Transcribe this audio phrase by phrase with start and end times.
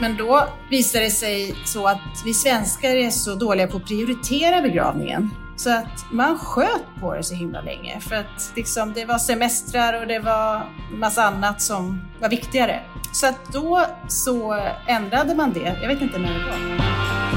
[0.00, 4.62] Men då visade det sig så att vi svenskar är så dåliga på att prioritera
[4.62, 5.30] begravningen.
[5.56, 10.00] Så att man sköt på det så himla länge för att liksom, det var semestrar
[10.00, 12.80] och det var massa annat som var viktigare.
[13.12, 15.78] Så att då så ändrade man det.
[15.82, 17.35] Jag vet inte när det var.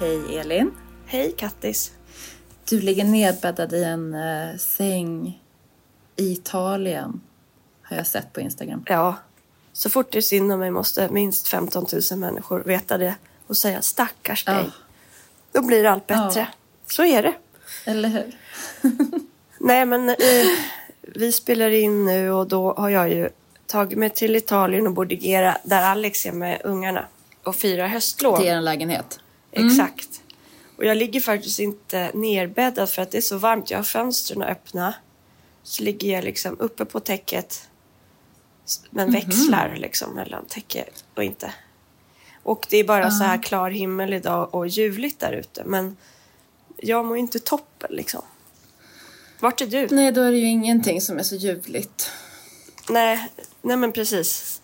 [0.00, 0.70] Hej Elin.
[1.06, 1.92] Hej Kattis.
[2.68, 5.42] Du ligger nedbäddad i en uh, säng
[6.16, 7.20] i Italien.
[7.82, 8.84] Har jag sett på Instagram.
[8.86, 9.16] Ja.
[9.72, 13.14] Så fort det är synd om mig måste minst 15 000 människor veta det
[13.46, 14.64] och säga stackars dig.
[14.64, 14.70] Ja.
[15.52, 16.40] Då blir allt bättre.
[16.40, 16.46] Ja.
[16.86, 17.34] Så är det.
[17.84, 18.36] Eller hur?
[19.58, 20.16] Nej men eh,
[21.00, 23.28] vi spelar in nu och då har jag ju
[23.66, 27.04] tagit mig till Italien och Bordigera där Alex är med ungarna
[27.42, 28.36] och firar höstlov.
[28.36, 29.20] Till er lägenhet?
[29.52, 29.68] Mm.
[29.68, 30.22] Exakt.
[30.76, 33.70] Och jag ligger faktiskt inte nerbäddad för att det är så varmt.
[33.70, 34.94] Jag har fönstren öppna.
[35.62, 37.68] Så ligger jag liksom uppe på täcket.
[38.90, 39.26] Men mm -hmm.
[39.26, 41.54] växlar liksom mellan täcke och inte.
[42.42, 43.18] Och det är bara uh.
[43.18, 45.64] så här klar himmel idag och ljuvligt där ute.
[45.64, 45.96] Men
[46.76, 48.22] jag mår inte toppen liksom.
[49.40, 49.88] Vart är du?
[49.90, 52.10] Nej, då är det ju ingenting som är så ljuvligt.
[52.88, 53.28] Nej,
[53.62, 54.60] nej men precis.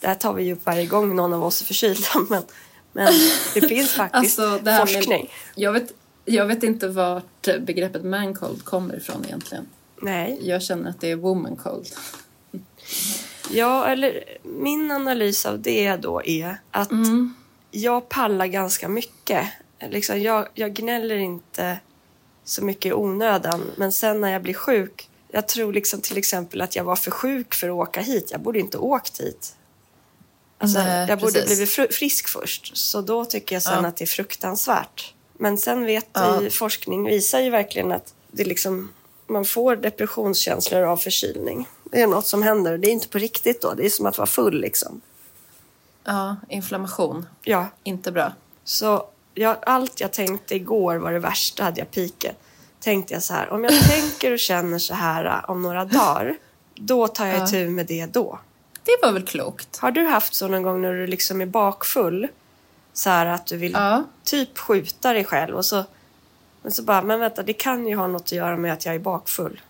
[0.00, 2.08] Det här tar vi ju upp varje gång någon av oss är förkylda.
[2.30, 2.42] Men
[2.94, 3.12] men
[3.54, 5.22] det finns faktiskt alltså, forskning.
[5.22, 5.92] Med, jag, vet,
[6.24, 9.66] jag vet inte vart begreppet mancold kommer ifrån egentligen.
[10.02, 10.38] Nej.
[10.42, 11.86] Jag känner att det är womancold.
[13.50, 17.34] Ja, eller min analys av det då är att mm.
[17.70, 19.46] jag pallar ganska mycket.
[19.90, 21.78] Liksom, jag, jag gnäller inte
[22.44, 26.60] så mycket i onödan, men sen när jag blir sjuk jag tror liksom till exempel
[26.60, 28.28] att jag var för sjuk för att åka hit.
[28.30, 29.56] Jag borde inte åkt hit.
[30.64, 31.76] Alltså, Nej, jag borde precis.
[31.76, 32.76] blivit frisk först.
[32.76, 33.88] Så då tycker jag sen ja.
[33.88, 35.14] att det är fruktansvärt.
[35.38, 36.42] Men sen vet ja.
[36.42, 38.92] i forskning visar ju verkligen att det liksom,
[39.26, 41.68] man får depressionskänslor av förkylning.
[41.84, 42.78] Det är något som händer.
[42.78, 43.74] Det är inte på riktigt då.
[43.74, 45.00] Det är som att vara full liksom.
[46.04, 47.26] Ja, inflammation.
[47.42, 47.66] Ja.
[47.82, 48.32] Inte bra.
[48.64, 52.36] Så jag, allt jag tänkte igår var det värsta, hade jag pikat.
[52.80, 56.36] Tänkte jag så här, om jag tänker och känner så här äh, om några dagar,
[56.74, 57.46] då tar jag ja.
[57.46, 58.38] tur med det då.
[58.84, 59.76] Det var väl klokt.
[59.76, 62.28] Har du haft så någon gång när du liksom är bakfull?
[62.92, 64.04] Så här att du vill ja.
[64.24, 65.84] typ skjuta dig själv och så,
[66.62, 68.94] men så bara, men vänta, det kan ju ha något att göra med att jag
[68.94, 69.60] är bakfull.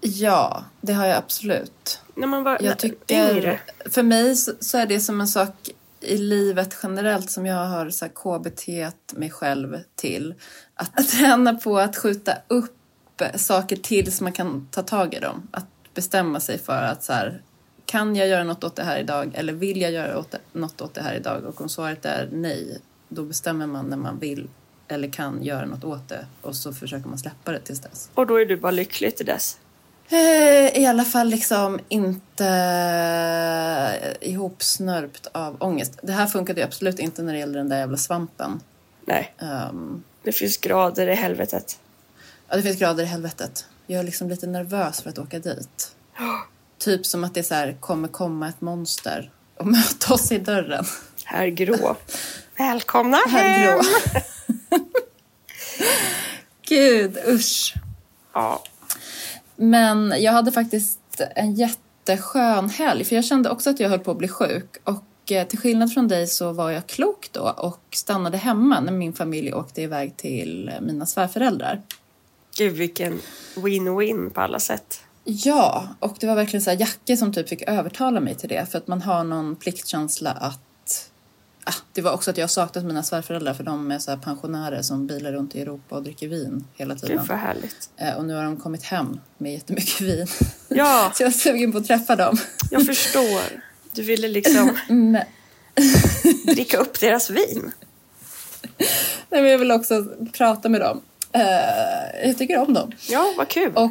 [0.00, 2.00] Ja, det har jag absolut.
[2.14, 3.60] När man var jag tycker, yngre.
[3.86, 5.70] För mig så, så, är det som en sak
[6.00, 8.68] i livet generellt som jag har så KBT
[9.12, 10.34] mig själv till.
[10.74, 12.74] Att, att träna på att skjuta upp
[13.34, 15.48] saker tills man kan ta tag i dem.
[15.50, 17.42] Att bestämma sig för att så här,
[17.88, 20.80] kan jag göra något åt det här idag eller vill jag göra åt det, något
[20.80, 21.44] åt det här idag?
[21.44, 22.78] Och om svaret är nej,
[23.08, 24.48] då bestämmer man när man vill
[24.88, 28.10] eller kan göra något åt det och så försöker man släppa det tills dess.
[28.14, 29.58] Och då är du bara lycklig till dess?
[30.08, 32.44] Eh, I alla fall liksom inte
[34.20, 35.98] ihopsnörpt av ångest.
[36.02, 38.60] Det här funkade absolut inte när det gäller den där jävla svampen.
[39.04, 39.34] Nej.
[39.38, 41.78] Um, det finns grader i helvetet.
[42.48, 43.66] Ja, det finns grader i helvetet.
[43.86, 45.94] Jag är liksom lite nervös för att åka dit.
[46.78, 50.84] Typ som att det så här, kommer komma ett monster och möta oss i dörren.
[51.24, 51.96] Herr Grå.
[52.58, 53.78] Välkomna Herr hem!
[53.78, 53.82] Grå.
[56.68, 57.74] Gud, usch.
[58.32, 58.62] Ja.
[59.56, 64.10] Men jag hade faktiskt en jätteskön helg för jag kände också att jag höll på
[64.10, 64.76] att bli sjuk.
[64.84, 68.92] Och eh, till skillnad från dig så var jag klok då och stannade hemma när
[68.92, 71.82] min familj åkte iväg till mina svärföräldrar.
[72.56, 73.20] Gud vilken
[73.54, 75.00] win-win på alla sätt.
[75.30, 78.70] Ja, och det var verkligen så här Jacke som typ fick övertala mig till det
[78.70, 81.10] för att man har någon pliktkänsla att
[81.64, 85.06] ah, det var också att jag saknat mina svärföräldrar för de är så pensionärer som
[85.06, 87.16] bilar runt i Europa och dricker vin hela tiden.
[87.16, 87.90] Gud vad härligt.
[87.96, 90.26] Eh, och nu har de kommit hem med jättemycket vin.
[90.68, 91.12] Ja.
[91.14, 92.36] så jag är sugen på att träffa dem.
[92.70, 93.62] jag förstår.
[93.92, 95.18] Du ville liksom Men...
[96.46, 97.72] dricka upp deras vin.
[99.30, 101.00] Nej, men jag vill också prata med dem.
[101.36, 102.92] Uh, jag tycker om dem.
[103.08, 103.72] Ja, vad kul.
[103.74, 103.90] Och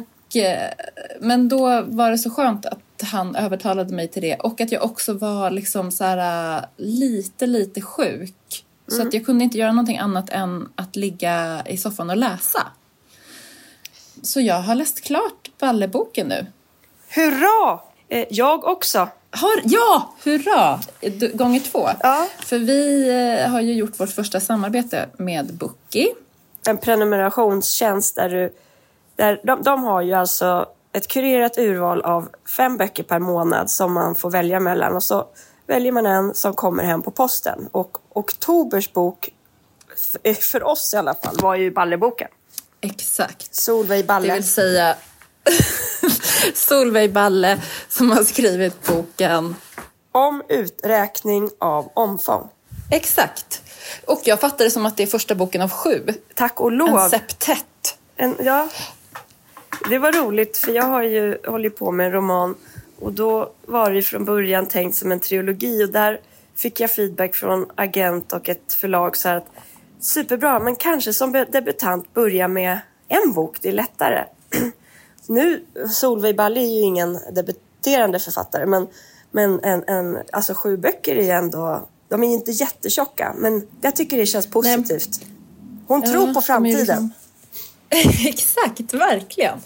[1.20, 4.84] men då var det så skönt att han övertalade mig till det och att jag
[4.84, 8.64] också var liksom så här, eh, lite, lite sjuk.
[8.88, 9.00] Mm.
[9.00, 12.66] Så att jag kunde inte göra någonting annat än att ligga i soffan och läsa.
[14.22, 16.46] Så jag har läst klart Valleboken nu.
[17.08, 17.80] Hurra!
[18.08, 19.08] Eh, jag också.
[19.30, 20.80] Har, ja, hurra!
[21.34, 21.88] Gånger två.
[22.00, 22.26] Ja.
[22.38, 23.10] För vi
[23.48, 26.08] har ju gjort vårt första samarbete med Bookie.
[26.66, 28.52] En prenumerationstjänst där du
[29.18, 33.92] där, de, de har ju alltså ett kurerat urval av fem böcker per månad som
[33.92, 35.26] man får välja mellan och så
[35.66, 37.68] väljer man en som kommer hem på posten.
[37.72, 39.28] Och oktobers bok,
[40.40, 42.28] för oss i alla fall, var ju Balleboken.
[42.80, 43.54] Exakt.
[43.54, 44.28] Solveig Balle.
[44.28, 44.96] Det vill säga
[46.54, 49.54] Solveig Balle som har skrivit boken
[50.12, 52.48] Om uträkning av omfång.
[52.90, 53.62] Exakt.
[54.06, 56.06] Och jag fattar det som att det är första boken av sju.
[56.34, 56.98] Tack och lov.
[56.98, 57.98] En septett.
[58.16, 58.68] En, ja,
[59.88, 62.54] det var roligt för jag har ju hållit på med en roman
[63.00, 66.20] och då var det från början tänkt som en trilogi och där
[66.56, 69.46] fick jag feedback från agent och ett förlag så att
[70.00, 72.78] superbra men kanske som debutant börja med
[73.08, 74.24] en bok, det är lättare.
[75.26, 78.86] nu, Solveig Balle är ju ingen debuterande författare men,
[79.30, 84.16] men en, en, alltså sju böcker är ändå, de är inte jättetjocka men jag tycker
[84.16, 85.20] det känns positivt.
[85.86, 87.12] Hon tror på framtiden.
[88.26, 89.58] Exakt, verkligen.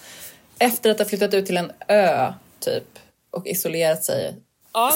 [0.58, 2.98] Efter att ha flyttat ut till en ö, typ,
[3.30, 4.34] och isolerat sig.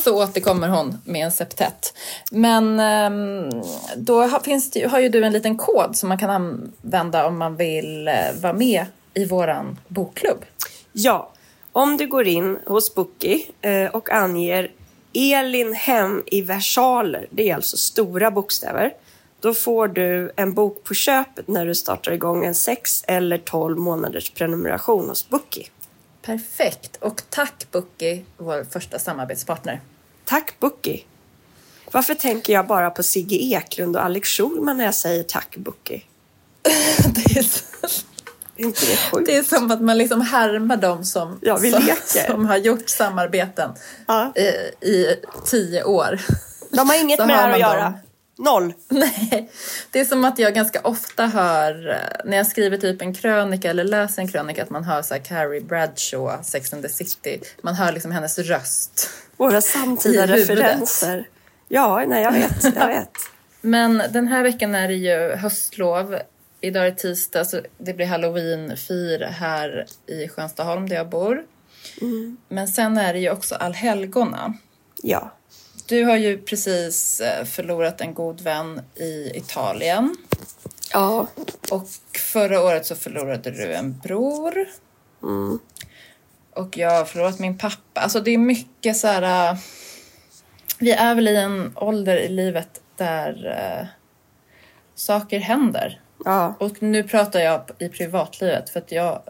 [0.04, 1.94] Så återkommer hon med en septett.
[2.30, 3.62] Men ehm,
[3.96, 7.56] då finns det, har ju du en liten kod som man kan använda om man
[7.56, 10.44] vill eh, vara med i våran bokklubb.
[10.92, 11.32] Ja,
[11.72, 14.70] om du går in hos Bookie eh, och anger
[15.14, 18.92] Elin hem i versaler, det är alltså stora bokstäver,
[19.46, 23.78] då får du en bok på köpet när du startar igång en 6 eller 12
[23.78, 25.66] månaders prenumeration hos Bookie.
[26.22, 26.96] Perfekt.
[27.00, 29.80] Och tack Bookie, vår första samarbetspartner.
[30.24, 31.02] Tack Bookie!
[31.92, 36.02] Varför tänker jag bara på Sigge Eklund och Alex Schulman när jag säger tack Bookie?
[37.14, 37.62] Det är, så-
[38.56, 39.26] inte det sjukt?
[39.26, 41.82] det är som att man liksom härmar dem som, Ja, som,
[42.26, 43.70] som har gjort samarbeten
[44.06, 44.32] Ja.
[44.36, 44.40] i,
[44.90, 46.20] i tio år.
[46.70, 47.94] De har inget med det här att göra.
[48.38, 48.74] Noll.
[48.88, 49.50] Nej,
[49.90, 53.70] det är som att jag ganska ofta hör eh, när jag skriver typ en krönika
[53.70, 57.40] eller läser en krönika att man hör så här Carrie Bradshaw, Sex and the City.
[57.62, 59.10] Man hör liksom hennes röst.
[59.36, 61.28] Våra samtida referenser.
[61.68, 63.10] Ja, nej jag vet, jag vet.
[63.60, 66.18] Men den här veckan är det ju höstlov.
[66.60, 71.44] Idag är tisdag så det blir halloween-fir här i Skönstaholm där jag bor.
[72.48, 74.54] Men sen är det ju också allhelgona.
[75.02, 75.32] Ja.
[75.86, 80.16] Du har ju precis eh, förlorat en god vän i Italien.
[80.92, 81.26] Ja.
[81.70, 81.88] Och
[82.18, 84.66] förra året så förlorade du en bror.
[85.22, 85.58] Mm.
[86.54, 88.00] Och jag har förlorat min pappa.
[88.00, 89.52] Alltså det är mycket så här...
[89.52, 89.58] äh,
[90.78, 93.86] vi är väl i en ålder i livet där äh,
[94.94, 96.00] saker händer.
[96.24, 96.54] Ja.
[96.58, 99.22] Och nu pratar jag i privatlivet för att jag,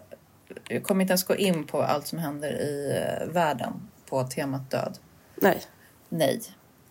[0.68, 3.00] jag kommer inte ens gå in på allt som händer i
[3.32, 3.72] världen
[4.08, 4.98] på temat död.
[5.34, 5.60] Nej.
[6.08, 6.40] Nej.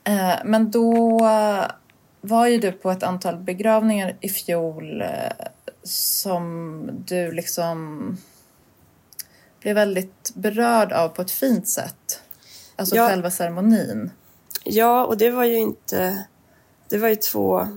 [0.04, 1.20] Eh, men då
[2.22, 5.08] var ju du på ett antal begravningar i fjol eh,
[5.84, 8.18] som du liksom
[9.60, 12.22] blev väldigt berörd av på ett fint sätt.
[12.76, 13.08] Alltså Ja.
[13.08, 14.12] själva ceremonin.
[14.64, 16.26] Ja, och det var ju inte...
[16.90, 17.68] Det var ju två,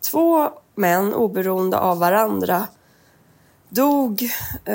[0.00, 2.66] två män oberoende av varandra
[3.68, 4.22] dog
[4.64, 4.74] eh,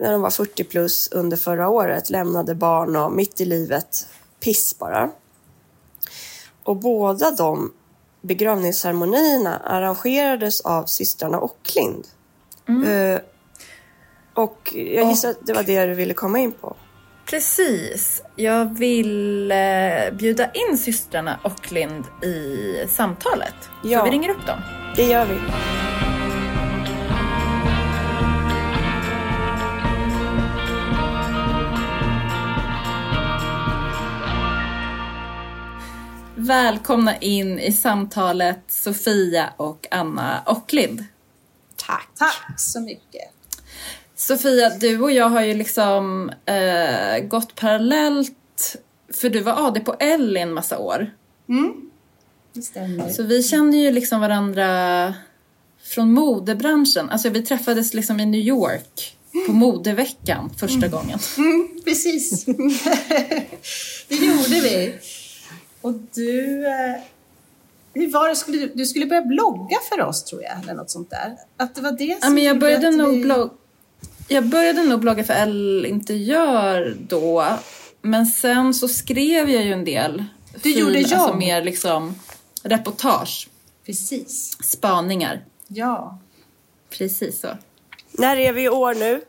[0.00, 4.08] när de var 40 plus under förra året, lämnade barn och mitt i livet,
[4.44, 5.10] piss bara.
[6.62, 7.72] Och båda de
[8.22, 12.06] begravningsceremonierna arrangerades av systrarna Ocklind.
[12.68, 13.20] Eh,
[14.34, 16.76] och jag gissar att det var det du ville komma in på.
[17.26, 18.22] Precis.
[18.36, 19.56] Jag vill eh,
[20.12, 23.54] bjuda in systrarna Ocklind i samtalet.
[23.82, 23.98] Ja.
[23.98, 24.58] Så vi ringer upp dem.
[24.96, 25.34] Det gör vi.
[36.44, 41.04] Välkomna in i samtalet Sofia och Anna Ocklind.
[41.76, 42.08] Tack.
[42.18, 43.32] Tack så mycket.
[44.16, 48.76] Sofia, du och jag har ju liksom eh, gått parallellt,
[49.12, 51.10] för du var AD på L i en massa år.
[52.52, 53.08] Det stämmer.
[53.08, 55.14] Så vi kände ju liksom varandra
[55.82, 57.10] från modebranschen.
[57.10, 61.18] Alltså vi träffades liksom i New York på modeveckan första gången.
[61.36, 62.44] Mm, precis.
[64.08, 64.94] det gjorde vi.
[65.84, 66.66] Och du...
[66.66, 66.94] eh,
[67.94, 68.36] Hur var det?
[68.36, 71.36] Skulle du, du skulle börja blogga för oss, tror jag, eller något sånt där.
[71.56, 73.50] Att det var det Ja, som men jag började nog vi- blogga
[74.28, 77.44] jag började nog blogga för Elle Interiör då.
[78.02, 80.24] Men sen så skrev jag ju en del.
[80.62, 81.36] Du gjorde Alltså jobb.
[81.38, 82.14] mer liksom
[82.62, 83.48] reportage,
[83.86, 84.56] Precis.
[84.62, 85.44] spaningar.
[85.68, 86.18] Ja.
[86.90, 87.48] Precis så.
[88.12, 89.22] När är vi i år nu?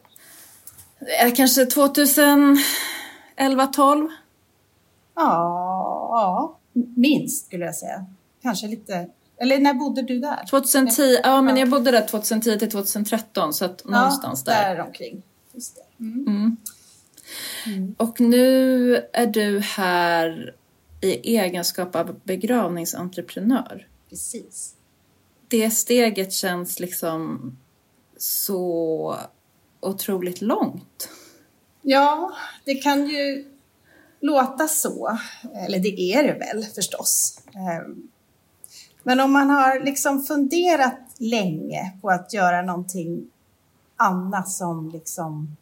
[1.26, 4.08] Eh, Kanske 2011, 12.
[5.16, 5.64] Ja,
[6.19, 6.60] ja,
[6.95, 8.05] minst skulle jag säga.
[8.41, 9.10] Kanske lite...
[9.38, 10.45] Eller när bodde du där?
[10.50, 14.75] 2010, ja men jag bodde där 2010 till 2013 så att någonstans där.
[14.75, 15.24] där omkring.
[16.00, 16.27] Mm.
[16.27, 16.57] Mm.
[17.65, 17.95] Mm.
[17.98, 20.55] Och nu är du här
[21.01, 23.88] i egenskap av begravningsentreprenör.
[24.10, 24.75] Precis.
[25.48, 27.51] Det steget känns liksom
[28.17, 29.17] så
[29.79, 31.10] otroligt långt.
[31.81, 33.55] Ja, det kan ju
[34.25, 35.17] låta så.
[35.55, 37.41] Eller det är det väl förstås.
[37.55, 38.08] Ehm,
[39.03, 43.27] men om man har liksom funderat länge på att göra någonting
[43.96, 45.55] annat som liksom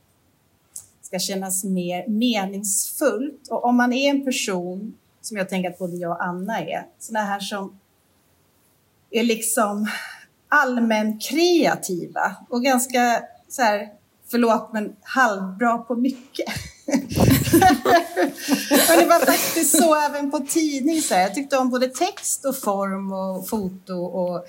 [1.02, 3.48] ska kännas mer meningsfullt.
[3.50, 6.88] Och om man är en person, som jag tänker att både jag och Anna är,
[7.00, 7.80] sådana här som
[9.12, 9.88] är liksom
[10.48, 13.94] allmän kreativa och ganska så här,
[14.32, 16.46] förlåt men halvbra på mycket
[18.88, 21.02] men det var faktiskt så även på tidning.
[21.02, 21.22] Så här.
[21.22, 23.94] Jag tyckte om både text och form och foto.
[23.94, 24.48] Och,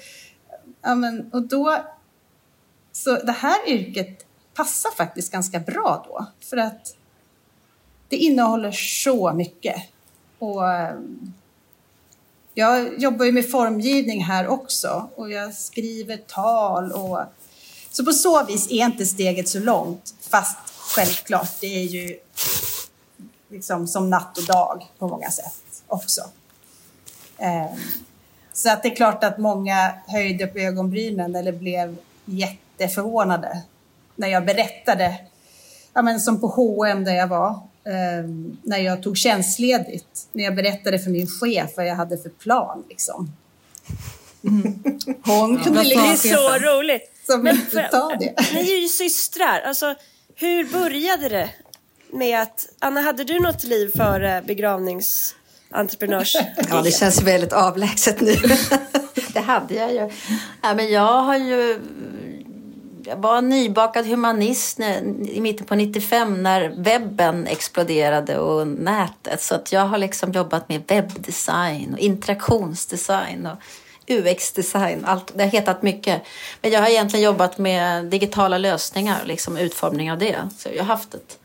[0.83, 1.77] ja, men, och då,
[2.93, 6.27] så det här yrket passar faktiskt ganska bra då.
[6.41, 6.97] För att
[8.09, 9.77] det innehåller så mycket.
[10.39, 10.95] Och eh,
[12.55, 17.21] jag jobbar ju med formgivning här också och jag skriver tal och
[17.97, 20.15] så på så vis är inte steget så långt.
[20.21, 22.19] Fast självklart, det är ju
[23.49, 26.21] liksom som natt och dag på många sätt också.
[27.39, 27.79] Ehm,
[28.53, 33.63] så att det är klart att många höjde på ögonbrynen eller blev jätteförvånade
[34.17, 35.17] när jag berättade,
[35.93, 37.61] ja men som på H&M där jag var,
[38.21, 42.29] um, när jag tog tjänstledigt, när jag berättade för min chef vad jag hade för
[42.29, 42.85] plan.
[42.89, 43.33] Liksom.
[44.45, 44.83] Mm.
[45.25, 46.31] Hon kunde ja, liksom...
[46.31, 47.14] Det är så roligt.
[47.29, 48.55] Men för, ta det.
[48.55, 49.61] Ni är ju systrar.
[49.61, 49.95] Alltså,
[50.35, 51.51] hur började det
[52.13, 52.69] med att...
[52.79, 56.37] Anna, hade du något liv före begravningsentreprenörs?
[56.71, 58.37] Ja, det känns väldigt avlägset nu.
[59.33, 60.11] det hade jag ju.
[60.63, 61.81] Ja, men jag har ju
[63.07, 64.81] jag var nybakad humanist
[65.29, 69.43] i mitten på 95 när webben exploderade och nätet.
[69.43, 73.59] Så att jag har liksom jobbat med webbdesign och interaktionsdesign och
[74.07, 75.05] UX-design.
[75.05, 76.23] Allt, det har hetat mycket.
[76.61, 80.37] Men jag har egentligen jobbat med digitala lösningar, liksom utformning av det.
[80.59, 81.39] Så jag har haft ett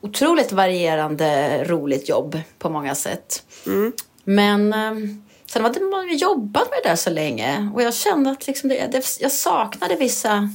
[0.00, 3.42] otroligt varierande roligt jobb på många sätt.
[3.66, 3.92] Mm.
[4.24, 8.46] Men ehm, sen hade man jobbat med det där så länge och jag kände att
[8.46, 10.50] liksom det, det, jag saknade vissa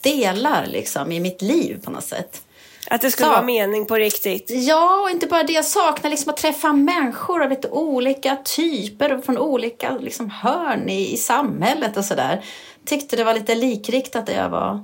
[0.00, 2.42] delar liksom, i mitt liv på något sätt.
[2.90, 4.50] Att det skulle vara mening på riktigt?
[4.50, 5.52] Ja, och inte bara det.
[5.52, 10.88] Jag saknar liksom att träffa människor av lite olika typer och från olika liksom, hörn
[10.88, 12.44] i, i samhället och sådär.
[12.84, 14.74] Tyckte det var lite likriktat där jag var.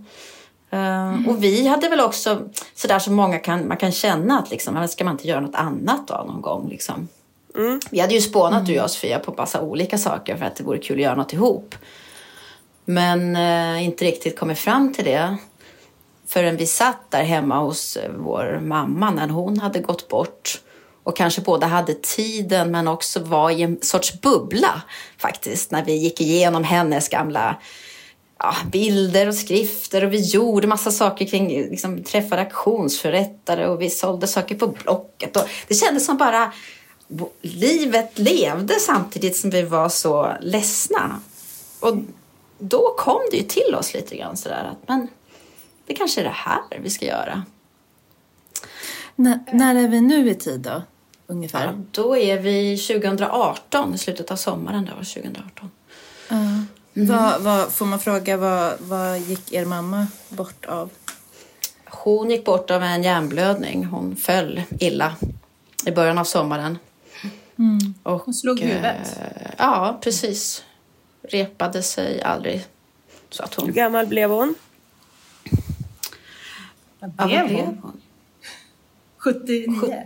[0.72, 1.28] Uh, mm.
[1.28, 2.40] Och vi hade väl också
[2.74, 6.08] sådär som många kan, man kan känna att liksom, ska man inte göra något annat
[6.08, 7.08] då någon gång liksom.
[7.56, 7.80] Mm.
[7.90, 8.64] Vi hade ju spånat mm.
[8.64, 11.14] du och jag Sofia på massa olika saker för att det vore kul att göra
[11.14, 11.74] något ihop.
[12.84, 15.36] Men eh, inte riktigt kommit fram till det
[16.32, 20.60] förrän vi satt där hemma hos eh, vår mamma när hon hade gått bort.
[21.04, 24.82] Och kanske båda hade tiden men också var i en sorts bubbla
[25.18, 27.56] faktiskt när vi gick igenom hennes gamla
[28.38, 30.04] ja, bilder och skrifter.
[30.04, 35.36] Och vi gjorde massa saker kring, liksom, träffade auktionsförrättare och vi sålde saker på Blocket.
[35.36, 36.52] Och det kändes som bara
[37.42, 41.20] livet levde samtidigt som vi var så ledsna.
[41.80, 41.96] Och
[42.58, 45.08] då kom det ju till oss lite grann sådär att men
[45.92, 47.42] det kanske är det här vi ska göra.
[49.16, 50.82] N när är vi nu i tid då?
[51.26, 51.64] Ungefär?
[51.64, 54.90] Ja, då är vi 2018, i slutet av sommaren.
[54.96, 55.70] Var 2018.
[56.32, 56.66] Uh, mm.
[56.94, 60.90] vad, vad, får man fråga, vad, vad gick er mamma bort av?
[61.84, 63.84] Hon gick bort av en hjärnblödning.
[63.84, 65.16] Hon föll illa
[65.86, 66.78] i början av sommaren.
[67.58, 67.94] Mm.
[68.02, 69.18] Och, hon slog huvudet?
[69.20, 70.64] Eh, ja, precis
[71.22, 72.66] repade sig aldrig.
[73.30, 73.66] Så att hon...
[73.66, 74.54] Hur gammal blev hon?
[77.02, 77.78] Vad blev, ja, blev hon?
[77.82, 78.00] hon?
[79.18, 80.02] 79?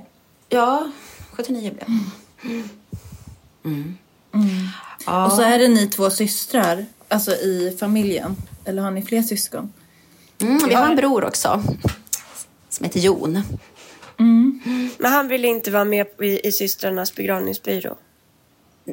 [0.49, 0.91] Ja,
[1.33, 2.11] 79 blev hon.
[2.45, 2.69] Mm.
[3.65, 3.99] Mm.
[4.35, 4.49] Mm.
[5.07, 5.27] Ja.
[5.27, 8.37] Och så är det ni två systrar, alltså i familjen.
[8.65, 9.73] Eller har ni fler syskon?
[10.43, 11.63] Mm, vi har en bror också,
[12.69, 13.43] som heter Jon.
[14.19, 14.61] Mm.
[14.99, 17.97] Men han ville inte vara med i, i systrarnas begravningsbyrå?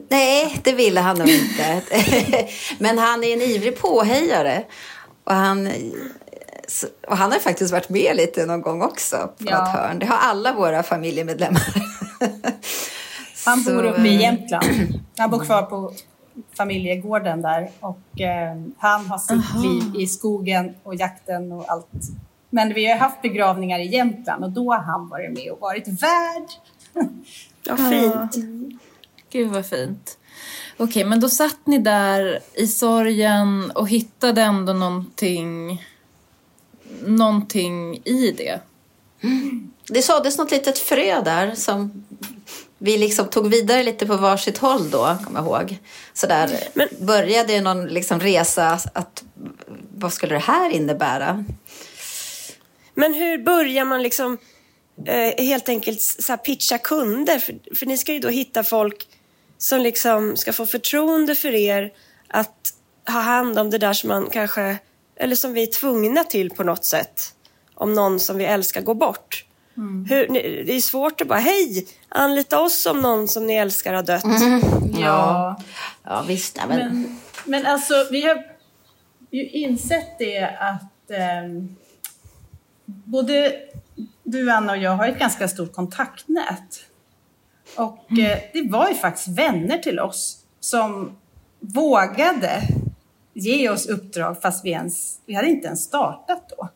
[0.09, 1.83] Nej, det ville han nog inte.
[2.79, 4.63] Men han är en ivrig påhejare.
[5.23, 5.71] Och han,
[7.07, 9.59] och han har faktiskt varit med lite någon gång också på ja.
[9.59, 9.99] något hörn.
[9.99, 11.63] Det har alla våra familjemedlemmar.
[13.45, 14.65] Han bor uppe i Jämtland.
[15.17, 15.93] Han bor kvar på
[16.57, 19.63] familjegården där och eh, han har sitt Aha.
[19.63, 21.87] liv i skogen och jakten och allt.
[22.49, 25.87] Men vi har haft begravningar i Jämtland och då har han varit med och varit
[25.87, 26.47] värd.
[27.65, 28.35] Ja, fint.
[29.29, 30.17] Gud vad fint.
[30.77, 35.81] Okej, men då satt ni där i sorgen och hittade ändå någonting,
[37.05, 38.59] någonting i det.
[39.87, 42.05] Det såddes något litet frö där som
[42.77, 45.77] vi liksom tog vidare lite på varsitt håll då, kommer jag ihåg.
[46.13, 49.23] Så där Men- började någon liksom resa att
[49.95, 51.45] vad skulle det här innebära?
[52.93, 54.37] Men hur börjar man liksom
[55.05, 57.39] eh, helt enkelt så här pitcha kunder?
[57.39, 59.07] För, för ni ska ju då hitta folk
[59.57, 61.91] som liksom ska få förtroende för er
[62.27, 62.73] att
[63.07, 64.77] ha hand om det där som man kanske,
[65.15, 67.21] eller som vi är tvungna till på något sätt.
[67.75, 69.45] Om någon som vi älskar går bort.
[70.09, 73.93] Hur, ni- det är svårt att bara, hej, anlita oss om någon som ni älskar
[73.93, 74.23] har dött.
[74.99, 75.61] Ja.
[76.03, 76.59] Ja, visst.
[76.67, 78.43] Men, Men, men alltså, vi har
[79.31, 81.75] ju insett det att ehm,
[82.85, 83.53] både
[84.23, 86.79] du, Anna och jag har ett ganska stort kontaktnät.
[87.75, 91.15] Och eh, det var ju faktiskt vänner till oss som
[91.59, 92.61] vågade
[93.33, 96.69] ge oss uppdrag fast vi, ens, vi hade inte ens startat då.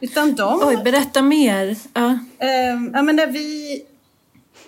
[0.00, 0.60] Utan de...
[0.64, 1.76] Oj, berätta mer.
[1.94, 2.18] Ja.
[2.38, 3.82] Ehm, ja, men när vi,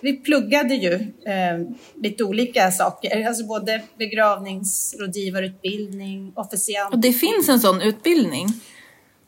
[0.00, 6.94] vi pluggade ju ehm, lite olika saker, alltså både begravningsrådgivarutbildning, officiant.
[6.94, 8.46] Och det finns en sån utbildning.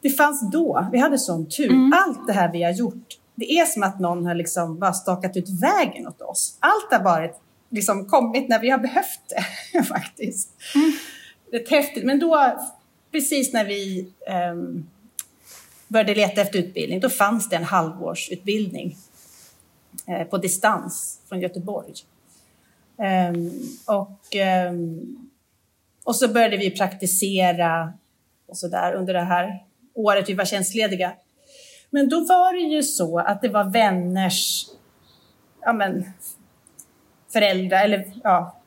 [0.01, 1.71] Det fanns då, vi hade sån tur.
[1.71, 1.93] Mm.
[1.95, 5.37] Allt det här vi har gjort, det är som att någon har liksom bara stakat
[5.37, 6.57] ut vägen åt oss.
[6.61, 7.29] Allt har bara
[7.71, 9.33] liksom kommit när vi har behövt
[9.73, 10.49] det faktiskt.
[10.75, 10.93] Mm.
[11.53, 12.59] Rätt häftigt, men då,
[13.11, 14.87] precis när vi ehm,
[15.89, 18.97] började leta efter utbildning, då fanns det en halvårsutbildning
[20.07, 21.95] eh, på distans från Göteborg.
[22.99, 23.51] Ehm,
[23.87, 25.31] och, ehm,
[26.05, 27.93] och så började vi praktisera
[28.49, 31.13] och så där under det här året vi var tjänstlediga.
[31.91, 34.67] Men då var det ju så att det var vänners
[35.61, 36.05] ja men,
[37.33, 38.62] föräldrar, eller ja,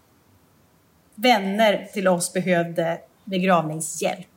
[1.16, 4.28] vänner till oss behövde begravningshjälp.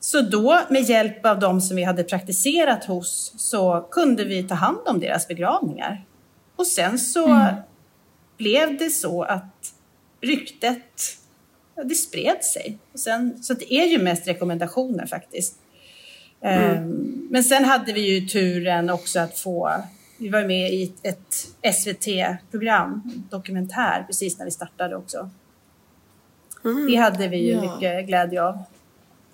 [0.00, 4.54] Så då med hjälp av de som vi hade praktiserat hos så kunde vi ta
[4.54, 6.04] hand om deras begravningar.
[6.56, 7.46] Och sen så
[8.36, 9.72] blev det så att
[10.20, 11.16] ryktet,
[11.74, 12.78] ja, det spred sig.
[12.92, 15.54] Och sen, så det är ju mest rekommendationer faktiskt.
[16.40, 19.72] Ehm, Men sen hade vi ju turen också att få,
[20.18, 25.30] vi var med i ett SVT-program, dokumentär, precis när vi startade också.
[26.90, 27.60] Det hade vi ju Ja.
[27.60, 28.58] mycket glädje av.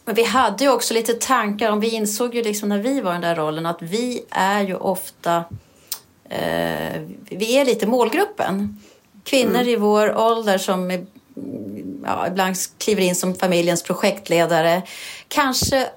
[0.04, 3.10] men vi hade ju också lite tankar om, vi insåg ju liksom när vi var
[3.10, 5.44] i den där rollen att vi är ju ofta,
[6.28, 8.80] eh, vi är lite målgruppen.
[9.24, 14.82] Kvinnor i vår ålder som är, mm, ja, ibland kliver in som familjens projektledare.
[15.28, 15.88] Kanske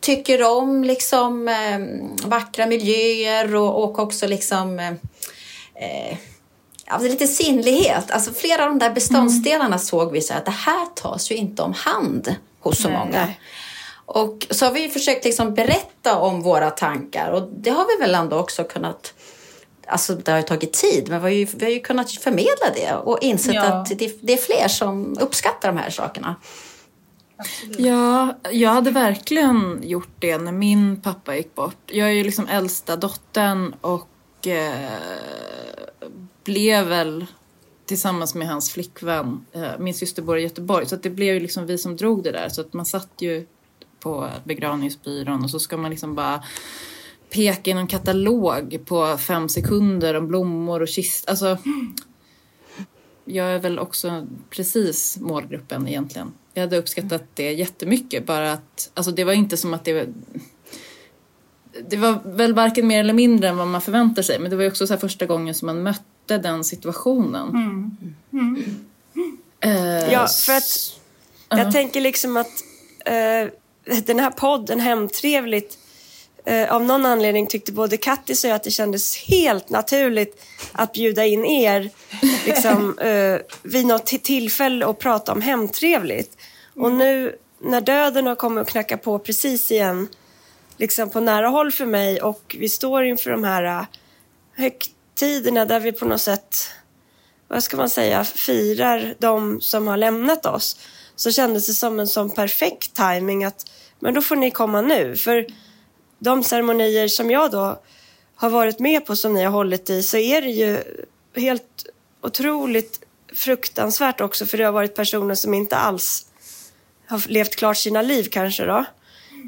[0.00, 4.92] tycker om liksom eh, vackra miljöer och, och också liksom eh,
[5.74, 6.16] eh,
[6.86, 8.10] är lite sinnlighet.
[8.10, 11.62] Alltså flera av de där beståndsdelarna såg vi så att det här tas ju inte
[11.62, 12.98] om hand hos så Nej.
[12.98, 13.24] många.
[13.26, 13.40] Nej.
[14.06, 18.14] Och så har vi försökt liksom berätta om våra tankar och det har vi väl
[18.14, 19.14] ändå också kunnat
[19.86, 22.70] Alltså det har ju tagit tid men vi har ju, vi har ju kunnat förmedla
[22.74, 23.62] det och insett Ja.
[23.62, 26.36] att det, det är fler som uppskattar de här sakerna.
[27.78, 31.76] Ja, jag hade verkligen gjort det när min pappa gick bort.
[31.86, 34.90] Jag är ju liksom äldsta dottern och eh,
[36.44, 37.26] blev väl
[37.86, 41.40] tillsammans med hans flickvän, eh, min syster bor i Göteborg, så att det blev ju
[41.40, 42.48] liksom vi som drog det där.
[42.48, 43.46] Så att man satt ju
[44.00, 46.44] på begravningsbyrån och så ska man liksom bara
[47.30, 51.28] peka i någon katalog på fem sekunder om blommor och kist.
[51.28, 51.58] Alltså,
[53.24, 56.32] jag är väl också precis målgruppen egentligen.
[56.54, 58.26] Jag hade uppskattat det jättemycket.
[58.26, 60.06] Bara att, alltså det var inte som att det var...
[61.88, 64.38] Det var väl varken mer eller mindre än vad man förväntar sig.
[64.38, 67.96] Men det var ju också så första gången som man mötte den situationen.
[69.60, 71.00] Eh, Ja, för att
[71.48, 72.64] jag tänker liksom att
[73.04, 73.48] eh,
[74.04, 75.78] den här podden Hemtrevligt
[76.46, 80.92] eh, av någon anledning tyckte både Kattis och jag att det kändes helt naturligt att
[80.92, 81.90] bjuda in er
[82.46, 86.36] liksom, eh, vid något ti- tillfälle och prata om Hemtrevligt.
[86.74, 90.08] Och nu när döden har kommit och knackat på precis igen
[90.76, 93.86] liksom på nära håll för mig och vi står inför de här eh,
[94.56, 96.70] högtiderna där vi på något sätt
[97.48, 100.76] vad ska man säga, firar de som har lämnat oss
[101.16, 105.16] så kändes det som en sån perfekt timing att men då får ni komma nu.
[105.16, 105.46] För
[106.24, 107.78] de ceremonier som jag då
[108.36, 110.82] har varit med på som ni har hållit i så är det ju
[111.36, 111.86] helt
[112.22, 113.00] otroligt
[113.34, 116.26] fruktansvärt också för det har varit personer som inte alls
[117.08, 118.84] har levt klart sina liv kanske då.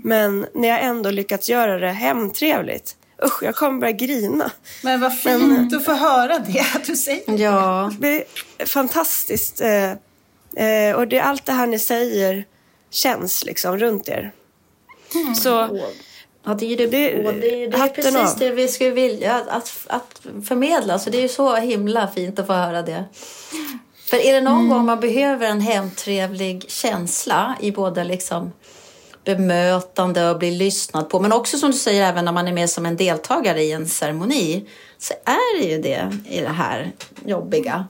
[0.05, 2.97] Men ni har ändå lyckats göra det hemtrevligt.
[3.25, 4.51] Usch, jag kommer börja grina.
[4.83, 8.25] Men vad fint att få höra det, att du säger Ja, Det
[8.59, 9.61] är fantastiskt.
[9.61, 9.91] Eh,
[10.67, 12.45] eh, och det, allt det här ni säger
[12.91, 14.33] känns liksom runt er.
[15.37, 15.81] Så
[16.47, 18.39] Ja, det är ju det, Det- och det, det är precis av.
[18.39, 20.99] det vi skulle vilja att, att, förmedla.
[20.99, 23.05] Så det är ju så himla fint att få höra det.
[24.11, 24.69] För är det någon Mm.
[24.69, 28.53] gång man behöver en hemtrevlig känsla i både liksom
[29.25, 32.71] bemötande och bli lyssnad på, men också som du säger även när man är med
[32.71, 34.65] som en deltagare i en ceremoni,
[34.99, 36.93] så är det ju det i det här
[37.25, 37.85] jobbiga.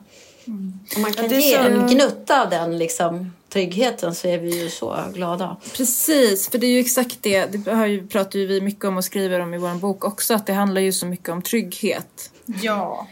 [0.95, 1.37] Om man kan Mm.
[1.37, 5.57] är ge så- en gnutta av den liksom, tryggheten så är vi ju så glada.
[5.77, 7.45] Precis, för det är ju exakt det.
[7.45, 10.33] Det har ju, pratar ju vi mycket om och skriver om i vår bok också.
[10.33, 12.31] Att det handlar ju så mycket om trygghet.
[12.61, 13.07] Ja.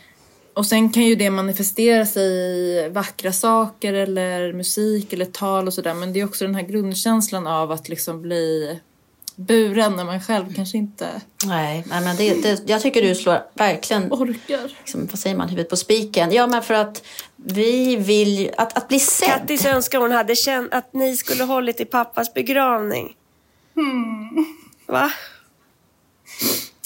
[0.53, 5.73] Och sen kan ju det manifestera sig i vackra saker eller musik eller tal och
[5.73, 5.93] sådär.
[5.93, 8.79] Men det är också den här grundkänslan av att liksom bli
[9.36, 14.13] buren när man själv kanske inte Nej, men det, det, jag tycker du slår verkligen
[14.13, 14.74] orkar.
[14.78, 16.32] liksom, vad säger man, huvudet på spiken.
[16.32, 19.30] Ja, men för att vi vill ju, att, att bli sedd.
[19.30, 23.15] Kattis önskan hon hade känt att ni skulle hållit i pappas begravning.
[24.86, 25.12] Va?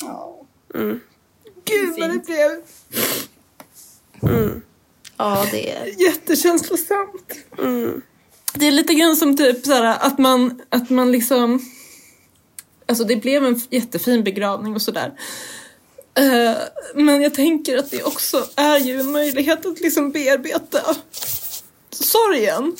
[0.01, 0.35] ja.
[1.65, 2.61] Gud vad det blev
[5.17, 6.01] Ja, det är...
[6.01, 7.33] jättekänslosamt.
[8.53, 11.59] Det är lite grann som typ så här, att man, att man liksom...
[12.89, 15.13] Alltså det blev en jättefin begravning och sådär.
[16.13, 16.57] Eh,
[16.95, 20.79] men jag tänker att det också är ju en möjlighet att liksom bearbeta
[21.91, 22.75] sorgen.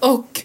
[0.00, 0.44] Och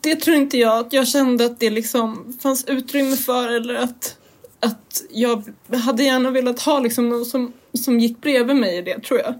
[0.00, 4.16] det tror inte jag att jag kände att det liksom fanns utrymme för eller att,
[4.60, 9.00] att jag hade gärna velat ha liksom någon som, som gick bredvid mig i det
[9.00, 9.34] tror jag.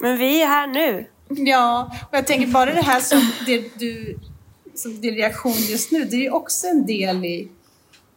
[0.00, 1.06] Men vi är här nu.
[1.28, 4.18] Ja, och jag tänker bara det här som det du,
[4.76, 7.48] som din reaktion just nu, det är ju också en del i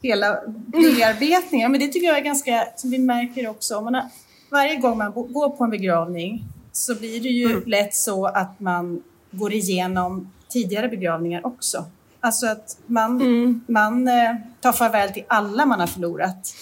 [0.02, 1.72] hela bearbetningen.
[1.72, 4.04] Men det tycker jag är ganska, som vi märker också, om man har,
[4.52, 9.04] varje gång man går på en begravning så blir det ju lätt så att man
[9.32, 11.86] går igenom tidigare begravningar också.
[12.20, 16.56] Alltså att man, man eh, tar farväl till alla man har förlorat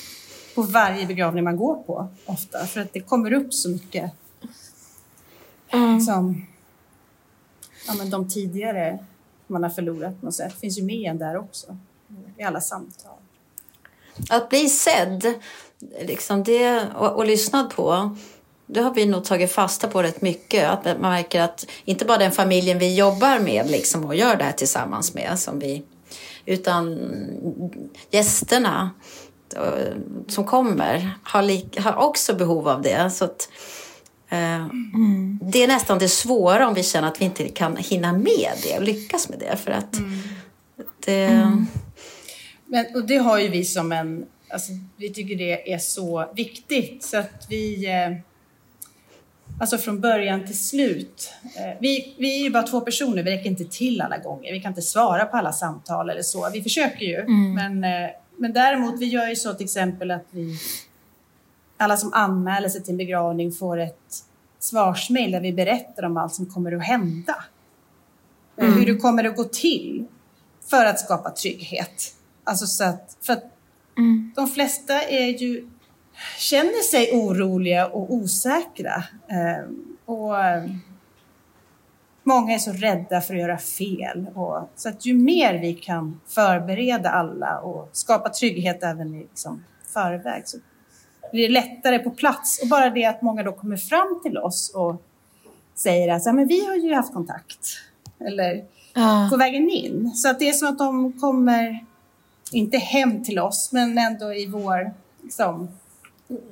[0.56, 4.12] på varje begravning man går på ofta, för att det kommer upp så mycket
[6.06, 6.46] som
[7.88, 9.00] ja, men de tidigare
[9.48, 11.78] man har förlorat på något sätt finns ju med en där också
[12.38, 13.18] i alla samtal.
[14.30, 15.34] Att bli sedd
[16.02, 18.16] liksom det, och, och lyssnad på,
[18.66, 20.70] det har vi nog tagit fasta på rätt mycket.
[20.70, 24.44] Att man märker att inte bara den familjen vi jobbar med liksom, och gör det
[24.44, 25.84] här tillsammans med, som vi,
[26.46, 27.00] utan
[28.12, 28.92] gästerna
[29.56, 29.96] eh,
[30.28, 33.10] som kommer har, har också behov av det.
[33.10, 33.50] Så att,
[34.30, 34.68] eh,
[35.42, 38.78] Det är nästan det svåra om vi känner att vi inte kan hinna med det
[38.78, 39.58] och lyckas med det.
[39.58, 39.98] För att
[41.06, 41.52] det...
[42.66, 47.04] Men, och det har ju vi som en, alltså, vi tycker det är så viktigt
[47.04, 48.18] så att vi, eh,
[49.60, 51.34] alltså från början till slut.
[51.44, 54.54] Eh, vi, vi är ju bara två personer, vi räcker inte till alla gånger.
[54.54, 56.50] Vi kan inte svara på alla samtal eller så.
[56.54, 60.58] Vi försöker ju, men, eh, men däremot vi gör ju så till exempel att vi,
[61.78, 64.24] alla som anmäler sig till en begravning får ett
[64.60, 67.36] svarsmail där vi berättar om allt som kommer att hända.
[68.58, 70.06] Eh, Hur det kommer att gå till
[70.70, 72.14] för att skapa trygghet.
[72.44, 73.44] Alltså så att, för att
[74.36, 75.70] de flesta är ju,
[76.38, 79.04] känner sig oroliga och osäkra.
[79.28, 79.70] Eh,
[80.06, 80.36] och
[82.24, 84.28] många är så rädda för att göra fel.
[84.36, 89.64] Och, så att ju mer vi kan förbereda alla och skapa trygghet även i liksom,
[89.94, 90.58] förväg så
[91.32, 92.60] blir det lättare på plats.
[92.62, 95.02] Och bara det att många då kommer fram till oss och
[95.76, 97.60] säger att "Ja, men vi har ju haft kontakt.
[98.20, 98.64] Eller
[98.94, 99.28] Ja.
[99.32, 100.12] på vägen in.
[100.16, 101.86] Så att det är som att de kommer,
[102.52, 104.92] inte hem till oss, men ändå i vår...
[105.24, 105.70] Liksom,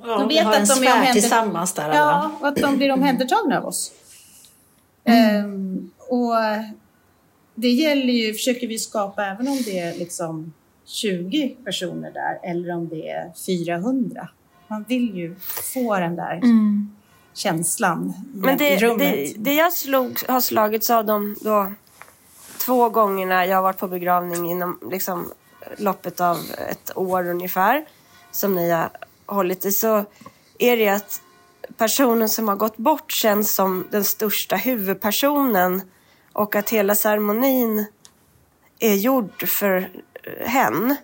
[0.02, 1.12] Ja, De vet har att en de är omhändertagna.
[1.12, 1.82] tillsammans där.
[1.82, 1.94] alla.
[1.96, 3.92] ja, och att de blir omhändertagna av oss.
[5.04, 6.32] Ehm, och
[7.54, 10.52] det gäller ju, försöker vi skapa även om det är liksom
[10.84, 14.28] 20 personer där eller om det är 400.
[14.68, 15.36] Man vill ju
[15.74, 16.40] få den där
[17.34, 18.98] känslan i, Men i det, rummet.
[18.98, 21.72] det, det jag slog, har slagits av de då
[22.58, 25.32] två gångerna jag har varit på begravning inom liksom,
[25.78, 26.36] loppet av
[26.70, 27.84] ett år ungefär,
[28.30, 28.90] som ni har
[29.26, 30.04] hållit i, så
[30.58, 31.20] är det att
[31.76, 35.82] personen som har gått bort känns som den största huvudpersonen
[36.32, 37.86] och att hela ceremonin
[38.78, 39.90] är gjord för
[40.46, 40.96] hen.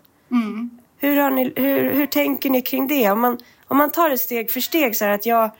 [1.02, 3.10] Hur, har ni, hur, hur tänker ni kring det?
[3.10, 3.38] Om man,
[3.68, 5.50] om man tar det steg för steg så här att jag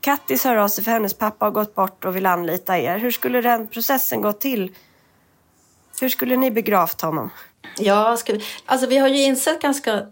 [0.00, 2.98] Kattis hör av sig för hennes pappa har gått bort och vill anlita er.
[2.98, 4.74] Hur skulle den processen gå till?
[6.00, 7.30] Hur skulle ni begravt honom?
[7.78, 10.02] Ja, vi, alltså vi har ju insett ganska...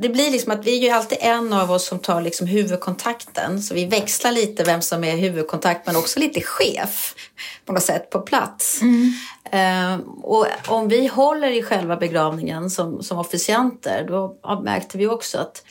[0.00, 3.62] Det blir liksom att vi är ju alltid en av oss som tar liksom huvudkontakten.
[3.62, 7.14] Så vi växlar lite vem som är huvudkontakt men också lite chef
[7.64, 8.80] på något sätt på plats.
[8.82, 9.12] Mm.
[9.54, 15.38] Uh, och om vi håller i själva begravningen som, som officianter då märkte vi också
[15.38, 15.62] att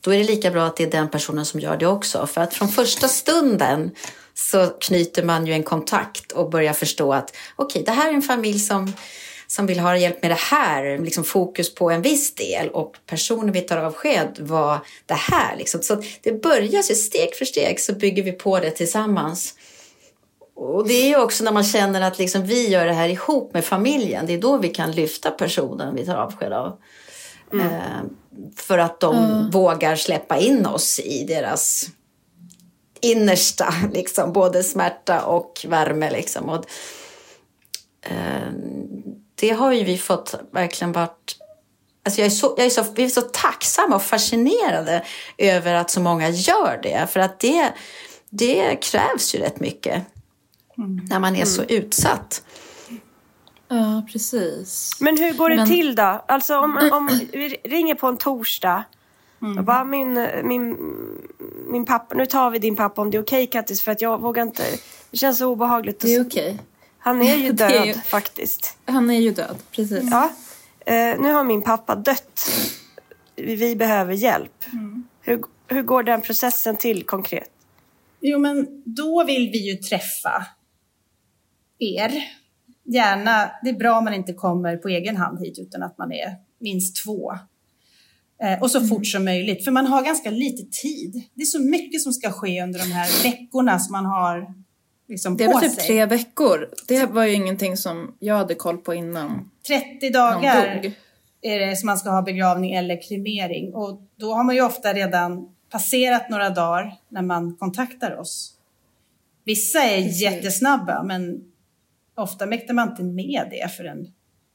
[0.00, 2.26] då är det lika bra att det är den personen som gör det också.
[2.26, 3.90] För att från första stunden
[4.34, 8.14] så knyter man ju en kontakt och börjar förstå att okej, okay, det här är
[8.14, 8.92] en familj som
[9.46, 13.52] som vill ha hjälp med det här, liksom fokus på en viss del och personen
[13.52, 15.56] vi tar avsked var det här.
[15.56, 15.82] Liksom.
[15.82, 19.54] Så det börjar så steg för steg så bygger vi på det tillsammans.
[20.56, 23.54] Och det är ju också när man känner att liksom vi gör det här ihop
[23.54, 26.78] med familjen, det är då vi kan lyfta personen vi tar avsked av.
[27.52, 27.66] Mm.
[27.66, 28.02] Eh,
[28.56, 29.50] för att de mm.
[29.50, 31.88] vågar släppa in oss i deras
[33.00, 36.10] innersta, liksom, både smärta och värme.
[36.10, 36.48] Liksom.
[36.48, 36.64] Och,
[38.02, 38.52] eh,
[39.34, 41.40] det har ju vi fått verkligen varit
[42.06, 45.04] Alltså jag är så, jag är så, vi är så tacksamma och fascinerade
[45.38, 47.10] över att så många gör det.
[47.10, 47.72] För att det,
[48.30, 50.02] det krävs ju rätt mycket
[50.78, 51.00] mm.
[51.10, 51.46] när man är mm.
[51.46, 52.42] så utsatt.
[53.68, 54.96] Ja, precis.
[55.00, 55.68] Men hur går det Men...
[55.68, 56.24] till då?
[56.28, 58.84] Alltså om, om vi ringer på en torsdag
[59.44, 59.56] Mm.
[59.56, 60.76] Jag bara, min, min,
[61.68, 64.00] min pappa, nu tar vi din pappa om det är okej okay, Kattis för att
[64.00, 64.62] jag vågar inte,
[65.10, 66.00] det känns så obehagligt.
[66.00, 66.52] Det är okej.
[66.52, 66.58] Okay.
[67.04, 68.78] Han är ju död är ju, faktiskt.
[68.84, 70.08] Han är ju död, precis.
[70.10, 70.30] Ja.
[70.86, 72.50] Eh, nu har min pappa dött.
[73.36, 74.64] Vi behöver hjälp.
[74.72, 75.08] Mm.
[75.20, 77.50] Hur, hur går den processen till konkret?
[78.20, 80.46] Jo, men då vill vi ju träffa
[81.78, 82.22] er.
[82.84, 86.12] Gärna, det är bra om man inte kommer på egen hand hit utan att man
[86.12, 87.32] är minst två.
[88.42, 88.88] Eh, och så mm.
[88.88, 91.22] fort som möjligt, för man har ganska lite tid.
[91.34, 94.63] Det är så mycket som ska ske under de här veckorna som man har
[95.08, 95.86] liksom det var typ sig.
[95.86, 96.70] tre veckor.
[96.88, 100.94] Det var ju ingenting som jag hade koll på innan 30 dagar
[101.44, 103.74] är det som man ska ha begravning eller kremering.
[103.74, 108.54] Och då har man ju ofta redan passerat några dagar när man kontaktar oss.
[109.44, 110.22] Vissa är Precis.
[110.22, 111.52] jättesnabba, men
[112.14, 114.12] ofta mäktar man inte med det förrän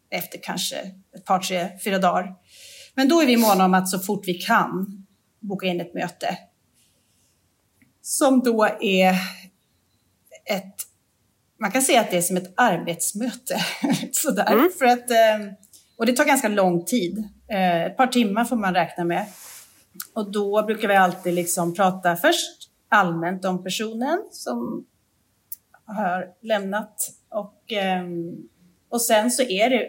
[0.09, 0.75] efter kanske
[1.15, 2.35] ett par, tre, fyra dagar.
[2.93, 5.05] Men då är vi måna om att så fort vi kan
[5.39, 6.37] boka in ett möte.
[8.01, 9.15] Som då är
[10.49, 10.75] ett,
[11.59, 13.59] man kan säga att det är som ett arbetsmöte.
[14.11, 14.53] Sådär.
[14.53, 14.69] Mm.
[14.79, 15.53] För att, eh,
[15.97, 17.29] och det tar ganska lång tid.
[17.47, 19.25] Eh, ett par timmar får man räkna med.
[20.13, 24.85] Och då brukar vi alltid liksom prata först allmänt om personen som
[25.85, 26.95] har lämnat.
[27.29, 28.03] Och, eh,
[28.89, 29.85] och sen så är det,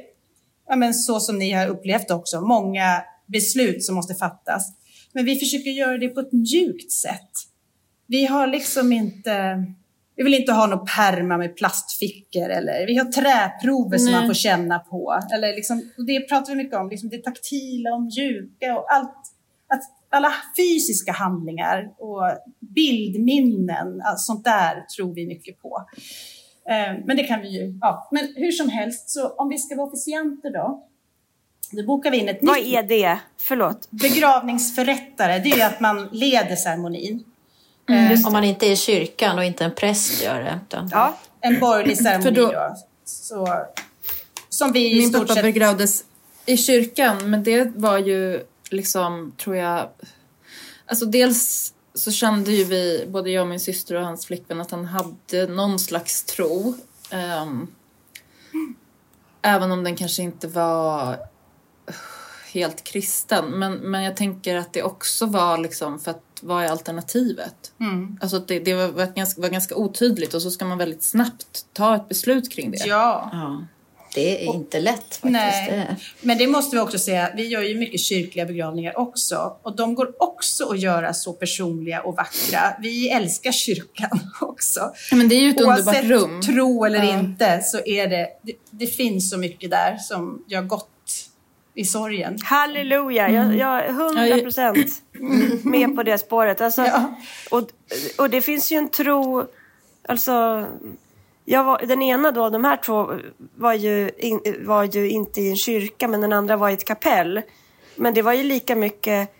[0.68, 4.73] ja men så som ni har upplevt också, många beslut som måste fattas.
[5.12, 7.31] Men vi försöker göra det på ett mjukt sätt.
[8.07, 9.64] Vi har liksom inte
[10.20, 14.35] vi vill inte ha några perma med plastfickor eller vi har träprover som man får
[14.35, 15.20] känna på.
[15.35, 19.14] Eller liksom, det pratar vi mycket om, liksom det taktila och mjuka och allt.
[19.68, 22.22] Att alla fysiska handlingar och
[22.61, 25.85] bildminnen, allt sånt där tror vi mycket på.
[26.70, 28.09] Eh, men det kan vi ju, ja.
[28.11, 30.88] Men hur som helst, så om vi ska vara officianter då,
[31.72, 32.74] då bokar vi in ett Vad nytt...
[32.74, 33.18] Vad är det?
[33.37, 33.90] Förlåt?
[33.90, 37.24] Begravningsförrättare, det är att man leder ceremonin.
[37.90, 40.61] Mm, eh, om man inte är i kyrkan och inte en präst gör det.
[40.66, 40.88] Utan...
[40.92, 42.76] Ja, en borgerlig ceremoni då, då.
[43.05, 43.64] Så,
[44.48, 45.42] som vi Min pappa sett...
[45.42, 46.05] begravdes
[46.46, 49.88] i kyrkan, men det var ju liksom, tror jag...
[50.87, 54.70] Alltså dels så kände ju vi, både jag och min syster och hans flickvän, att
[54.70, 56.74] han hade någon slags tro.
[57.42, 57.68] Um,
[59.42, 61.16] även om den kanske inte var
[62.53, 63.44] helt kristen.
[63.50, 67.72] Men, men jag tänker att det också var liksom för att vad är alternativet?
[67.81, 68.18] Mm.
[68.20, 71.96] Alltså det, det var, ganska, var ganska otydligt och så ska man väldigt snabbt ta
[71.96, 72.79] ett beslut kring det.
[72.87, 73.29] Ja.
[73.33, 73.64] ja.
[74.14, 75.22] Det är och, inte lätt faktiskt.
[75.33, 75.96] Nej.
[76.20, 79.94] Men det måste vi också säga, vi gör ju mycket kyrkliga begravningar också och de
[79.94, 82.76] går också att göra så personliga och vackra.
[82.81, 84.92] Vi älskar kyrkan också.
[85.12, 86.42] Men det är ju ett Oavsett underbart rum.
[86.42, 87.18] tro eller ja.
[87.18, 90.99] inte så är det, det, det finns så mycket där som gör gott
[91.80, 92.38] i sorgen.
[92.42, 93.58] Halleluja, mm.
[93.58, 95.02] jag, är hundra procent
[95.64, 96.60] med på det spåret.
[96.60, 97.14] Alltså, ja.
[97.50, 97.62] och,
[98.18, 99.46] och det finns ju en tro,
[100.08, 100.66] alltså
[101.44, 103.12] var, den ena då, de här två
[103.56, 106.84] var ju, in, var ju inte i en kyrka men den andra var i ett
[106.84, 107.42] kapell.
[107.96, 109.30] Men det var ju lika mycket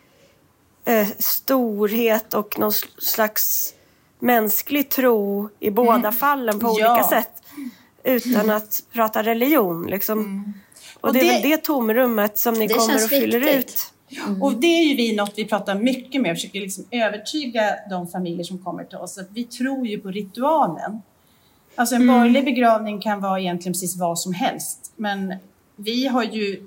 [0.85, 3.75] eh, storhet och någon slags
[4.19, 6.13] mänsklig tro i båda mm.
[6.13, 6.93] fallen på ja.
[6.93, 7.31] olika sätt.
[8.05, 10.19] Utan att prata religion liksom.
[10.19, 10.53] Mm.
[11.01, 13.59] Och, och det, är väl det tomrummet som ni kommer och fyller viktigt.
[13.59, 13.93] ut.
[14.27, 14.43] Mm.
[14.43, 18.45] Och det är ju vi något vi pratar mycket med, försöker liksom övertyga de familjer
[18.45, 21.03] som kommer till oss att vi tror ju på ritualen.
[21.75, 22.17] Alltså en mm.
[22.17, 25.35] borgerlig begravning kan vara egentligen precis vad som helst, men
[25.77, 26.63] vi har ju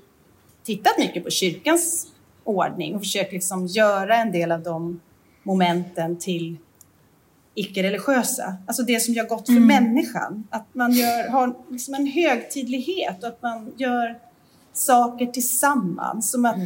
[0.63, 2.07] tittat mycket på kyrkans
[2.43, 4.99] ordning och försökt liksom göra en del av de
[5.43, 6.57] momenten till
[7.55, 8.55] icke-religiösa.
[8.67, 10.47] Alltså det som gör gott för människan.
[10.49, 14.17] Att man gör, har liksom en högtidlighet och att man gör
[14.73, 16.31] saker tillsammans.
[16.31, 16.57] Som att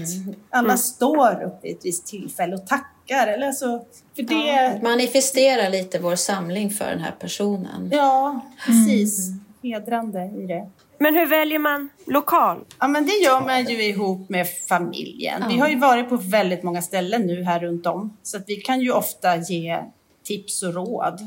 [0.49, 3.27] alla står upp vid ett visst tillfälle och tackar.
[3.27, 7.89] Eller så, för det, Att manifestera lite vår samling för den här personen.
[7.91, 9.29] Ja, precis.
[9.63, 10.69] Hedrande i det.
[10.99, 12.57] Men hur väljer man lokal?
[12.79, 15.43] Ja, men det gör man ju ihop med familjen.
[15.49, 18.17] Vi har ju varit på väldigt många ställen nu här runt om.
[18.23, 19.83] Så att vi kan ju ofta ge
[20.27, 21.19] tips och råd.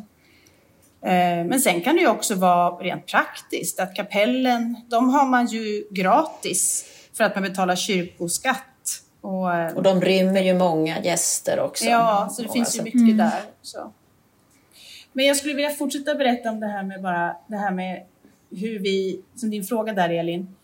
[1.02, 5.46] Eh, Men sen kan det ju också vara rent praktiskt att kapellen, de har man
[5.46, 8.56] ju gratis för att man betalar kyrkoskatt.
[9.20, 11.84] Och, eh, Och de rymmer ju många gäster också.
[11.84, 13.40] Ja, så det Och finns ju alltså- mycket där.
[13.62, 13.92] Så.
[15.12, 18.02] Men jag skulle vilja fortsätta berätta om det här med bara det här med
[18.50, 20.56] hur vi, som din fråga där Elin.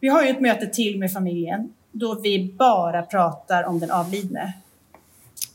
[0.00, 4.52] Vi har ju ett möte till med familjen då vi bara pratar om den avlidne.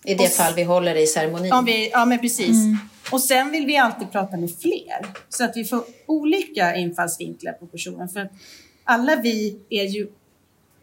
[0.03, 1.53] I det fall vi håller i ceremonin.
[1.53, 2.57] Om vi, ja, men precis.
[3.11, 7.65] Och sen vill vi alltid prata med fler så att vi får olika infallsvinklar på
[7.65, 8.09] personen.
[8.09, 8.29] För
[8.83, 10.07] alla vi är ju,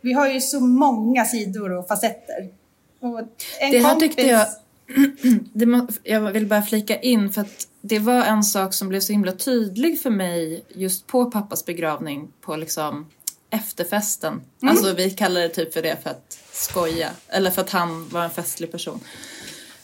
[0.00, 2.48] vi har ju så många sidor och facetter.
[3.00, 4.46] Och en Det här kompis, tyckte jag...
[5.52, 9.00] Det må, jag vill bara flika in för att det var en sak som blev
[9.00, 13.06] så himla tydlig för mig just på pappas begravning på liksom
[13.50, 14.42] efterfesten.
[14.62, 17.10] Alltså vi kallar det typ för det för att skoja.
[17.28, 19.00] Eller för att han var en festlig person.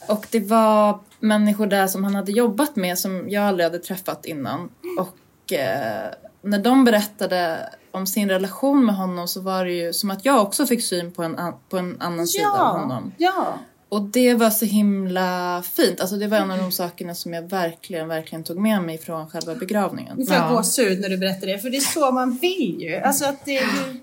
[0.08, 4.24] Och det var människor där som han hade jobbat med som jag aldrig hade träffat
[4.26, 4.70] innan.
[4.98, 6.10] Och eh,
[6.42, 10.42] när de berättade om sin relation med honom så var det ju som att jag
[10.42, 11.36] också fick syn på en,
[11.68, 13.12] på en annan sida av honom.
[13.18, 13.58] Ja,
[13.92, 16.00] Och det var så himla fint.
[16.00, 19.30] Alltså det var en av de sakerna som jag verkligen, verkligen tog med mig från
[19.30, 20.16] själva begravningen.
[20.18, 22.96] Nu får jag gåshud när du berättar det, för det är så man vill ju.
[22.96, 24.00] Alltså att det är ju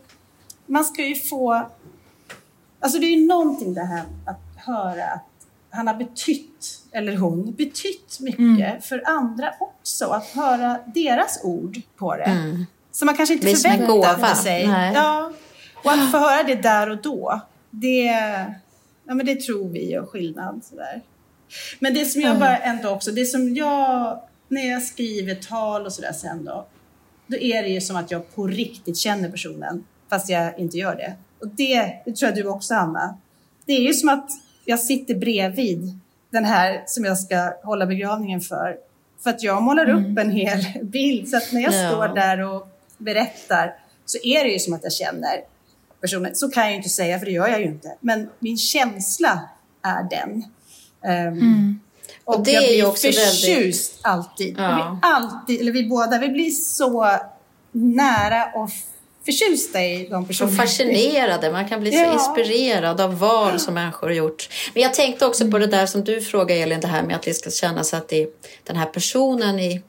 [0.66, 1.70] man ska ju få...
[2.80, 5.26] Alltså det är ju någonting det här att höra att
[5.70, 8.82] han har betytt, eller hon, betytt mycket Mm.
[8.82, 10.06] för andra också.
[10.06, 12.66] Att höra deras ord på det.
[12.92, 14.68] Så man kanske inte som förväntade sig.
[14.68, 14.94] Nej.
[14.96, 15.32] Ja,
[15.84, 18.12] och att få höra det där och då, det,
[19.10, 20.62] ja, men det tror vi gör skillnad.
[20.64, 21.02] Sådär.
[21.80, 25.94] Men det som jag bara ändå också, det som jag, när jag skriver tal och
[25.94, 26.66] sådär sen då,
[27.28, 30.96] då är det ju som att jag på riktigt känner personen, fast jag inte gör
[30.96, 31.14] det.
[31.40, 33.18] Och det, det tror jag du också Anna.
[33.66, 34.30] Det är ju som att
[34.66, 38.78] jag sitter bredvid den här som jag ska hålla begravningen för.
[39.24, 41.30] För att jag målar upp en hel bild.
[41.30, 41.90] Så att när jag Ja.
[41.90, 42.68] står där och
[42.98, 45.42] berättar så är det ju som att jag känner
[46.02, 46.36] personen.
[46.36, 47.98] Så kan jag ju inte säga, för det gör jag ju inte.
[48.00, 49.42] Men min känsla
[49.84, 50.44] är den.
[51.06, 51.80] Ehm,
[52.26, 54.56] Och, Och det jag är ju blir också väldigt- förtjust alltid.
[54.60, 54.76] Ja.
[54.76, 57.08] Blir alltid, eller vi båda, vi blir så
[57.72, 58.70] nära och
[59.26, 60.58] förtjusta i de Så personerna.
[60.58, 62.14] fascinerade, man kan bli så Ja.
[62.14, 64.50] inspirerad av val som människor har gjort.
[64.74, 67.22] Men jag tänkte också på det där som du frågade Elin, det här med att
[67.24, 68.28] det ska kännas att det är
[68.64, 69.82] den här personen i,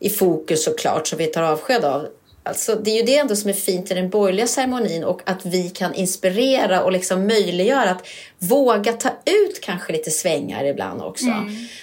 [0.00, 2.06] i fokus såklart som vi tar avsked av.
[2.48, 5.46] Alltså, det är ju det ändå som är fint i den borgerliga ceremonin och att
[5.46, 8.06] vi kan inspirera och liksom möjliggöra att
[8.38, 11.26] våga ta ut kanske lite svängar ibland också.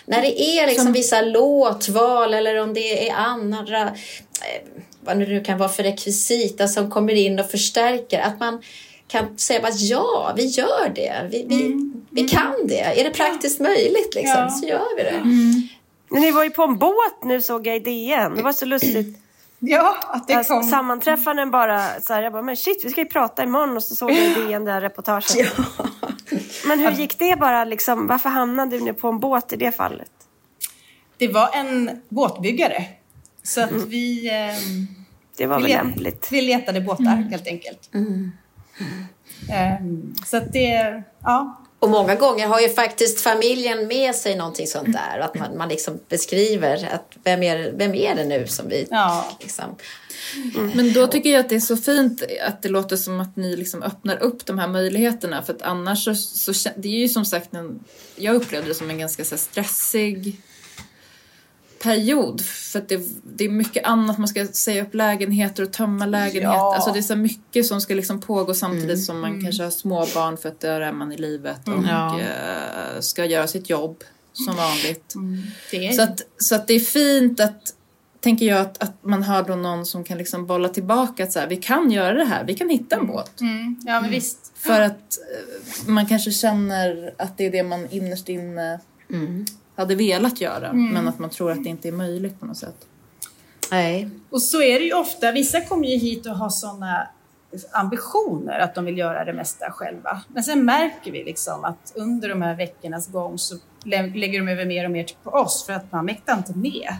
[0.05, 4.61] När det är liksom vissa låtval eller om det är andra eh,
[5.01, 8.19] vad det nu kan vara för rekvisita som kommer in och förstärker.
[8.19, 8.61] Att man
[9.07, 11.29] kan säga att ja, vi gör det.
[11.31, 12.79] Vi, vi, vi kan det.
[12.79, 14.49] Är det praktiskt möjligt liksom, Ja.
[14.49, 15.21] så gör vi det.
[16.09, 18.35] Men ni var ju på en båt nu såg jag i DN.
[18.35, 19.17] Det var så lustigt.
[19.67, 20.63] Ja, att det Alltså, kom.
[20.63, 23.95] sammanträffanden bara så här, jag bara, men shit vi ska ju prata imorgon och så
[23.95, 25.53] såg jag i DN det här reportaget.
[26.67, 28.07] Men hur gick det bara liksom?
[28.07, 30.11] Varför hamnade du på en båt i det fallet?
[31.17, 32.83] Det var en båtbyggare.
[33.43, 34.87] Så att vi, ehm,
[35.37, 36.27] Det var vi, väl let- lämpligt.
[36.31, 37.89] vi letade båtar helt enkelt.
[39.53, 41.61] Ehm, så att det, ja.
[41.85, 45.19] Och många gånger har ju faktiskt familjen med sig någonting sånt där.
[45.19, 48.87] Att man, man liksom beskriver att vem är, vem är det nu som vi...
[48.91, 49.37] Ja.
[49.39, 49.75] Liksom.
[50.75, 53.55] Men då tycker jag att det är så fint att det låter som att ni
[53.55, 55.43] liksom öppnar upp de här möjligheterna.
[55.43, 57.83] För att annars så, så det är ju som sagt en,
[58.15, 60.41] jag upplevde det som en ganska så stressig
[61.85, 62.41] period.
[62.41, 66.41] För det, det är mycket annat, man ska säga upp lägenheter och tömma lägenheter.
[66.57, 66.75] Ja.
[66.75, 70.37] Alltså det är så mycket som ska liksom pågå samtidigt som man kanske har småbarn
[70.37, 72.19] för att där är man i livet och Ja.
[72.19, 74.03] eh, ska göra sitt jobb
[74.33, 75.13] som vanligt.
[75.71, 77.73] Är Så att, så att det är fint att,
[78.19, 81.39] tänker jag, att, att man har då någon som kan liksom bolla tillbaka att så
[81.39, 83.41] här, vi kan göra det här, vi kan hitta en båt.
[83.41, 84.51] mm, ja, men visst.
[84.55, 88.79] För att eh, man kanske känner att det är det man innerst inne
[89.75, 90.73] hade velat göra.
[90.73, 92.87] Men att man tror att det inte är möjligt på något sätt.
[93.71, 94.09] Nej.
[94.29, 95.31] Och så är det ju ofta.
[95.31, 97.07] Vissa kommer ju hit och har sådana
[97.71, 100.21] ambitioner att de vill göra det mesta själva.
[100.27, 104.65] Men sen märker vi liksom att under de här veckornas gång så lägger de över
[104.65, 106.95] mer och mer på oss för att man mäktar inte med.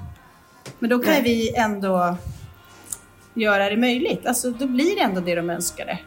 [0.80, 1.24] Men då kan Nej.
[1.24, 2.18] vi ändå
[3.34, 4.26] göra det möjligt.
[4.26, 6.00] Alltså då blir det ändå det de önskade.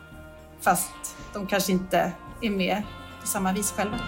[0.60, 2.12] Fast de kanske inte
[2.42, 2.82] är med
[3.20, 3.98] på samma vis själva.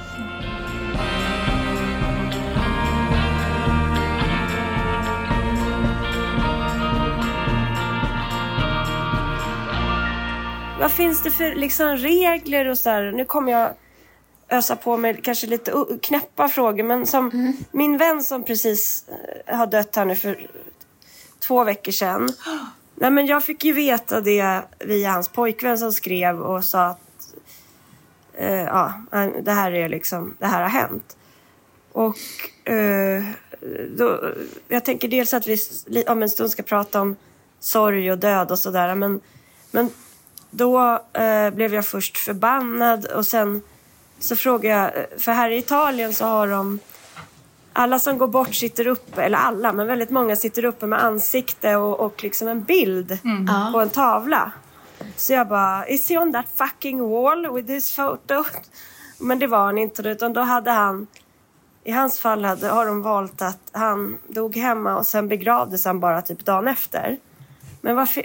[10.80, 13.12] Vad finns det för liksom, regler och så här?
[13.12, 13.70] Nu kommer jag
[14.48, 15.72] ösa på med kanske lite
[16.02, 19.04] knäppa frågor, men som min vän som precis
[19.46, 20.50] eh, har dött här nu för
[21.38, 22.28] två veckor sedan.
[22.94, 27.34] Nej, men jag fick ju veta det via hans pojkvän som skrev och sa att
[28.34, 28.92] eh, ja,
[29.42, 31.16] det här är liksom, det här har hänt.
[31.92, 32.18] Och
[32.72, 33.24] eh,
[33.96, 34.20] då,
[34.68, 35.58] jag tänker dels att vi
[36.08, 37.16] om en stund ska prata om
[37.60, 39.20] sorg och död och sådär, men,
[39.70, 39.90] men
[40.50, 43.62] då eh, blev jag först förbannad och sen
[44.18, 46.78] så frågade jag, för här i Italien så har de
[47.72, 51.76] alla som går bort sitter uppe, eller alla, men väldigt många sitter uppe med ansikte
[51.76, 53.70] och, och liksom en bild Ja.
[53.72, 54.52] på en tavla.
[55.16, 58.44] Så jag bara, is he on that fucking wall with this photo?
[59.18, 61.06] Men det var han inte, utan då hade han,
[61.84, 66.00] i hans fall hade, har de valt att han dog hemma och sen begravdes han
[66.00, 67.16] bara typ dagen efter.
[67.80, 68.24] Men varför,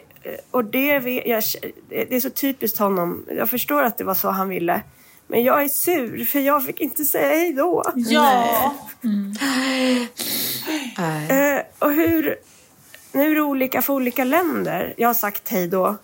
[0.52, 0.86] och det,
[1.26, 1.44] jag,
[1.90, 3.26] det är så typiskt honom.
[3.38, 4.82] Jag förstår att det var så han ville.
[5.28, 7.84] Men jag är sur för jag fick inte säga hej då.
[7.96, 8.76] Ja,
[10.98, 11.58] Nej.
[11.58, 12.36] Eh, och hur,
[13.12, 14.94] nu är det olika för olika länder.
[14.98, 15.98] Jag har sagt hej då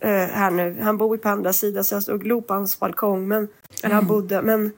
[0.00, 0.78] eh, här nu.
[0.82, 3.28] Han bor ju på andra sidan så jag stod och glod på hans balkong.
[3.28, 3.48] Men,
[3.82, 4.42] eller han bodde.
[4.42, 4.72] Men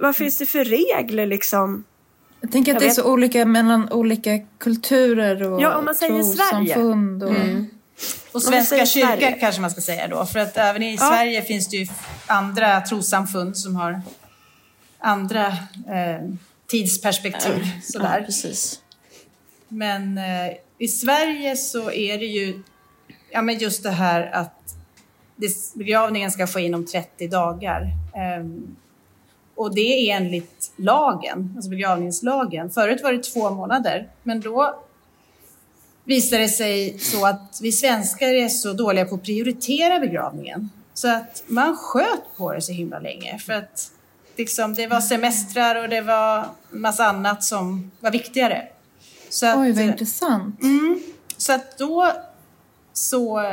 [0.00, 1.84] vad finns det för regler liksom?
[2.40, 5.84] Jag tänker att Jag det är vet- så olika mellan olika kulturer och Ja, om
[5.84, 6.74] man säger Sverige.
[6.74, 7.22] trossamfund.
[7.22, 7.30] Och...
[7.30, 7.40] och Om
[8.34, 10.26] vi Svenska kyrkan kanske man ska säga då.
[10.26, 10.98] För att även i Ja.
[11.08, 11.86] Sverige finns det ju
[12.26, 14.00] andra trossamfund som har
[14.98, 16.28] andra eh,
[16.66, 17.62] tidsperspektiv.
[17.64, 18.22] Ja, Sådär.
[18.26, 18.80] precis.
[19.68, 20.24] Men eh,
[20.78, 22.62] i Sverige så är det ju
[23.30, 24.54] ja, men just det här att
[25.74, 27.86] begravningen ska ske inom 30 dagar.
[28.16, 28.76] Ehm,
[29.58, 32.70] och det är enligt lagen, alltså begravningslagen.
[32.70, 34.84] Förut var det två månader, men då
[36.04, 40.70] visade det sig så att vi svenskar är så dåliga på att prioritera begravningen.
[40.94, 43.38] Så att man sköt på det så himla länge.
[43.38, 43.90] För att
[44.36, 48.68] liksom, det var semestrar och det var massa annat som var viktigare.
[49.28, 50.62] Så att, Oj, vad intressant.
[50.62, 51.00] Mm,
[51.36, 52.12] så att då
[52.92, 53.52] så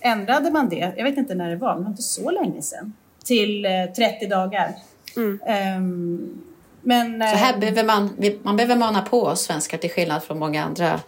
[0.00, 2.62] ändrade man det, jag vet inte när det var, men det var inte så länge
[2.62, 2.92] sedan,
[3.24, 4.74] till eh, 30 dagar.
[5.18, 5.38] Mm.
[5.46, 6.38] Ehm,
[6.82, 7.20] men...
[7.20, 8.10] Så här eh, behöver man,
[8.42, 11.00] man behöver mana på oss svenskar till skillnad från många andra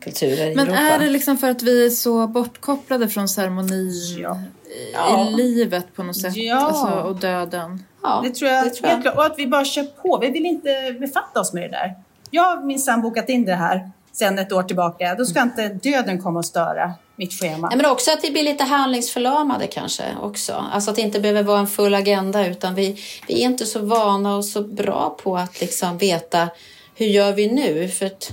[0.00, 0.80] kulturer i Men Europa.
[0.82, 3.90] är det liksom för att vi är så bortkopplade från ceremonin
[4.22, 4.40] Ja.
[4.64, 5.28] i, Ja.
[5.36, 6.36] livet på något sätt?
[6.36, 6.56] Ja.
[6.56, 7.84] Alltså, och döden?
[8.02, 9.16] ja, det tror jag, det tror jag.
[9.16, 11.94] Och att vi bara kör på, vi vill inte befatta oss med det där.
[12.30, 15.14] Jag har minsann bokat in det här sedan ett år tillbaka.
[15.14, 17.68] Då ska inte döden komma och störa mitt schema.
[17.68, 20.64] Nej, men också att vi blir lite handlingsförlamade kanske också.
[20.72, 22.98] Alltså att det inte behöver vara en full agenda utan vi,
[23.28, 26.48] vi är inte så vana och så bra på att liksom veta
[26.94, 27.88] hur gör vi nu?
[27.88, 28.32] För att,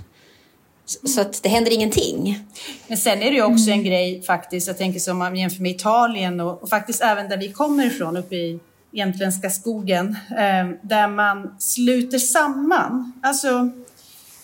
[0.85, 2.45] så att det händer ingenting.
[2.87, 5.71] Men sen är det också en grej faktiskt, jag tänker som om man jämför med
[5.71, 8.59] Italien och, och faktiskt även där vi kommer ifrån, uppe i
[8.91, 13.13] jämtländska skogen, eh, där man sluter samman.
[13.23, 13.69] Alltså,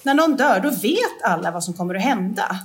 [0.05, 2.59] när någon dör, då vet alla vad som kommer att hända.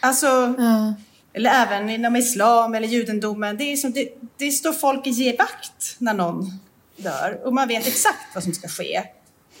[0.00, 0.26] Alltså,
[0.58, 0.94] Ja.
[1.32, 5.96] eller även inom islam eller judendomen, det, är som, det, det står folk i givakt
[5.98, 6.50] när någon
[6.96, 9.02] dör och man vet exakt vad som ska ske.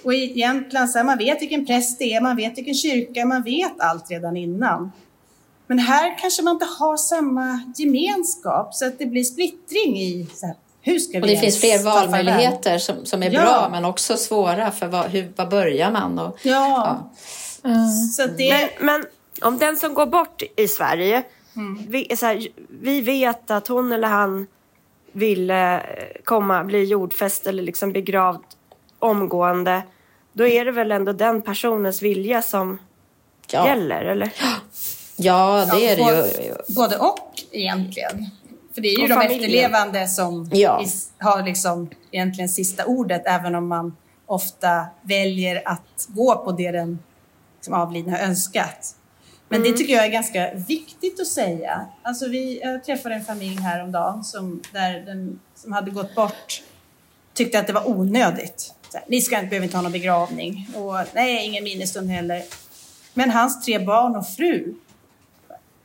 [0.04, 3.24] Och i Jämtland, så här, man vet vilken präst det är, man vet vilken kyrka,
[3.26, 4.92] man vet allt redan innan.
[5.66, 10.46] Men här kanske man inte har samma gemenskap så att det blir splittring i så
[10.46, 13.40] här, hur ska vi Och det finns fler valmöjligheter som, som är Ja.
[13.40, 16.18] bra men också svåra för vad, hur, var börjar man?
[16.18, 17.10] Och, Ja, ja.
[17.62, 17.70] Ja.
[18.16, 18.68] så det...
[18.78, 19.06] Men, men
[19.42, 21.22] om den som går bort i Sverige,
[21.88, 22.48] vi, så här,
[22.80, 24.46] vi vet att hon eller han
[25.12, 25.76] vill eh,
[26.24, 28.44] komma, bli jordfäst eller liksom begravd
[28.98, 29.82] omgående.
[30.32, 32.78] Då är det väl ändå den personens vilja som
[33.50, 33.68] Ja.
[33.68, 34.32] gäller, eller?
[35.16, 36.74] ja, det är det ju.
[36.74, 38.26] både och egentligen.
[38.78, 39.40] För det är ju Och de familjen.
[39.40, 40.84] efterlevande som Ja.
[41.18, 46.98] har liksom egentligen sista ordet, även om man ofta väljer att gå på det den
[47.60, 48.94] som avlidna har önskat.
[49.48, 49.72] Men Mm.
[49.72, 51.86] det tycker jag är ganska viktigt att säga.
[52.02, 56.62] Alltså vi, jag träffade en familj häromdagen som, där den som hade gått bort
[57.34, 58.74] tyckte att det var onödigt.
[58.94, 62.42] Här, Ni ska, behöver inte ha någon begravning och nej, ingen minnesstund heller.
[63.14, 64.74] Men hans tre barn och fru,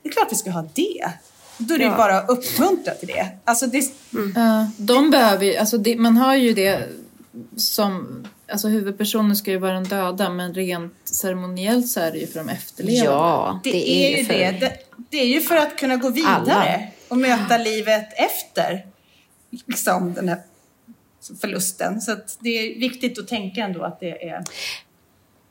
[0.04, 1.12] det är klart vi ska ha det.
[1.58, 1.98] Då är det ju Ja.
[1.98, 3.28] bara att uppmuntra till det.
[3.46, 3.84] Alltså det
[4.36, 6.90] Ja, de behöver ju, alltså det, man har ju det
[7.58, 12.28] som, alltså huvudpersonen ska ju vara den döda men rent ceremoniellt så är det ju
[12.28, 13.12] för de efterlevande.
[13.12, 14.52] Ja, Det, är, ju för- det.
[14.60, 14.78] det.
[15.10, 16.80] Det är ju för att kunna gå vidare Alla.
[17.08, 18.86] och möta livet efter
[19.68, 20.40] liksom, den här
[21.42, 22.02] förlusten.
[22.02, 24.44] Så att det är viktigt att tänka ändå att det är...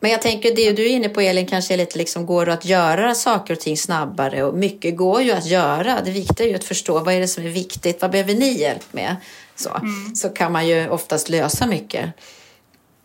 [0.02, 2.52] Men jag tänker det du är inne på Elin kanske är lite liksom går det
[2.52, 6.00] att göra saker och ting snabbare och mycket går ju att göra.
[6.04, 8.60] Det viktiga är ju att förstå vad är det som är viktigt, vad behöver ni
[8.60, 9.16] hjälp med?
[9.56, 9.70] Så,
[10.14, 12.10] så kan man ju oftast lösa mycket.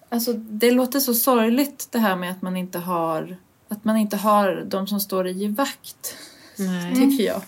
[0.10, 3.38] Alltså det låter så sorgligt det här med att man inte har,
[3.70, 6.16] att man inte har de som står i givakt.
[6.56, 6.96] Nej.
[6.96, 7.42] Tycker jag.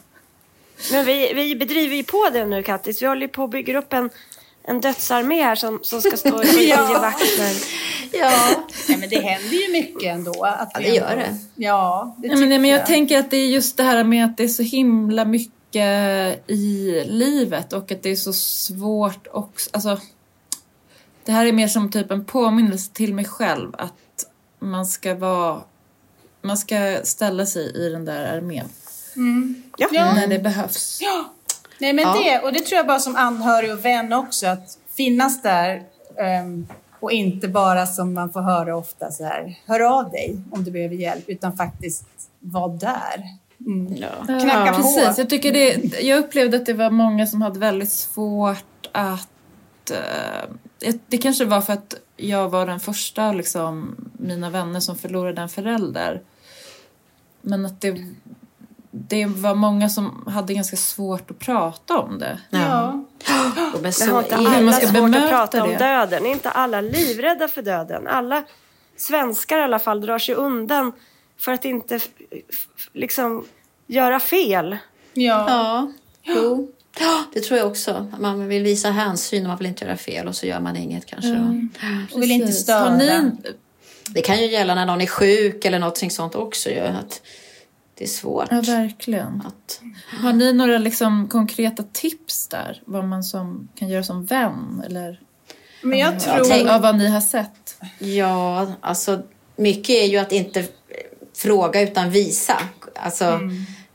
[0.91, 3.01] Men vi, vi bedriver ju på det nu Kattis.
[3.01, 4.09] Vi håller ju på och bygger upp en,
[4.69, 6.89] en dödsarmé här som, som ska stå i Ja.
[6.93, 6.99] ja.
[7.01, 7.79] vakter.
[8.11, 10.43] Ja, Nej, men det händer ju mycket ändå.
[10.45, 11.37] Att Ja, det gör ändå- det.
[11.65, 12.85] Ja, det Nej, men, nej, men jag jag.
[12.87, 17.03] tänker att det är just det här med att det är så himla mycket i
[17.07, 19.69] livet och att det är så svårt också.
[19.73, 19.99] Alltså,
[21.25, 23.93] det här är mer som typ en påminnelse till mig själv att
[24.59, 25.61] man ska vara
[26.41, 28.67] man ska ställa sig i den där armén
[29.77, 29.87] Ja.
[29.91, 30.13] Ja.
[30.13, 30.97] när det behövs.
[31.01, 31.33] Ja.
[31.79, 32.13] Nej, men Ja.
[32.13, 35.83] det, och det tror jag bara som anhörig och vän också, att finnas där
[36.17, 36.67] ehm,
[36.99, 40.71] och inte bara som man får höra ofta så här, hör av dig om du
[40.71, 42.05] behöver hjälp, utan faktiskt
[42.39, 43.23] vara där.
[43.65, 43.95] Mm.
[43.95, 44.25] ja.
[44.25, 44.77] Knacka på.
[44.77, 49.91] Precis, jag, tycker det, jag upplevde att det var många som hade väldigt svårt att...
[49.91, 55.41] eh, det kanske var för att jag var den första liksom, mina vänner som förlorade
[55.41, 56.21] en förälder.
[57.41, 58.05] Men att det,
[58.91, 62.39] det var många som hade ganska svårt att prata om det.
[62.49, 63.05] Ja.
[63.73, 65.77] Och men så har inte alla man ska svårt att bemöta prata om det.
[65.77, 66.25] döden?
[66.25, 68.07] Är inte alla livrädda för döden?
[68.07, 68.43] Alla
[68.97, 70.91] svenskar i alla fall drar sig undan
[71.37, 71.99] för att inte
[72.93, 73.45] liksom
[73.87, 74.77] göra fel.
[75.13, 75.45] Ja.
[75.49, 75.91] Ja,
[76.23, 76.71] jo.
[76.99, 78.11] Ja, Det tror jag också.
[78.19, 81.05] Man vill visa hänsyn och man vill inte göra fel och så gör man inget
[81.05, 81.29] kanske.
[81.29, 81.67] då.
[82.15, 82.97] Och vill inte störa.
[82.97, 83.31] Ni,
[84.09, 86.69] Det kan ju gälla när någon är sjuk eller något sånt också.
[86.69, 87.21] Ju, att
[87.99, 88.47] det är svårt.
[88.51, 89.43] ja, verkligen.
[89.47, 89.81] Att,
[90.21, 92.81] Har ni några liksom, konkreta tips där?
[92.85, 94.83] Vad man som, kan göra som vän?
[94.85, 95.19] Eller
[95.81, 96.45] Men jag Ja, tror...
[96.45, 97.75] tänk- av vad ni har sett?
[97.99, 99.21] ja, alltså
[99.55, 100.65] mycket är ju att inte
[101.37, 102.59] fråga utan visa.
[102.95, 103.39] Alltså,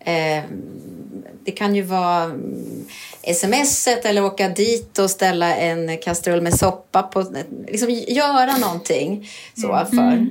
[0.00, 0.44] eh,
[1.44, 2.84] det kan ju vara mm,
[3.34, 7.32] smset eller åka dit och ställa en kastrull med soppa på...
[7.68, 10.26] Liksom göra någonting så för.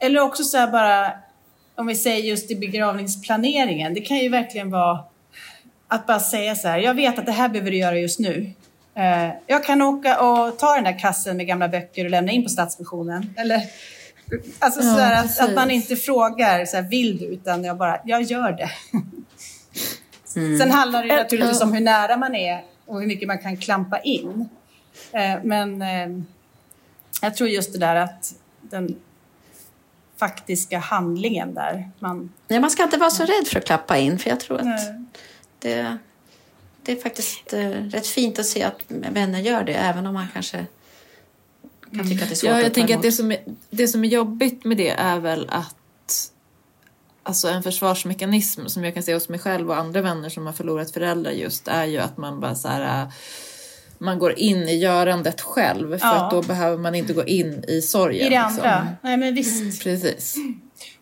[0.00, 1.12] Eller också så här bara,
[1.80, 5.04] om vi säger just i begravningsplaneringen, det kan ju verkligen vara
[5.88, 8.52] att bara säga så här, jag vet att det här behöver du göra just nu.
[8.94, 12.42] Eh, jag kan åka och ta den där kassen med gamla böcker och lämna in
[12.42, 13.34] på Stadsmissionen.
[13.36, 13.62] Eller,
[14.58, 17.76] alltså Ja, så här, att, att man inte frågar så här, vill du, utan jag
[17.76, 18.70] bara, jag gör det.
[20.58, 23.98] Sen handlar det naturligtvis om hur nära man är och hur mycket man kan klampa
[23.98, 24.48] in.
[25.12, 26.24] Eh, men eh,
[27.22, 28.96] jag tror just det där att den
[30.20, 31.90] faktiska handlingen där.
[31.98, 34.58] Man, Nej, man ska inte vara så rädd för att klappa in för jag tror
[34.58, 35.04] att Nej.
[35.58, 35.98] det,
[36.82, 40.26] det är faktiskt eh, rätt fint att se att vänner gör det även om man
[40.32, 40.66] kanske
[41.96, 43.10] kan tycka att det är svårt Ja, att jag ta tänker att emot.
[43.10, 43.38] det som, är,
[43.70, 45.76] det som är jobbigt med det är väl att
[47.22, 50.52] Alltså en försvarsmekanism som jag kan se hos mig själv och andra vänner som har
[50.52, 53.08] förlorat föräldrar just är ju att man bara så här äh,
[54.00, 56.14] man går in i görandet själv för Ja.
[56.14, 58.26] att då behöver man inte gå in i sorgen.
[58.26, 58.64] I det liksom.
[58.64, 58.88] andra.
[59.02, 59.82] Nej, men visst.
[59.82, 60.36] Precis.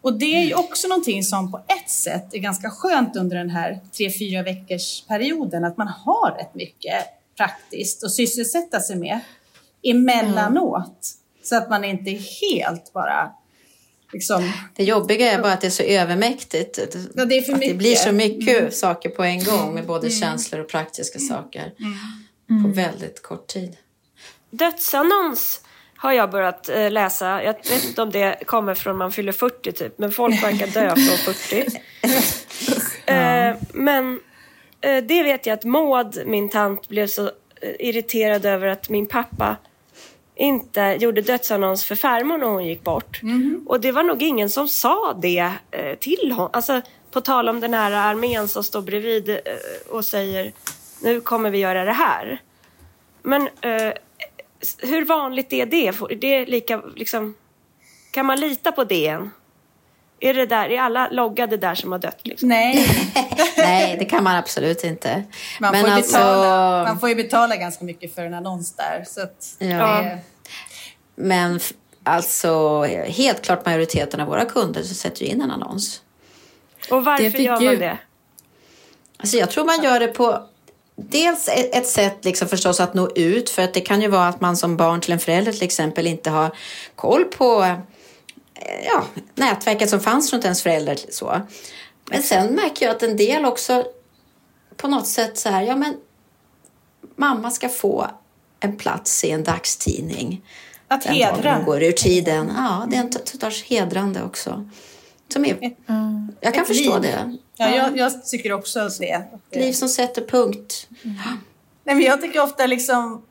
[0.00, 3.50] Och det är ju också någonting som på ett sätt är ganska skönt under den
[3.50, 7.04] här tre, fyra veckors perioden, att man har rätt mycket
[7.36, 9.20] praktiskt att sysselsätta sig med
[9.82, 11.08] emellanåt.
[11.42, 13.32] Så att man inte helt bara
[14.12, 16.78] liksom, Det jobbiga är bara att det är så övermäktigt.
[17.14, 20.10] Ja, det är för att det blir så mycket saker på en gång med både
[20.10, 21.72] känslor och praktiska saker
[22.48, 23.76] på väldigt kort tid.
[24.50, 25.60] Dödsannons
[25.98, 27.42] har jag börjat eh, läsa.
[27.42, 30.94] Jag vet inte om det kommer från man fyller 40 typ, men folk verkar dö
[30.94, 31.66] från 40.
[33.06, 34.20] Eh, men
[34.80, 37.30] eh, det vet jag att Maud, min tant, blev så
[37.78, 39.56] irriterad över att min pappa
[40.34, 43.20] inte gjorde dödsannons för farmor när hon gick bort.
[43.66, 45.52] Och det var nog ingen som sa det
[46.00, 46.50] till honom.
[46.52, 46.80] Alltså,
[47.10, 49.38] på tal om den här armén som står bredvid
[49.90, 50.52] och säger
[51.02, 52.42] nu kommer vi göra det här.
[53.22, 53.92] Men eh,
[54.78, 55.92] hur vanligt är det?
[56.20, 57.34] Det är lika, liksom,
[58.10, 59.30] kan man lita på det än?
[60.20, 62.20] Är, det där, är alla loggade där som har dött?
[62.24, 62.48] Liksom?
[62.48, 62.86] nej,
[63.56, 65.22] Nej, det kan man absolut inte.
[65.60, 69.04] man, Men får alltså, betala, man får ju betala ganska mycket för en annons där.
[69.06, 69.66] Så att, Ja.
[70.02, 70.18] det-
[71.14, 71.60] Men
[72.02, 76.02] alltså helt klart majoriteten av våra kunder så sätter ju in en annons.
[76.90, 77.98] Och varför gör man ju- det?
[79.16, 80.46] Alltså jag tror man gör det på
[80.98, 84.40] dels ett, sätt liksom förstås att nå ut för att det kan ju vara att
[84.40, 86.56] man som barn till en förälder till exempel inte har
[86.94, 90.98] koll på eh, ja, nätverket som fanns runt ens förälder.
[91.10, 91.40] Så.
[92.10, 93.84] Men sen märker jag att en del också
[94.76, 95.96] på något sätt så här, ja men
[97.16, 98.06] mamma ska få
[98.60, 100.42] en plats i en dagstidning.
[100.88, 101.54] Att Den hedra.
[101.56, 102.52] hon går ur tiden.
[102.56, 104.68] Ja, det är en sorts hedrande också.
[105.32, 105.74] Som är,
[106.40, 107.02] jag kan Ett förstå liv.
[107.02, 107.36] det.
[107.58, 109.12] Ja, jag, jag tycker också det.
[109.50, 110.88] Ett liv som sätter punkt.
[111.84, 113.22] Nej, men jag tycker ofta liksom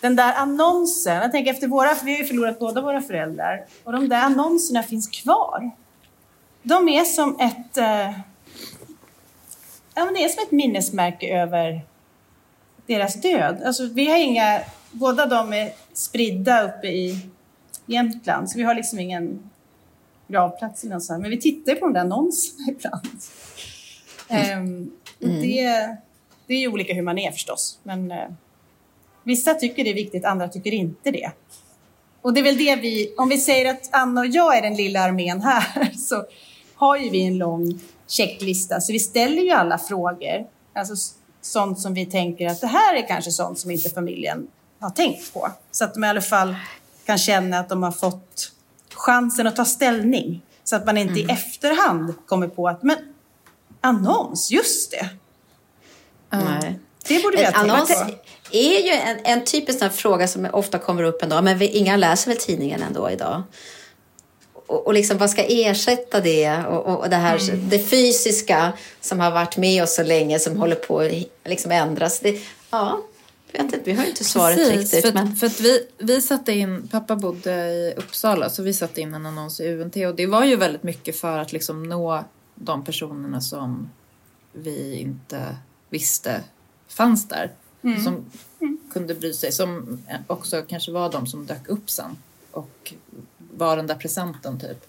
[0.00, 3.92] den där annonsen, jag tänker efter våra, vi har ju förlorat båda våra föräldrar, och
[3.92, 5.70] de där annonserna finns kvar.
[6.62, 8.10] De är som ett, eh,
[9.94, 11.80] ja, men det är som ett minnesmärke över
[12.86, 13.62] deras död.
[13.66, 14.60] Alltså, vi har inga,
[14.90, 17.20] båda de är spridda uppe i
[17.86, 19.50] Jämtland, så vi har liksom ingen
[20.28, 21.22] gravplats eller något sånt.
[21.22, 23.20] Men vi tittar på de där annonserna ibland.
[24.28, 24.90] Ehm,
[25.22, 25.96] och det,
[26.46, 28.28] det är ju olika hur man är förstås, men eh,
[29.24, 31.30] vissa tycker det är viktigt, andra tycker inte det.
[32.22, 34.74] Och det är väl det vi, om vi säger att Anna och jag är den
[34.74, 36.24] lilla armén här, så
[36.74, 40.94] har ju vi en lång checklista, så vi ställer ju alla frågor, alltså
[41.40, 44.48] sånt som vi tänker att det här är kanske sånt som inte familjen
[44.80, 45.50] har tänkt på.
[45.70, 46.56] Så att de i alla fall
[47.04, 48.52] kan känna att de har fått
[48.96, 50.42] chansen att ta ställning.
[50.64, 52.96] Så att man inte i efterhand kommer på att, men
[53.80, 55.08] annons, just det.
[56.30, 56.78] Nej.
[57.08, 58.10] Det borde vi ha annons på.
[58.52, 61.44] är ju en, en typisk sån fråga som ofta kommer upp dag.
[61.44, 63.42] Men vi, inga läser väl tidningen ändå idag?
[64.66, 66.64] Och, och liksom, vad ska ersätta det?
[66.64, 67.68] Och, och, och det här Mm.
[67.68, 71.12] det fysiska som har varit med oss så länge som håller på att
[71.44, 72.20] liksom ändras.
[72.20, 72.40] Det,
[72.70, 73.00] ja,
[73.56, 75.02] jag vet inte, vi har inte svaret riktigt.
[75.02, 75.36] för, men...
[75.36, 79.26] för att vi, vi satte in, pappa bodde i Uppsala så vi satte in en
[79.26, 83.40] annons i UNT och det var ju väldigt mycket för att liksom nå de personerna
[83.40, 83.90] som
[84.52, 85.56] vi inte
[85.90, 86.40] visste
[86.88, 87.50] fanns där.
[88.04, 88.24] Som
[88.92, 92.16] kunde bry sig, som också kanske var de som dök upp sen
[92.50, 92.94] och
[93.38, 94.86] var den där presenten typ.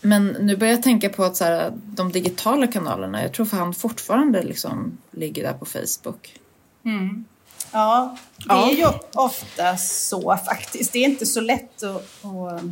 [0.00, 3.56] Men nu börjar jag tänka på att så här, de digitala kanalerna, jag tror för
[3.56, 6.40] han fortfarande liksom ligger där på Facebook.
[7.76, 8.70] Ja, det Ja.
[8.70, 10.92] är ju ofta så faktiskt.
[10.92, 12.62] Det är inte så lätt att, att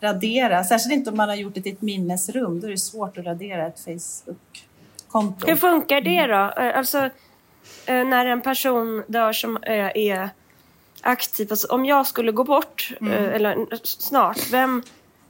[0.00, 0.64] radera.
[0.64, 2.60] Särskilt inte om man har gjort det till ett minnesrum.
[2.60, 5.46] Då är det svårt att radera ett Facebook-konto.
[5.46, 6.62] Hur funkar det då?
[6.62, 6.98] Eh, Alltså,
[7.86, 10.30] eh, när en person dör som eh, är
[11.00, 11.46] aktiv.
[11.50, 13.12] Alltså, om jag skulle gå bort, Mm.
[13.34, 14.82] eller snart, vem,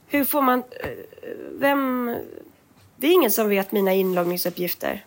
[0.07, 0.63] hur får man...
[1.59, 2.15] Vem...
[2.97, 5.05] Det är ingen som vet mina inloggningsuppgifter.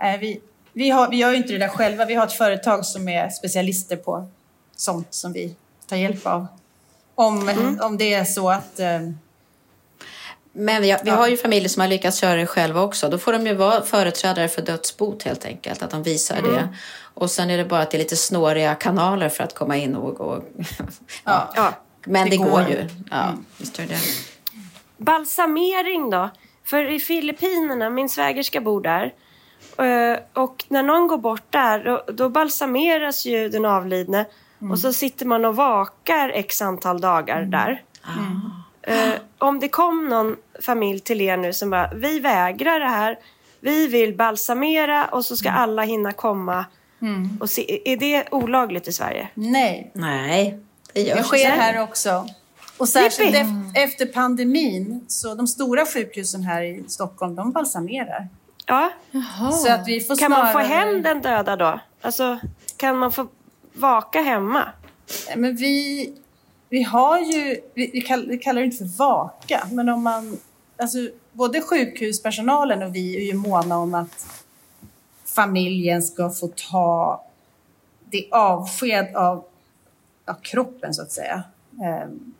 [0.00, 0.40] Nej, vi,
[0.72, 2.04] vi, har, vi gör ju inte det där själva.
[2.04, 4.28] Vi har ett företag som är specialister på
[4.76, 5.54] sånt som vi
[5.88, 6.46] tar hjälp av.
[7.14, 8.80] Om, om det är så att...
[8.80, 9.00] Eh,
[10.52, 13.08] Men vi har, vi har ju familjer som har lyckats köra det själva också.
[13.08, 15.82] Då får de ju vara företrädare för dödsbot helt enkelt.
[15.82, 16.52] Att de visar Mm.
[16.52, 16.68] det.
[17.14, 19.96] Och sen är det bara att det är lite snåriga kanaler för att komma in
[19.96, 20.20] och...
[20.20, 20.44] och
[21.24, 21.52] ja.
[21.56, 21.72] Ja.
[22.04, 22.68] Men det, Det går går.
[22.68, 22.88] ju.
[23.10, 23.98] Ja, visst gör det.
[24.96, 26.30] Balsamering då?
[26.64, 29.12] För i Filippinerna, min svägerska bor där.
[29.78, 34.24] Eh, Och när någon går bort där, då, då balsameras ju den avlidne.
[34.70, 37.82] Och så sitter man och vakar x antal dagar där.
[38.82, 43.18] Eh, om det kom någon familj till er nu som bara, vi vägrar det här.
[43.60, 46.64] Vi vill balsamera och så ska alla hinna komma.
[47.40, 49.28] Och se, är det olagligt i Sverige?
[49.34, 50.58] Nej, Nej,
[50.94, 52.26] det det sker här också.
[52.78, 53.36] Och särskilt
[53.74, 58.28] efter pandemin, så de stora sjukhusen här i Stockholm, de balsamerar.
[58.66, 58.90] Ja.
[59.52, 61.80] Så att vi får Kan man få hem den döda då?
[62.00, 62.38] Alltså,
[62.76, 63.28] kan man få
[63.72, 64.68] vaka hemma?
[65.36, 66.12] Men vi,
[66.68, 70.38] vi har ju, vi, vi, kall, vi kallar det inte för vaka, men om man,
[70.76, 70.98] alltså
[71.32, 74.26] både sjukhuspersonalen och vi är ju måna om att
[75.24, 77.24] familjen ska få ta
[78.10, 79.44] det avsked av,
[80.24, 81.42] av kroppen så att säga.
[81.84, 82.34] Ehm,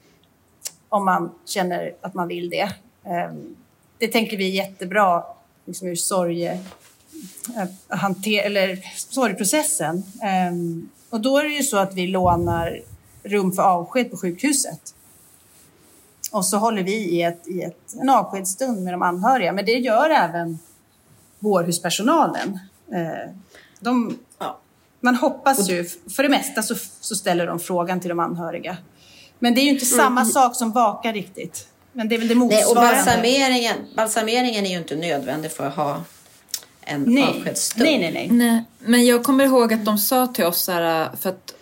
[0.88, 2.72] om man känner att man vill det.
[3.04, 3.56] Ehm,
[3.98, 5.24] det tänker vi är jättebra
[5.64, 6.60] liksom ur sorge,
[7.56, 10.02] eh, hanter, eller sorgprocessen.
[10.22, 12.80] Ehm, och då är det ju så att vi lånar
[13.22, 14.94] rum för avsked på sjukhuset.
[16.32, 19.52] Och så håller vi i, ett, i ett, en avskedsstund med de anhöriga.
[19.52, 20.58] Men det gör även
[21.38, 22.58] vårdhuspersonalen.
[22.92, 23.30] Eh,
[23.80, 24.58] de, Ja.
[25.00, 28.76] man hoppas ju, för det mesta så, så ställer de frågan till de anhöriga.
[29.38, 31.68] Men det är ju inte samma sak som vaka riktigt.
[31.93, 32.97] Men det är väl det Nej, och motsvarande.
[32.97, 36.03] balsameringen, balsameringen är ju inte nödvändig för att ha
[36.80, 37.24] en nej.
[37.24, 37.84] avskedsstund.
[37.84, 38.28] nej, nej, nej.
[38.30, 41.55] Nej, men jag kommer ihåg att de sa till oss så här, för att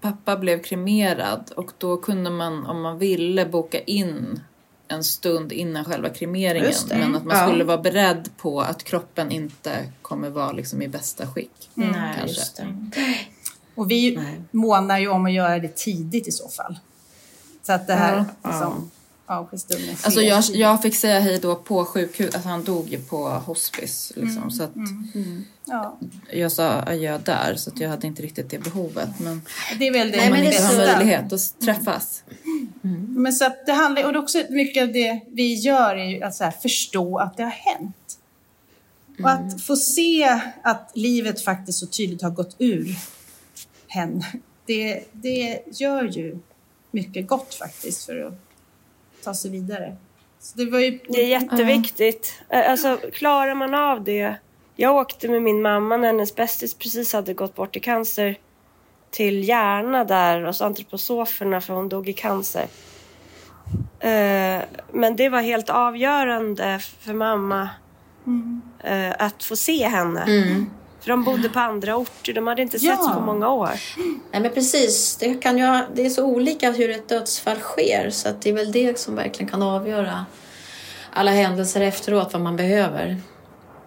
[0.00, 4.40] pappa blev kremerad och då kunde man om man ville boka in
[4.88, 6.72] en stund innan själva kremeringen.
[6.88, 7.46] Men att man Ja.
[7.46, 9.70] skulle vara beredd på att kroppen inte
[10.02, 11.70] kommer vara liksom i bästa skick.
[11.74, 12.26] Nej, kanske.
[12.26, 12.74] just det.
[13.74, 14.40] Och vi Nej.
[14.50, 16.78] månar ju om att göra det tidigt i så fall.
[17.62, 18.90] Så att det här Ja, liksom,
[19.96, 23.28] sker Alltså jag, jag fick säga hej då på sjukhus, alltså han dog ju på
[23.28, 24.50] hospice liksom.
[24.50, 24.72] Så att
[25.66, 25.98] Ja,
[26.32, 27.54] jag sa adjö där.
[27.56, 29.08] Så att jag hade inte riktigt det behovet.
[29.20, 29.42] Men
[29.78, 32.22] det är väl det Nej, man inte har möjlighet att träffas.
[33.08, 36.22] Men så att det handlar, och det också mycket av det vi gör är ju
[36.22, 38.18] att så här, förstå att det har hänt.
[39.22, 42.96] Och att få se att livet faktiskt så tydligt har gått ur
[43.86, 44.24] hen,
[44.66, 46.38] det, det gör ju
[46.90, 48.34] mycket gott faktiskt för att
[49.24, 49.96] ta sig vidare.
[50.38, 51.00] Så det var ju...
[51.08, 52.42] Det är jätteviktigt.
[52.48, 54.34] Eh, Alltså, klarar man av det.
[54.76, 58.36] Jag åkte med min mamma när hennes bästis precis hade gått bort i cancer
[59.10, 62.66] till Järna där och så antroposoferna för hon dog i cancer.
[64.92, 67.68] Men det var helt avgörande för mamma
[68.84, 70.24] eh, att få se henne.
[71.04, 72.96] För de bodde på andra orter, de hade inte Ja.
[72.96, 73.70] setts på många år.
[74.32, 78.28] Nej men precis, det, kan ju, det är så olika hur ett dödsfall sker så
[78.28, 80.26] att det är väl det som verkligen kan avgöra
[81.12, 83.16] alla händelser efteråt, vad man behöver.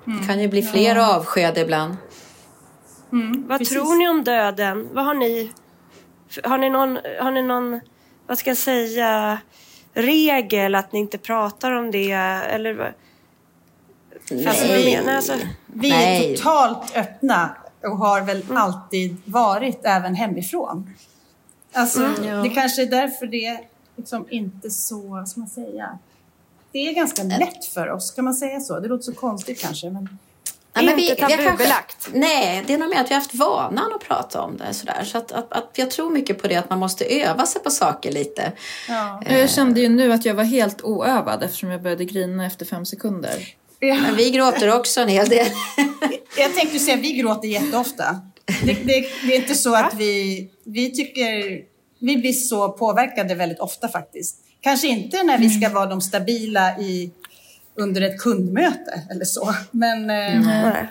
[0.06, 1.98] Det kan ju bli fler avsked ibland.
[3.48, 3.74] Vad Precis.
[3.74, 4.90] tror ni om döden?
[4.92, 5.52] Vad har ni...
[6.44, 7.80] Har ni någon, har ni någon
[8.28, 9.38] vad ska jag säga,
[9.94, 12.12] regel att ni inte pratar om det?
[12.12, 12.94] Eller vad?
[14.30, 15.16] Vad menar jag?
[15.16, 15.34] alltså,
[15.80, 16.34] Vi Nej.
[16.34, 20.94] är totalt öppna och har väl alltid varit även hemifrån.
[21.74, 22.36] Alltså, ja.
[22.36, 23.60] det kanske är därför det
[23.96, 25.98] liksom inte så, ska man säga?
[26.72, 28.80] Det är ganska lätt för oss, kan man säga så?
[28.80, 30.18] Det låter så konstigt kanske, men
[30.74, 32.10] Ja, men Inte har tabubelagt.
[32.14, 34.74] nej, det är nog mer att vi har haft vanan att prata om det.
[34.74, 35.04] Sådär.
[35.04, 37.70] Så att, att, att jag tror mycket på det, att man måste öva sig på
[37.70, 38.52] saker lite.
[38.88, 39.22] ja.
[39.26, 42.86] Jag kände ju nu att jag var helt oövad eftersom jag började grina efter fem
[42.86, 43.48] sekunder.
[43.80, 45.48] Men vi gråter också en hel del.
[46.38, 48.22] Jag tänkte säga, vi gråter jätteofta.
[48.64, 51.62] Det, det, det är inte så att vi, vi tycker,
[52.00, 54.38] vi blir så påverkade väldigt ofta faktiskt.
[54.62, 57.12] Kanske inte när vi ska vara de stabila i,
[57.76, 60.88] under ett kundmöte eller så, men eh, nej.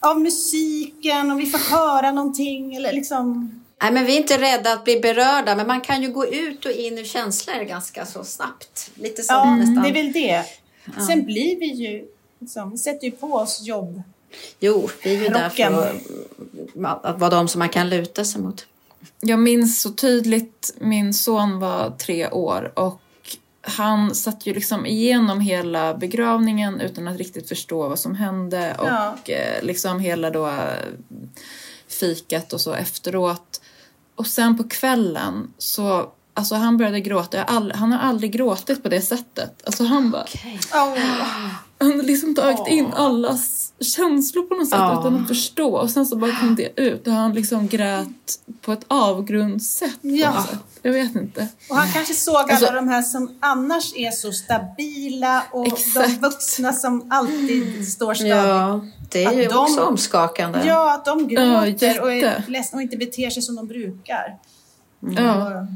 [0.00, 3.58] av musiken och vi får höra någonting eller liksom.
[3.82, 6.64] Nej, men vi är inte rädda att bli berörda, men man kan ju gå ut
[6.64, 8.90] och in ur känslor ganska så snabbt.
[8.94, 9.82] Lite som Ja, nästan.
[9.82, 10.44] det är väl det.
[11.06, 12.04] Sen blir vi ju,
[12.42, 14.02] liksom, vi sätter ju på oss jobb.
[14.60, 15.96] Jo, vi är ju där för
[16.86, 18.66] att, vara de som man kan luta sig mot.
[19.20, 23.00] Jag minns så tydligt, min son var tre år och
[23.60, 28.86] han satt ju liksom igenom hela begravningen utan att riktigt förstå vad som hände och
[28.88, 29.14] Ja.
[29.26, 30.54] eh, liksom hela då eh,
[31.88, 33.60] fikat och så efteråt.
[34.14, 37.44] Och sen på kvällen så, alltså han började gråta.
[37.44, 39.62] All, han har aldrig gråtit på det sättet.
[39.66, 40.24] Alltså han bara,
[40.74, 41.48] Oh.
[41.82, 45.00] Han hade liksom tagit in allas känslor på något sätt Ja.
[45.00, 45.76] utan att förstå.
[45.76, 48.08] Och sen så bara kom det ut och han liksom grät
[48.60, 49.98] på ett avgrundssätt.
[50.02, 50.46] Ja.
[50.50, 50.58] sätt.
[50.82, 51.48] Jag vet inte.
[51.70, 55.70] Och han kanske såg alla Alltså- de här som annars är så stabila och de
[55.72, 56.22] Exakt.
[56.22, 58.34] vuxna som alltid står stadigt.
[58.36, 58.80] Ja,
[59.10, 60.62] det är Att ju de- också omskakande.
[60.66, 64.36] Ja, att de gråter och är ledsna och inte beter sig som de brukar.
[65.16, 65.66] Ja.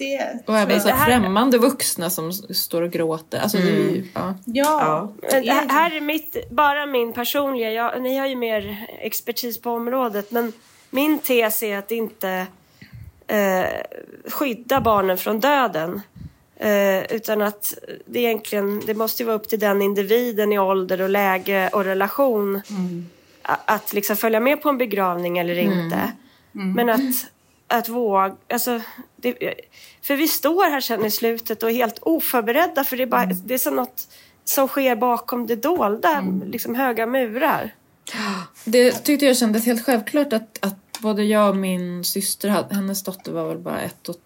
[0.00, 3.40] Och Det, Och även så Det här- främmande vuxna som står och gråter.
[3.40, 4.34] Alltså det är ju, ja.
[4.44, 5.12] ja.
[5.32, 9.70] Men det här- är mitt, bara min personliga, jag, ni har ju mer expertis på
[9.70, 10.52] området, men
[10.90, 12.46] min tes är att inte
[13.26, 13.64] eh,
[14.30, 16.00] skydda barnen från döden.
[16.56, 17.74] Eh, utan att
[18.06, 21.84] det egentligen, det måste ju vara upp till den individen i ålder och läge och
[21.84, 22.60] relation
[23.42, 26.12] a- att liksom följa med på en begravning eller inte.
[26.52, 27.00] Men att,
[27.70, 28.80] att våga, alltså,
[29.16, 29.54] det,
[30.02, 33.26] för vi står här sen i slutet och är helt oförberedda för det är, bara,
[33.26, 34.08] det är som något
[34.44, 37.74] som sker bakom det dolda, liksom höga murar.
[38.64, 43.32] Det tyckte jag kändes helt självklart att, att både jag och min syster, hennes dotter
[43.32, 44.16] var väl bara ett, och,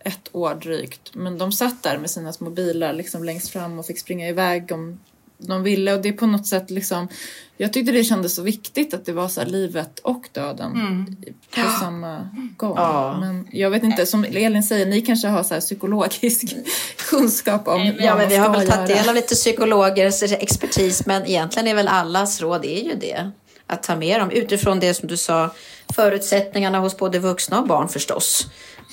[0.00, 3.86] ett år drygt, men de satt där med sina små bilar liksom längst fram och
[3.86, 5.00] fick springa iväg om
[5.38, 7.08] de ville och det är på något sätt liksom,
[7.56, 11.06] jag tyckte det kändes så viktigt att det var så här livet och döden
[11.54, 12.74] på samma gång.
[12.76, 13.16] Ja.
[13.20, 16.56] Men jag vet inte, som Elin säger, ni kanske har så här psykologisk
[17.10, 21.26] kunskap om Ja, vad men vi har väl tagit del av lite psykologers expertis, men
[21.26, 23.30] egentligen är väl allas råd är ju det.
[23.66, 25.50] Att ta med dem utifrån det som du sa,
[25.94, 28.46] förutsättningarna hos både vuxna och barn förstås.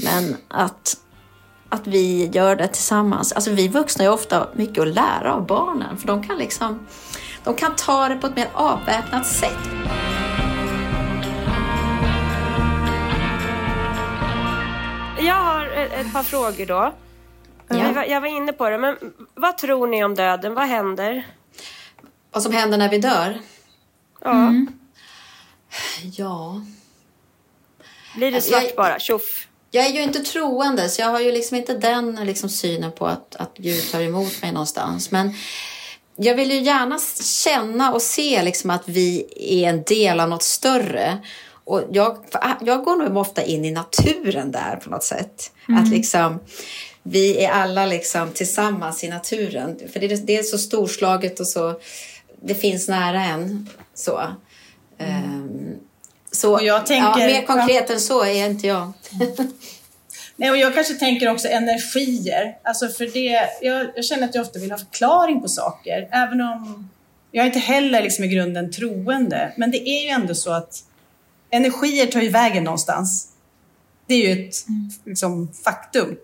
[0.03, 0.97] Men att,
[1.73, 3.31] att vi gör det tillsammans.
[3.31, 6.87] Alltså vi vuxna har ofta mycket att lära av barnen, för de kan liksom
[7.43, 9.57] de kan ta det på ett mer avväpnat sätt.
[15.25, 16.93] jag har ett, par frågor då.
[17.67, 18.97] Jag, var, jag var inne på det, men
[19.33, 20.53] vad tror ni om döden?
[20.53, 21.27] Vad händer?
[22.31, 23.39] Vad som händer när vi dör?
[24.21, 24.53] Ja.
[26.01, 26.61] Ja...
[28.15, 28.99] Blir det svart bara?
[28.99, 29.42] Tjoff!
[29.75, 33.07] Jag är ju inte troende så jag har ju liksom inte den liksom synen på
[33.07, 35.11] att, att Gud tar emot mig någonstans.
[35.11, 35.33] Men
[36.15, 36.99] jag vill ju gärna
[37.43, 41.17] känna och se liksom att vi är en del av något större.
[41.63, 42.17] Och jag,
[42.61, 45.51] jag går nog ofta in i naturen där på något sätt.
[45.79, 46.39] Att liksom
[47.03, 49.79] vi är alla liksom tillsammans i naturen.
[49.93, 51.79] För det är, det är så storslaget och så
[52.41, 53.69] det finns nära en.
[53.93, 54.21] Så.
[54.97, 55.75] Ehm,
[56.33, 58.93] så tänker- ja, mer konkret än så är inte jag.
[60.35, 62.57] Nej, och jag kanske tänker också energier.
[62.63, 66.41] Alltså för det, jag, jag känner att jag ofta vill ha förklaring på saker, även
[66.41, 66.89] om
[67.31, 69.53] jag inte heller liksom i grunden troende.
[69.57, 70.83] Men det är ju ändå så att
[71.49, 73.27] energier tar ju vägen någonstans.
[74.07, 74.55] Det är ju ett
[75.05, 76.17] liksom, faktum.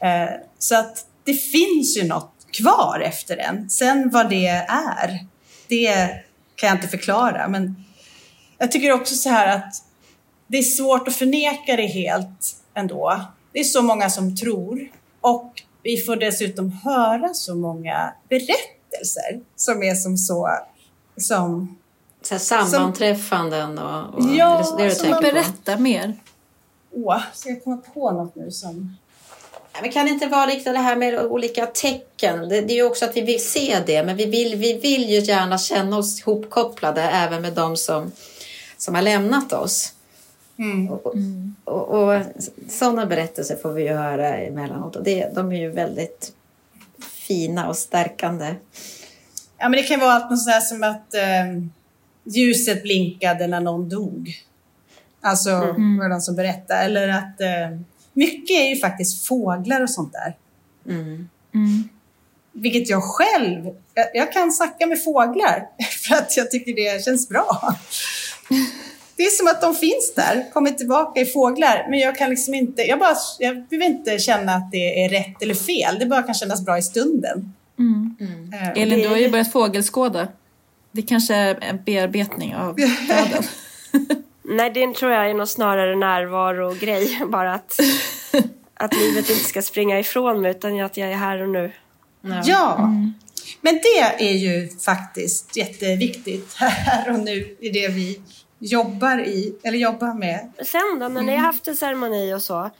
[0.00, 3.70] Eh, så att det finns ju något kvar efter en.
[3.70, 5.26] Sen vad det är,
[5.68, 6.08] det
[6.54, 7.48] kan jag inte förklara.
[7.48, 7.84] Men
[8.58, 9.74] jag tycker också så här att
[10.46, 13.20] det är svårt att förneka det helt ändå.
[13.52, 14.88] Det är så många som tror
[15.20, 20.48] och vi får dessutom höra så många berättelser som är som så
[21.16, 21.76] som
[22.22, 25.32] Så här sammanträffanden och, och Ja, är det, det du som tänker?
[25.32, 26.14] Berätta mer.
[26.94, 28.96] åh, ska jag komma på något nu som
[29.82, 32.48] Men kan det inte vara riktigt det här med olika tecken?
[32.48, 35.10] Det, det är ju också att vi vill se det, men vi vill, vi vill
[35.10, 38.12] ju gärna känna oss ihopkopplade även med de som,
[38.76, 39.92] som har lämnat oss.
[40.58, 40.88] mm.
[40.92, 41.14] Och,
[41.64, 42.22] och, och
[42.68, 46.32] sådana berättelser får vi ju höra emellanåt och det, de är ju väldigt
[47.26, 48.54] fina och stärkande.
[49.58, 51.62] Ja, men det kan vara allt något sånt som att eh,
[52.24, 54.42] ljuset blinkade när någon dog.
[55.20, 56.80] Alltså, var det någon som berättade.
[56.80, 57.78] Eller att eh,
[58.12, 60.36] mycket är ju faktiskt fåglar och sånt där.
[60.88, 61.88] Mm.
[62.52, 65.68] Vilket jag själv, jag, jag kan snacka med fåglar
[66.08, 67.76] för att jag tycker det känns bra.
[69.16, 71.86] Det är som att de finns där, kommer tillbaka i fåglar.
[71.90, 75.42] Men jag kan liksom inte, jag, bara, jag behöver inte känna att det är rätt
[75.42, 75.98] eller fel.
[75.98, 77.52] Det bara kan kännas bra i stunden.
[78.52, 80.28] Eh, Elin, du har ju börjat fågelskåda.
[80.92, 82.76] Det kanske är en bearbetning av
[83.08, 83.42] döden.
[84.42, 87.20] Nej, det tror jag är nog snarare närvaro-grej.
[87.28, 87.80] Bara att,
[88.74, 91.72] att livet inte ska springa ifrån mig utan att jag är här och nu.
[92.44, 92.92] Ja,
[93.60, 98.20] men det är ju faktiskt jätteviktigt här och nu i det vi
[98.58, 100.52] jobbar i, eller jobbar med.
[100.64, 102.70] Sen då, när ni har haft en ceremoni och så.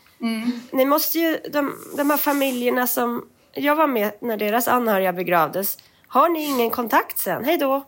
[0.73, 5.79] Ni måste ju, de, de här familjerna som jag var med när deras anhöriga begravdes.
[6.09, 7.45] Har ni ingen kontakt sen?
[7.45, 7.85] Hej då!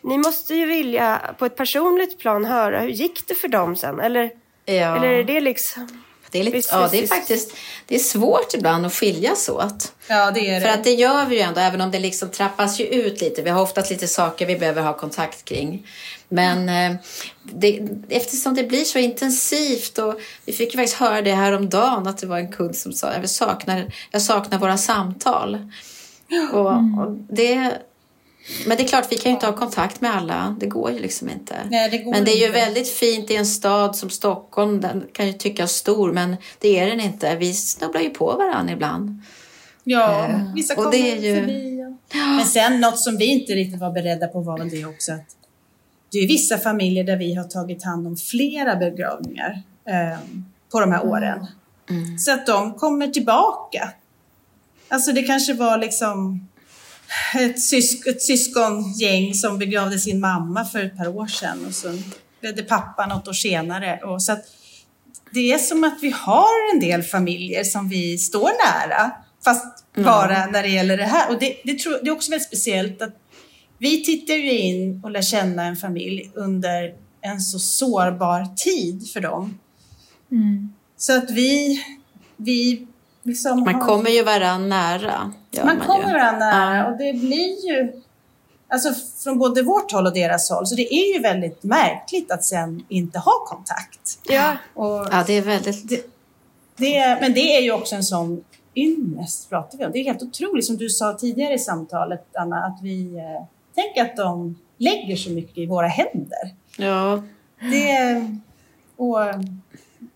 [0.00, 4.00] Ni måste ju vilja på ett personligt plan höra hur gick det för dem sen?
[4.00, 4.30] Eller,
[4.64, 4.96] Ja.
[4.96, 6.02] eller är det liksom...
[6.32, 7.54] Det är, lite, Visst, ja, det är faktiskt
[7.86, 9.92] det är svårt ibland att skiljas åt.
[10.08, 10.60] Ja, det är det.
[10.60, 13.42] För att det gör vi ju ändå, även om det liksom trappas ju ut lite.
[13.42, 15.86] Vi har oftast lite saker vi behöver ha kontakt kring.
[16.28, 16.96] Men eh,
[17.42, 21.68] det, eftersom det blir så intensivt och vi fick ju faktiskt höra det här om
[21.68, 25.58] dagen att det var en kund som sa jag saknar, jag saknar våra samtal.
[26.52, 27.72] Och, och det,
[28.66, 30.56] men det är klart, vi kan ju inte ha kontakt med alla.
[30.60, 31.54] Det går ju liksom inte.
[31.70, 32.58] Nej, det men det är ju inte.
[32.58, 34.80] väldigt fint i en stad som Stockholm.
[34.80, 37.36] Den kan ju tyckas stor, men det är den inte.
[37.36, 39.22] Vi snubblar ju på varandra ibland.
[39.84, 41.78] Ja, Eh, vissa och kommer det är ju- förbi.
[42.12, 42.26] Ja.
[42.26, 45.26] Men sen något som vi inte riktigt var beredda på var väl det också att
[46.12, 50.18] det är vissa familjer där vi har tagit hand om flera begravningar eh,
[50.72, 51.46] på de här åren.
[52.18, 53.92] Så att de kommer tillbaka.
[54.88, 56.48] Alltså det kanske var liksom
[57.34, 61.98] ett, sysk, ett syskongäng som begravde sin mamma för ett par år sedan och så
[62.40, 64.00] blev det pappa något år senare.
[64.04, 64.36] Och så
[65.30, 69.10] det är som att vi har en del familjer som vi står nära,
[69.44, 71.30] fast bara när det gäller det här.
[71.30, 73.16] Och det, det, tror, det är också väldigt speciellt att
[73.78, 79.20] vi tittar ju in och lär känna en familj under en så sårbar tid för
[79.20, 79.58] dem.
[80.96, 81.84] Så att vi,
[82.36, 82.86] vi
[83.64, 85.32] Man har- kommer ju varann nära.
[85.64, 85.80] man ju.
[85.86, 86.86] kommer varandra nära Ja.
[86.86, 88.02] och det blir ju
[88.68, 88.92] Alltså
[89.24, 90.66] från både vårt håll och deras håll.
[90.66, 94.18] Så det är ju väldigt märkligt att sen inte ha kontakt.
[94.28, 95.88] Ja, Och Ja, det är väldigt...
[95.88, 96.00] det,
[96.76, 98.44] det, är- men det är ju också en sån
[98.74, 99.92] ynnest, pratar vi om.
[99.92, 103.44] Det är helt otroligt, som du sa tidigare i samtalet, Anna, att vi eh,
[103.74, 106.54] tänker att de lägger så mycket i våra händer.
[106.76, 107.22] Ja,
[107.70, 108.26] Det,
[108.96, 109.18] och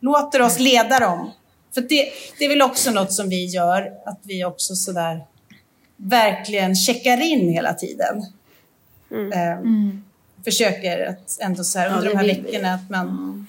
[0.01, 1.31] låter oss leda dem.
[1.77, 2.09] För det,
[2.39, 5.25] det är väl också något som vi gör, att vi också sådär
[5.97, 8.27] verkligen checkar in hela tiden.
[9.11, 9.61] Eh,
[10.45, 13.47] Försöker att ändå så här, Ja, under det de här veckorna att man...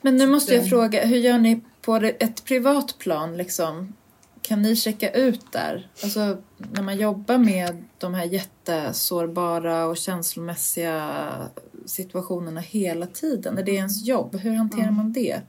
[0.00, 3.94] Men nu måste jag fråga, hur gör ni på ett privat plan, liksom,
[4.42, 5.88] kan ni checka ut där?
[6.02, 6.36] Alltså
[6.72, 11.30] när man jobbar med de här jättesårbara och känslomässiga
[11.86, 13.58] situationerna hela tiden.
[13.58, 14.36] Är det ens jobb?
[14.36, 15.40] Hur hanterar man det?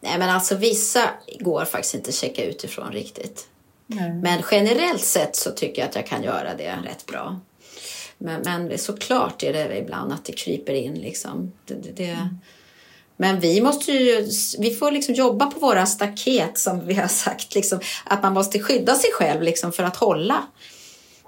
[0.00, 3.46] Nej men alltså vissa går faktiskt inte att checka utifrån riktigt.
[3.86, 4.12] Nej.
[4.12, 7.40] Men generellt sett så tycker jag att jag kan göra det rätt bra.
[8.18, 11.52] Men, men såklart är det ibland att det kryper in liksom.
[11.66, 12.10] Det, det, det.
[12.10, 12.38] Mm.
[13.16, 14.28] Men vi måste ju,
[14.58, 18.58] vi får liksom jobba på våra staket som vi har sagt, liksom, att man måste
[18.58, 20.42] skydda sig själv liksom, för att hålla.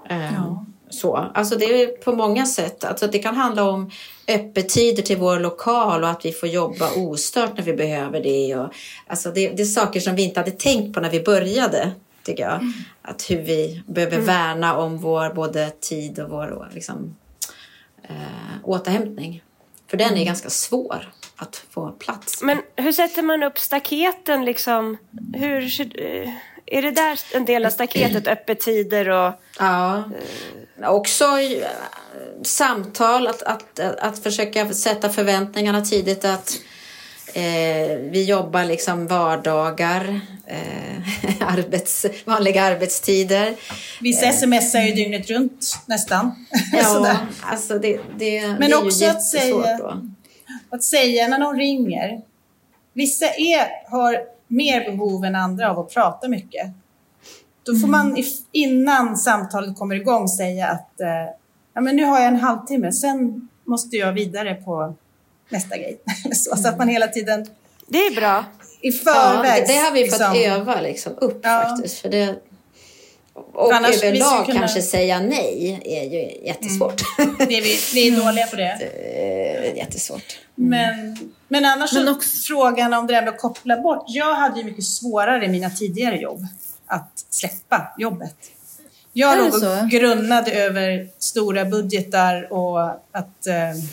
[0.09, 0.65] Um, ja.
[0.89, 1.15] så.
[1.15, 2.83] Alltså det är på många sätt.
[2.83, 3.91] Alltså det kan handla om
[4.35, 8.55] öppettider till vår lokal och att vi får jobba ostört när vi behöver det.
[8.55, 8.73] Och,
[9.07, 11.91] alltså det, det är saker som vi inte hade tänkt på när vi började
[12.23, 12.53] tycker jag.
[12.53, 12.73] Mm.
[13.01, 14.25] Att hur vi behöver mm.
[14.25, 17.15] värna om vår både tid och vår liksom,
[18.03, 18.15] äh,
[18.63, 19.43] återhämtning.
[19.87, 20.25] För den är mm.
[20.25, 22.41] ganska svår att få plats.
[22.41, 24.97] Men hur sätter man upp staketen liksom?
[25.33, 26.29] Hur, eh,
[26.71, 29.33] är det där en del av staketet, öppettider och...
[29.59, 30.03] Ja,
[30.83, 31.67] också äh,
[32.43, 36.57] samtal, att, att, att försöka sätta förväntningarna tidigt att
[37.33, 40.97] Eh, vi jobbar liksom vardagar, eh,
[41.47, 43.55] arbets, vanliga arbetstider.
[44.01, 44.33] Vissa eh.
[44.33, 46.45] smsar ju dygnet runt nästan.
[46.73, 50.01] Ja, alltså det, det, Men det är också ju att säga, då.
[50.69, 52.21] att säga när någon ringer.
[52.93, 54.17] Vissa är, har
[54.51, 56.71] mer behov än andra av att prata mycket.
[57.63, 61.07] Då får man innan samtalet kommer igång säga att eh,
[61.73, 64.95] ja, men nu har jag en halvtimme, sen måste jag vidare på
[65.49, 65.99] nästa grej.
[66.33, 67.45] så, så att man hela tiden...
[67.87, 68.45] Det är bra.
[68.81, 69.61] I förväg.
[69.61, 71.63] Ja, det, det, har vi liksom, fått öva liksom, upp ja.
[71.67, 71.99] faktiskt.
[71.99, 72.35] För det,
[73.33, 74.59] och Annars överlag kunna...
[74.59, 77.01] kanske säga nej är ju jättesvårt.
[77.19, 77.35] Mm.
[77.37, 78.77] Det är vi, vi är dåliga på det.
[78.79, 80.39] det är jättesvårt.
[80.57, 80.69] Mm.
[80.69, 82.29] Men, men annars men också...
[82.47, 84.05] frågan om det där med att koppla bort.
[84.07, 86.47] Jag hade ju mycket svårare i mina tidigare jobb
[86.85, 88.35] att släppa jobbet.
[89.13, 93.83] Jag låg och grunnade över stora budgetar och att eh,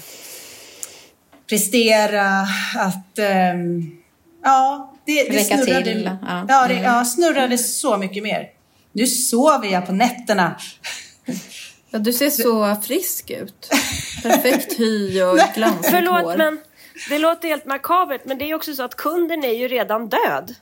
[1.48, 2.40] prestera,
[2.76, 3.18] att
[3.54, 3.98] um,
[4.44, 6.10] ja, det, det snurrade, till.
[6.22, 6.46] Ja.
[6.48, 7.04] Ja, det, ja, mm.
[7.04, 8.48] snurrade så mycket mer.
[8.92, 10.56] Nu sover jag på nätterna.
[11.90, 13.70] Ja, du ser så frisk ut.
[14.22, 16.36] Perfekt hy och glansigt Förlåt, hår.
[16.36, 16.60] men
[17.08, 20.54] det låter helt makabert, men det är också så att kunden är ju redan död.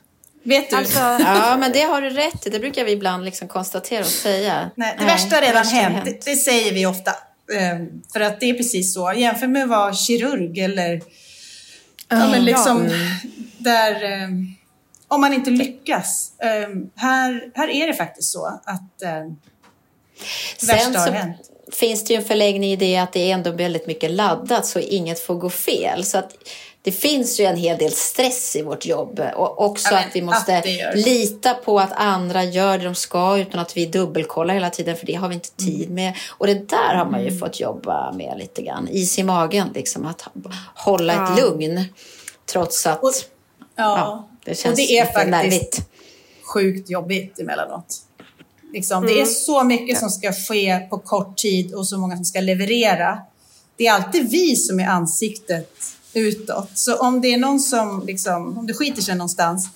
[0.43, 0.75] Vet du?
[0.75, 0.99] Alltså...
[1.19, 2.49] Ja, men det har du rätt i.
[2.49, 4.71] Det brukar vi ibland liksom konstatera och säga.
[4.75, 5.95] Nej, det Nej, värsta har redan hänt.
[5.95, 6.05] hänt.
[6.05, 7.11] Det, det, säger vi ofta.
[7.53, 9.13] Ehm, för att det är precis så.
[9.17, 11.01] Jämför med att vara kirurg eller
[12.09, 13.29] ja, men liksom ja.
[13.57, 14.55] där ehm,
[15.07, 16.31] om man inte lyckas.
[16.43, 19.35] Ehm, här, här är det faktiskt så att det
[20.67, 21.37] har hänt
[21.71, 24.79] finns det ju en förlängning i det att det är ändå väldigt mycket laddat så
[24.79, 26.05] inget får gå fel.
[26.05, 26.33] Så att
[26.81, 30.21] det finns ju en hel del stress i vårt jobb och också ja, att vi
[30.21, 30.65] måste att
[30.95, 35.05] lita på att andra gör det de ska utan att vi dubbelkollar hela tiden för
[35.05, 35.93] det har vi inte tid mm.
[35.93, 36.13] med.
[36.29, 37.39] Och det där har man ju mm.
[37.39, 38.87] fått jobba med lite grann.
[38.91, 40.27] Is i magen, liksom att
[40.75, 41.33] hålla ja.
[41.33, 41.85] ett lugn
[42.45, 43.11] trots att och,
[43.75, 45.81] ja, ja, det känns och det är faktiskt nervigt.
[46.53, 48.06] sjukt jobbigt emellanåt.
[48.73, 49.07] Liksom, mm.
[49.07, 49.33] Det är mm.
[49.33, 53.19] så mycket som ska ske på kort tid och så många som ska leverera.
[53.77, 55.77] Det är alltid vi som är ansiktet
[56.13, 56.69] utåt.
[56.73, 59.69] Så om det är någon som, liksom, om det skiter sig någonstans,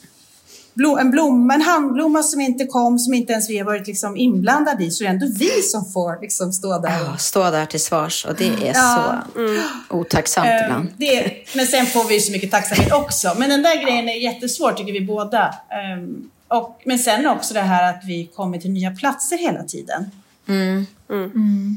[0.99, 4.83] en blomma, en handblomma som inte kom, som inte ens vi har varit liksom inblandade
[4.83, 6.89] i, så är det ändå vi som får liksom stå där.
[6.89, 9.23] Ja, stå där till svars och det är ja.
[9.33, 9.61] så mm.
[9.89, 10.87] otacksamt um, ibland.
[10.97, 13.35] Det, men sen får vi så mycket tacksamhet också.
[13.37, 15.55] Men den där grejen är jättesvår tycker vi båda.
[15.97, 20.11] Um, och, men sen också det här att vi kommer till nya platser hela tiden.
[20.47, 20.85] Mm.
[21.09, 21.75] Mm.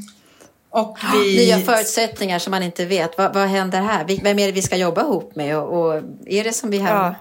[0.69, 1.37] Och vi...
[1.45, 3.17] Nya förutsättningar som man inte vet.
[3.17, 4.21] Vad, vad händer här?
[4.23, 5.57] Vem är det vi ska jobba ihop med?
[5.57, 7.15] Och, och är det som vi har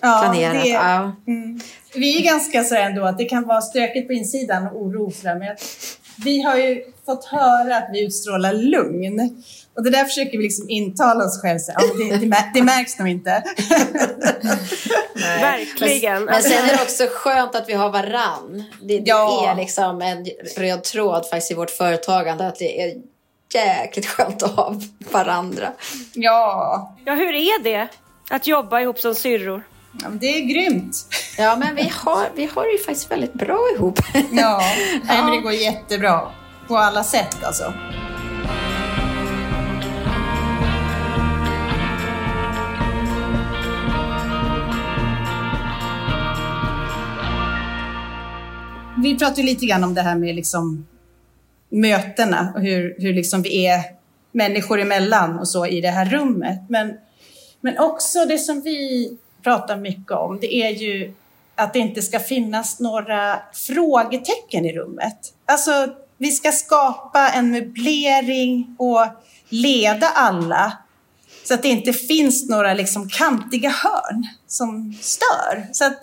[0.00, 0.20] ja.
[0.22, 0.54] planerat?
[0.54, 1.12] Ja, det, ja.
[1.26, 1.60] Mm.
[1.94, 5.10] Vi är ganska så ändå att det kan vara stökigt på insidan och oro.
[5.10, 5.56] För det, men
[6.24, 9.44] vi har ju fått höra att vi utstrålar lugn.
[9.76, 11.60] Och det där försöker vi liksom intala oss själva.
[11.98, 13.42] Det, det, det, märks nog inte.
[15.14, 16.14] Verkligen.
[16.14, 18.64] Men, men sen är det också skönt att vi har varann.
[18.82, 19.50] Det, det ja.
[19.50, 22.46] är liksom en röd tråd faktiskt i vårt företagande.
[22.46, 22.94] Att det är
[23.54, 24.74] jäkligt skönt att ha
[25.10, 25.72] varandra.
[26.14, 26.96] Ja.
[27.04, 27.88] Ja, hur är det
[28.30, 29.62] att jobba ihop som syrror?
[30.00, 30.96] Ja, det är grymt.
[31.38, 33.98] Ja, men vi har, vi har det ju faktiskt väldigt bra ihop.
[34.32, 34.62] Ja,
[35.04, 36.20] Nej, men det går jättebra.
[36.68, 37.72] På alla sätt alltså.
[49.02, 50.86] vi pratade lite grann om det här med liksom
[51.68, 53.80] mötena och hur, hur liksom vi är
[54.32, 56.60] människor emellan och så i det här rummet.
[56.68, 56.94] Men,
[57.60, 59.08] men också det som vi
[59.42, 61.14] pratar mycket om, det är ju
[61.54, 65.32] att det inte ska finnas några frågetecken i rummet.
[65.46, 65.88] Alltså,
[66.18, 69.06] vi ska skapa en möblering och
[69.48, 70.78] leda alla
[71.44, 75.68] så att det inte finns några liksom kantiga hörn som stör.
[75.72, 76.02] Så att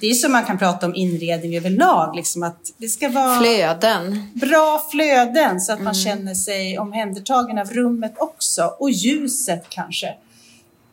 [0.00, 4.30] det är så man kan prata om inredning överlag, liksom att det ska vara Flöden.
[4.34, 10.14] bra flöden så att man känner sig omhändertagen av rummet också och ljuset kanske.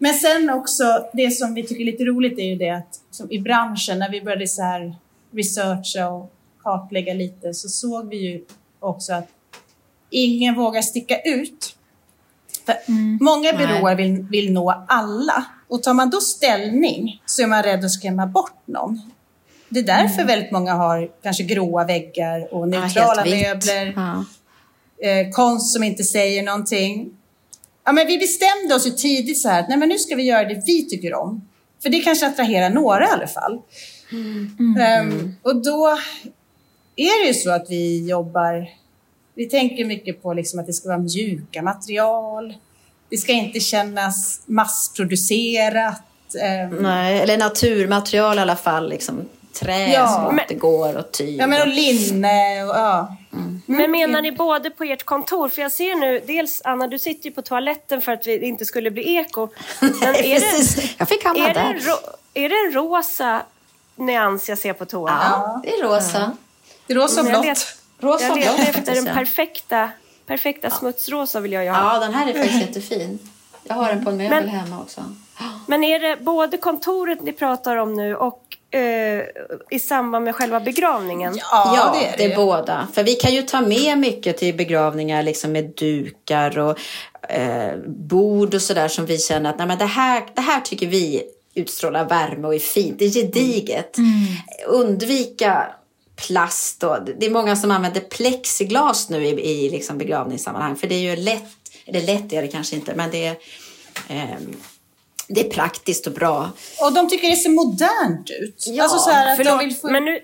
[0.04, 0.84] Men sen också
[1.14, 4.10] det som vi tycker är lite roligt är ju det att som i branschen när
[4.12, 4.96] vi började så här
[5.32, 6.34] researcha och
[6.64, 8.44] kartlägga lite så såg vi ju
[8.80, 9.28] också att
[10.10, 11.76] ingen vågar sticka ut.
[12.66, 12.76] För
[13.24, 17.86] Många byråer vill, vill nå alla och tar man då ställning så är man rädd
[17.86, 19.12] att skrämma bort någon.
[19.70, 23.34] Det är därför väldigt många har kanske gråa väggar och neutrala vitt.
[23.34, 24.26] möbler Ja.
[25.08, 27.18] eh, konst som inte säger någonting.
[27.86, 30.24] Ja, men vi bestämde oss ju tidigt så här att nej, men nu ska vi
[30.24, 31.48] göra det vi tycker om.
[31.84, 33.62] För det kanske attraherar några i alla fall.
[34.80, 35.98] Ehm, och då
[36.96, 38.70] är det ju så att vi jobbar,
[39.36, 42.54] vi tänker mycket på liksom att det ska vara mjuka material.
[43.10, 46.04] Det ska inte kännas massproducerat.
[46.42, 48.90] ehm, Nej, eller naturmaterial i alla fall.
[48.90, 50.22] Liksom, trä Ja.
[50.24, 51.40] långt Men- det går och tyg.
[51.40, 53.16] Ja, men och linne och ja.
[53.66, 55.50] Men menar ni både på ert kontor?
[55.50, 58.66] För jag ser nu, dels Anna, du sitter ju på toaletten för att vi inte
[58.66, 59.48] skulle bli eko.
[59.80, 60.94] Men är det.
[60.98, 61.70] Jag fick hamna är, det där.
[61.74, 61.96] en ro,
[62.34, 63.42] är det en rosa
[63.96, 65.18] nyans jag ser på toan?
[65.32, 66.32] Ja, det är rosa.
[66.88, 67.68] Det är rosa och blått.
[68.00, 69.14] Rosa Jag letar blått efter den ja.
[69.14, 69.90] perfekta,
[70.28, 71.94] perfekta smutsrosa vill jag ha.
[71.94, 73.20] Ja, den här är faktiskt jättefin.
[73.64, 75.02] Jag har den på en möbel Men- hemma också.
[75.68, 79.24] Men är det både kontoret ni pratar om nu och eh,
[79.70, 81.36] i samband med själva begravningen?
[81.38, 82.36] Ja, det är det, ju.
[82.36, 82.88] båda.
[82.94, 86.80] För vi kan ju ta med mycket till begravningar liksom med dukar och
[87.30, 90.88] eh, bord och sådär som vi känner att nej, men det, här, det här tycker
[90.88, 91.24] vi
[91.56, 93.00] utstrålar värme och är fint.
[93.00, 93.98] Det är gediget.
[94.68, 95.68] Undvika
[96.16, 100.96] plast och det är många som använder plexiglas nu i, i liksom begravningssammanhang för det
[100.96, 101.44] är ju lätt,
[101.86, 103.36] eller lätt är det kanske inte men det är
[104.08, 104.56] ehm,
[105.28, 106.50] det är praktiskt och bra.
[106.82, 108.64] Och de tycker det ser modernt ut.
[108.68, 109.88] Ja, alltså så här att Förlåt, de vill få...
[109.92, 110.20] men nu,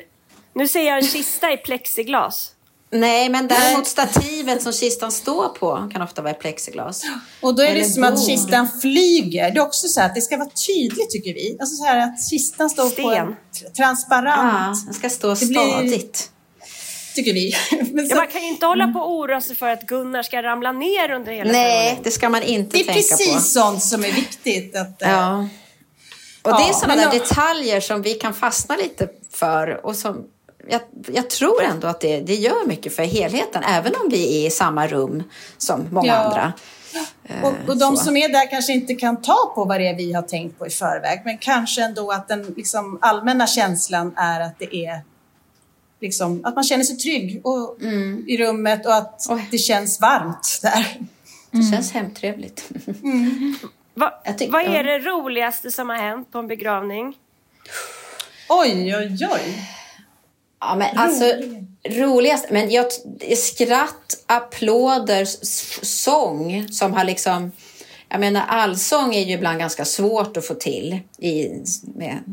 [0.56, 2.52] nu ser jag en kista i plexiglas.
[2.91, 7.02] Nej, men däremot stativet som kistan står på kan ofta vara i plexiglas.
[7.41, 8.26] Och då är det Eller som att bord.
[8.26, 9.52] kistan flyger.
[9.52, 11.58] Det är också så här att det ska vara tydligt tycker vi.
[11.60, 13.06] Alltså så här att kistan står på Sten.
[13.06, 16.32] en tr- transparent, Ja, den ska stå Det blir- stadigt.
[17.20, 17.53] Tycker vi.
[17.93, 20.24] Men Ja, så, man kan ju inte hålla på och oroa sig för att Gunnar
[20.24, 22.03] ska ramla ner under hela Nej, ceremonin.
[22.03, 23.39] det ska man inte det är tänka precis på.
[23.41, 24.76] sånt som är viktigt.
[24.76, 25.47] Att, eh, Ja.
[26.41, 29.86] Och det är Ja, sådana men där då- detaljer som vi kan fastna lite för
[29.86, 30.26] och som
[30.70, 30.82] jag,
[31.13, 34.51] jag tror ändå att det, det gör mycket för helheten, även om vi är i
[34.51, 35.24] samma rum
[35.57, 36.13] som många Ja.
[36.15, 36.53] andra.
[37.43, 38.03] Och, och de så.
[38.03, 40.67] som är där kanske inte kan ta på vad det är vi har tänkt på
[40.67, 41.22] i förväg.
[41.26, 45.01] Men kanske ändå att den liksom, allmänna känslan är att det är
[46.02, 47.78] liksom, att man känner sig trygg och,
[48.28, 49.47] i rummet och att Oj.
[49.52, 50.86] det känns varmt där.
[51.52, 52.70] Det känns hemtrevligt.
[53.93, 57.14] Va, Jag tycker- vad är det roligaste som har hänt på en begravning?
[58.50, 59.70] Oj, oj, oj.
[60.62, 61.24] Ja, men alltså
[61.89, 62.86] roligast, men jag,
[63.38, 65.26] skratt, applåder,
[65.86, 67.52] sång som har liksom
[68.10, 70.99] jag menar allsång är ju ibland ganska svårt att få till.
[71.18, 71.49] I,
[71.95, 72.24] med,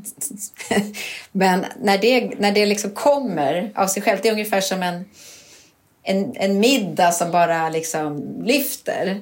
[1.33, 5.05] men när det, när det liksom kommer av sig själv, det är ungefär som en,
[6.03, 9.21] en, en middag som bara liksom lyfter.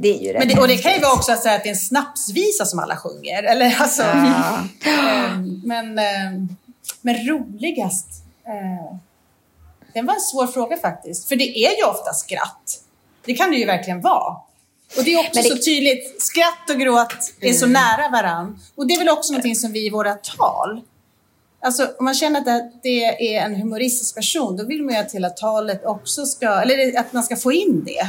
[0.00, 1.62] Det är ju rätt Men det, och det kan ju vara också att säga att
[1.62, 3.42] det är en snapsvisa som alla sjunger.
[3.42, 4.58] Eller alltså, Ja.
[4.90, 6.56] ehm, men, ehm,
[7.00, 8.06] men roligast?
[8.46, 8.96] Eh,
[9.92, 11.28] det var en svår fråga faktiskt.
[11.28, 12.82] För det är ju ofta skratt.
[13.24, 14.36] Det kan det ju verkligen vara.
[14.96, 16.22] Och det är också det- så tydligt.
[16.22, 18.58] Skratt och gråt är så nära varann.
[18.74, 20.80] Och det är väl också någonting som vi i våra tal
[21.60, 23.04] Alltså, om man känner att det
[23.36, 27.12] är en humoristisk person, då vill man ju att hela talet också ska, eller att
[27.12, 28.08] man ska få in det.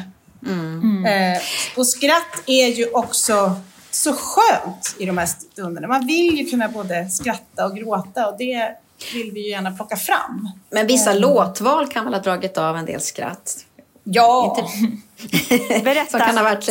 [1.07, 1.41] Eh,
[1.77, 3.55] och skratt är ju också
[3.91, 5.87] så skönt i de här stunderna.
[5.87, 8.71] Man vill ju kunna både skratta och gråta och det
[9.13, 10.49] vill vi ju gärna plocka fram.
[10.69, 13.65] Men vissa låtval kan väl ha dragit av en del skratt.
[14.11, 14.57] Ja,
[15.83, 16.11] Berätta.
[16.11, 16.69] Som kan ha varit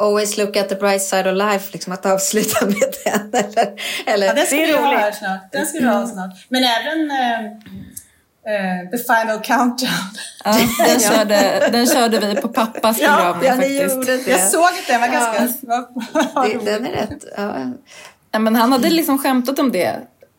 [0.00, 3.30] Always look at the bright side of life, liksom att avsluta med den.
[3.34, 3.72] Eller,
[4.06, 5.14] eller, ja den ska Det är vi ha roligt.
[5.16, 5.52] snart.
[5.52, 6.30] Den ska vi ha snart.
[6.48, 7.44] Men även eh,
[8.54, 9.90] eh, The Final Countdown.
[10.44, 10.56] Ja,
[10.86, 13.94] den, körde, den körde vi på pappas Ja, begravning ja, faktiskt.
[13.94, 14.30] gjorde det.
[14.30, 15.48] Jag såg att den var ganska...
[16.42, 17.24] det, den är rätt.
[17.36, 17.56] Ja.
[18.30, 19.96] Ja, men han hade liksom skämtat om det.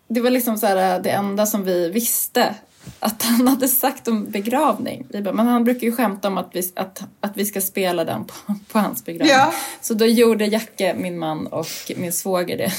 [0.10, 2.56] Det var liksom så här, det enda som vi visste
[2.99, 5.06] att han hade sagt om begravning.
[5.10, 8.06] Vi bara, men han brukar ju skämta om att vi, att, att vi ska spela
[8.06, 8.34] den på,
[8.72, 9.32] på hans begravning.
[9.36, 9.53] Ja.
[9.82, 12.72] Så då gjorde Jacke, min man och min svåger det.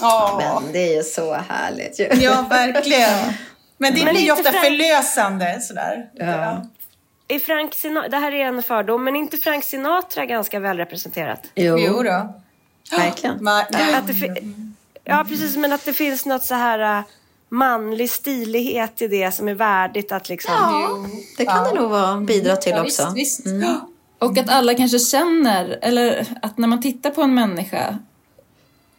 [0.00, 2.04] Ja, Men det är ju så härligt ju.
[2.20, 3.32] ja verkligen.
[3.78, 6.06] Men det blir ju ofta Frank- förlösande sådär.
[6.14, 6.66] Ja.
[7.28, 11.40] Är Frank Sinatra, det här är en fördom, men är inte Frank Sinatra ganska välrepresenterat?
[11.54, 12.34] Jo, Jo då.
[12.96, 13.38] verkligen.
[13.38, 14.54] Ma- Att det fi-
[15.04, 17.04] ja, precis, men att det finns något så här äh,
[17.54, 20.54] manlig stilighet i det som är värdigt att liksom...
[20.54, 21.06] Ja,
[21.38, 23.12] det kan det nog vara, bidra till ja, också.
[23.14, 23.66] Visst, visst.
[24.18, 27.98] Och att alla kanske känner, eller att när man tittar på en människa,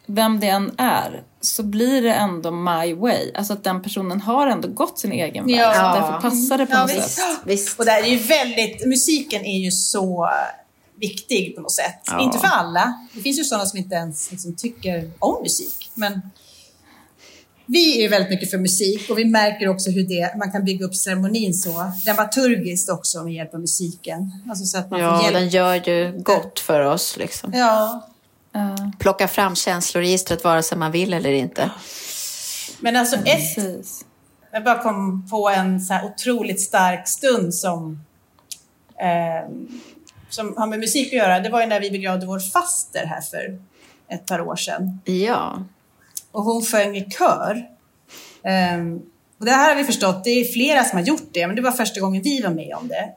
[0.06, 3.30] vem det än är, så blir det ändå my way.
[3.34, 5.56] Alltså att den personen har ändå gått sin egen väg.
[5.56, 5.74] Ja.
[5.74, 7.10] Så därför passar det på Ja, något visst.
[7.10, 7.40] sätt.
[7.44, 7.78] Visst.
[7.78, 10.30] Och det är ju väldigt, musiken är ju så
[11.00, 12.02] viktig på något sätt.
[12.10, 12.20] Ja.
[12.20, 13.06] Inte för alla.
[13.12, 15.90] Det finns ju sådana som inte ens liksom, tycker om musik.
[15.94, 16.20] Men
[17.66, 20.64] vi är ju väldigt mycket för musik och vi märker också hur det, man kan
[20.64, 24.30] bygga upp ceremonin så dramaturgiskt också med hjälp av musiken.
[24.48, 25.34] Alltså så att man Ja, får hjälp.
[25.34, 27.16] den gör ju gott för oss.
[27.16, 27.52] Liksom.
[27.54, 28.08] Ja,
[28.52, 31.70] Ja, Plocka fram känsloregistret vare sig man vill eller inte.
[32.80, 33.58] men alltså ett,
[34.52, 38.00] jag bara kom på en så här otroligt stark stund som,
[39.00, 39.50] eh,
[40.30, 41.40] som har med musik att göra.
[41.40, 43.58] Det var ju när vi begravde vår faster här för
[44.08, 45.00] ett par år sedan.
[45.04, 45.64] Ja
[46.36, 47.66] och hon sjöng i kör.
[48.76, 49.02] Um,
[49.38, 51.62] och det här har vi förstått, det är flera som har gjort det, men det
[51.62, 53.08] var första gången vi var med om det.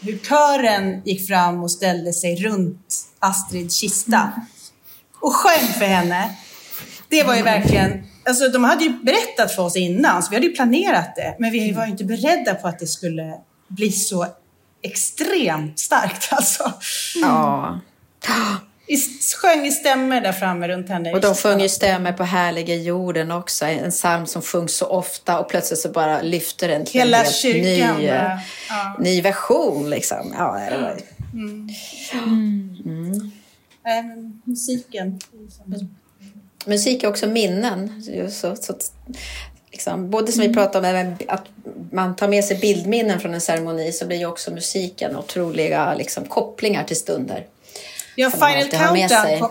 [0.00, 4.32] Hur kören gick fram och ställde sig runt Astrids kista
[5.20, 6.36] och sjöng för henne.
[7.08, 10.46] Det var ju verkligen, alltså de hade ju berättat för oss innan, så vi hade
[10.46, 13.34] ju planerat det, men vi var ju inte beredda på att det skulle
[13.68, 14.26] bli så
[14.82, 16.72] extremt starkt alltså.
[17.22, 17.80] ja.
[18.90, 18.96] I,
[19.36, 21.12] sjöng i stämmer där framme runt henne.
[21.12, 23.64] Och de sjunger stämmer på härliga jorden också.
[23.64, 27.24] En psalm som sjungs så ofta och plötsligt så bara lyfter den till Hela en
[27.24, 27.96] helt kyrkan.
[27.96, 28.38] ny, eh,
[28.68, 28.96] ja.
[28.98, 29.90] ny version.
[29.90, 30.34] Liksom.
[30.38, 30.96] Ja, det var...
[33.84, 35.20] Nej, men musiken.
[36.64, 38.02] Musik är också minnen.
[38.30, 38.74] Så, så,
[39.70, 41.44] liksom, både som vi pratade om, att
[41.92, 46.24] man tar med sig bildminnen från en ceremoni så blir ju också musiken otroliga liksom,
[46.24, 47.46] kopplingar till stunder.
[48.14, 48.68] Ja, Final.
[48.68, 49.50] Countdown kom,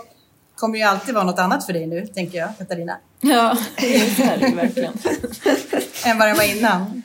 [0.56, 2.98] kommer ju alltid vara något annat för dig nu, tänker jag, Katarina.
[3.22, 4.94] Ja, det är det verkligen.
[6.06, 7.04] Än vad det var innan.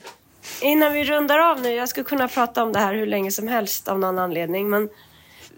[0.63, 3.49] Innan vi rundar av nu, jag skulle kunna prata om det här hur länge som
[3.49, 4.89] helst av någon anledning, men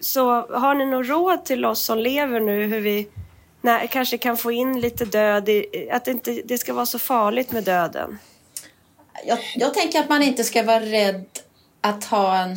[0.00, 3.08] så har ni något råd till oss som lever nu hur vi
[3.60, 6.98] när, kanske kan få in lite död, i, att det inte det ska vara så
[6.98, 8.18] farligt med döden?
[9.26, 11.24] Jag, jag tänker att man inte ska vara rädd
[11.80, 12.56] att ha en...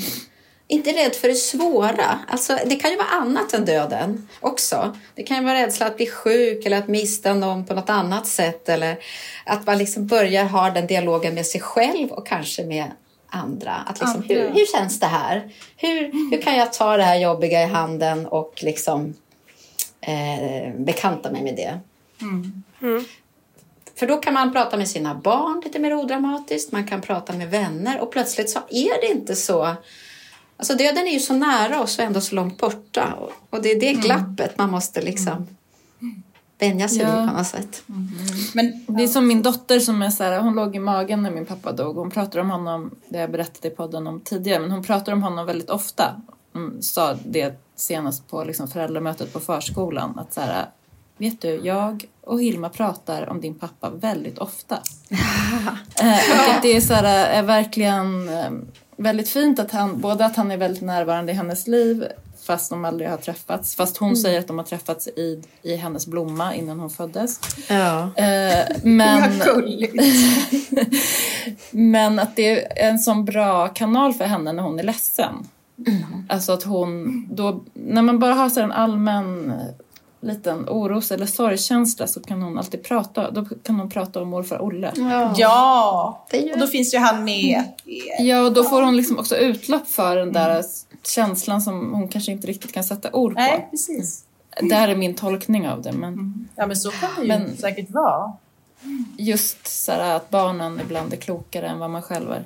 [0.72, 2.20] Inte rädd för det svåra.
[2.28, 4.96] Alltså, det kan ju vara annat än döden också.
[5.16, 8.28] Det kan ju vara rädsla att bli sjuk eller att mista någon på något annat
[8.28, 8.70] sätt.
[8.70, 8.98] Eller
[9.46, 12.92] att man liksom börjar ha den dialogen med sig själv och kanske med
[13.30, 13.72] andra.
[13.72, 15.50] Att liksom, hur, hur känns det här?
[15.78, 19.14] Hur, hur kan jag ta det här jobbiga i handen och liksom
[20.02, 21.80] eh, bekanta mig med det?
[23.96, 26.72] För då kan man prata med sina barn lite mer odramatiskt.
[26.72, 29.76] Man kan prata med vänner och plötsligt så är det inte så.
[30.60, 33.14] Alltså döden är ju så nära oss och ändå så långt borta.
[33.50, 35.48] Och- det är det glappet man måste liksom
[36.60, 37.20] vänja sig Ja.
[37.22, 37.84] vid på något sätt.
[38.54, 41.32] Men Det är som min dotter som är så här, hon låg i magen när
[41.32, 41.96] min pappa dog.
[41.96, 45.14] Hon pratar om honom, det har jag berättat i podden om tidigare, men hon pratar
[45.14, 46.22] om honom väldigt ofta.
[46.54, 50.20] Hon sa det senast på liksom föräldramötet på förskolan.
[50.20, 50.66] Att så här,
[51.18, 54.76] vet du, jag och Hilma pratar om din pappa väldigt ofta.
[56.02, 58.52] eh, och att det är så här, är verkligen eh,
[59.00, 62.08] väldigt fint att han, både att han är väldigt närvarande i hennes liv
[62.44, 63.76] fast de aldrig har träffats.
[63.76, 67.40] Fast hon säger att de har träffats i, i hennes blomma innan hon föddes.
[67.70, 68.16] Ja.
[68.16, 69.32] Eh, men,
[71.72, 75.48] men att det är en sån bra kanal för henne när hon är ledsen.
[76.30, 79.54] Alltså att hon, då, när man bara har så en allmän
[80.22, 84.62] liten oros eller sorgkänsla så kan hon alltid prata, då kan hon prata om morfar
[84.62, 84.92] Olle.
[84.96, 85.34] Ja,
[86.32, 87.64] gör- och då finns ju han med.
[88.20, 90.64] Ja, och då får hon liksom också utlopp för den där
[91.08, 93.40] känslan som hon kanske inte riktigt kan sätta ord på.
[93.42, 94.24] Nej, precis.
[94.70, 97.58] Det här är min tolkning av det, men Ja, men så kan det ju Men-
[97.58, 98.34] säkert vara.
[99.18, 102.44] just så här att barnen ibland är klokare än vad man själv är.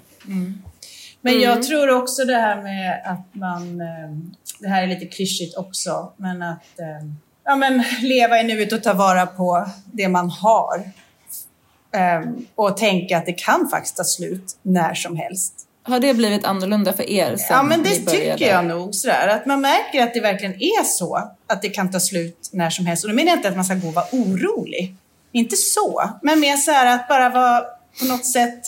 [1.21, 4.17] Men jag tror också det här med att man, eh,
[4.59, 7.07] det här är lite klyschigt också, men att eh,
[7.45, 10.83] ja, men leva i nuet och ta vara på det man har.
[11.95, 12.21] Eh,
[12.55, 15.53] Och tänka att det kan faktiskt ta slut när som helst.
[15.85, 18.95] Har det blivit annorlunda för er sen Ja, men det tycker jag nog.
[18.95, 22.69] Sådär, att man märker att det verkligen är så, att det kan ta slut när
[22.69, 23.03] som helst.
[23.03, 24.95] Och då menar jag inte att man ska gå och vara orolig.
[25.31, 27.61] Inte så, men mer så här att bara vara
[27.99, 28.61] på något sätt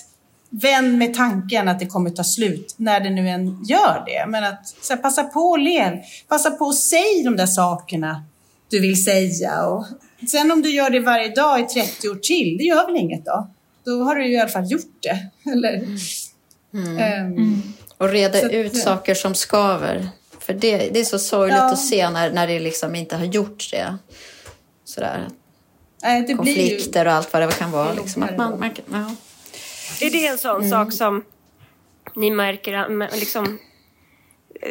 [0.49, 4.25] vän med tanken att det kommer ta slut, när det nu än gör det.
[4.27, 5.97] Men att så här, passa på och lev.
[6.27, 8.23] Passa på att säga de där sakerna
[8.69, 9.65] du vill säga.
[9.65, 9.85] Och
[10.29, 13.25] sen om du gör det varje dag i 30 år till, det gör väl inget
[13.25, 13.49] då?
[13.85, 15.29] Då har du ju i alla fall gjort det.
[15.51, 15.83] Eller?
[16.99, 17.61] Ehm,
[17.97, 20.07] Och reda Så att- ut saker som skaver.
[20.39, 21.71] För det, det är så sorgligt Ja.
[21.71, 23.97] att se när, när det liksom inte har gjort det.
[24.85, 25.27] Sådär,
[26.03, 26.69] nej, det blir ju...
[26.69, 27.85] konflikter och allt vad det kan vara.
[27.93, 29.15] Det är Liksom, att man, man, ja.
[30.07, 31.23] Är det en sån sak som
[32.15, 33.59] ni märker liksom,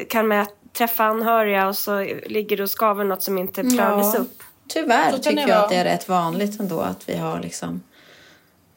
[0.09, 0.47] kan med
[0.77, 4.21] träffa anhöriga och så ligger det och skaver något som inte klarades Ja.
[4.21, 4.43] upp?
[4.69, 5.59] Tyvärr tycker jag vara.
[5.59, 7.83] att det är rätt vanligt ändå att vi har liksom...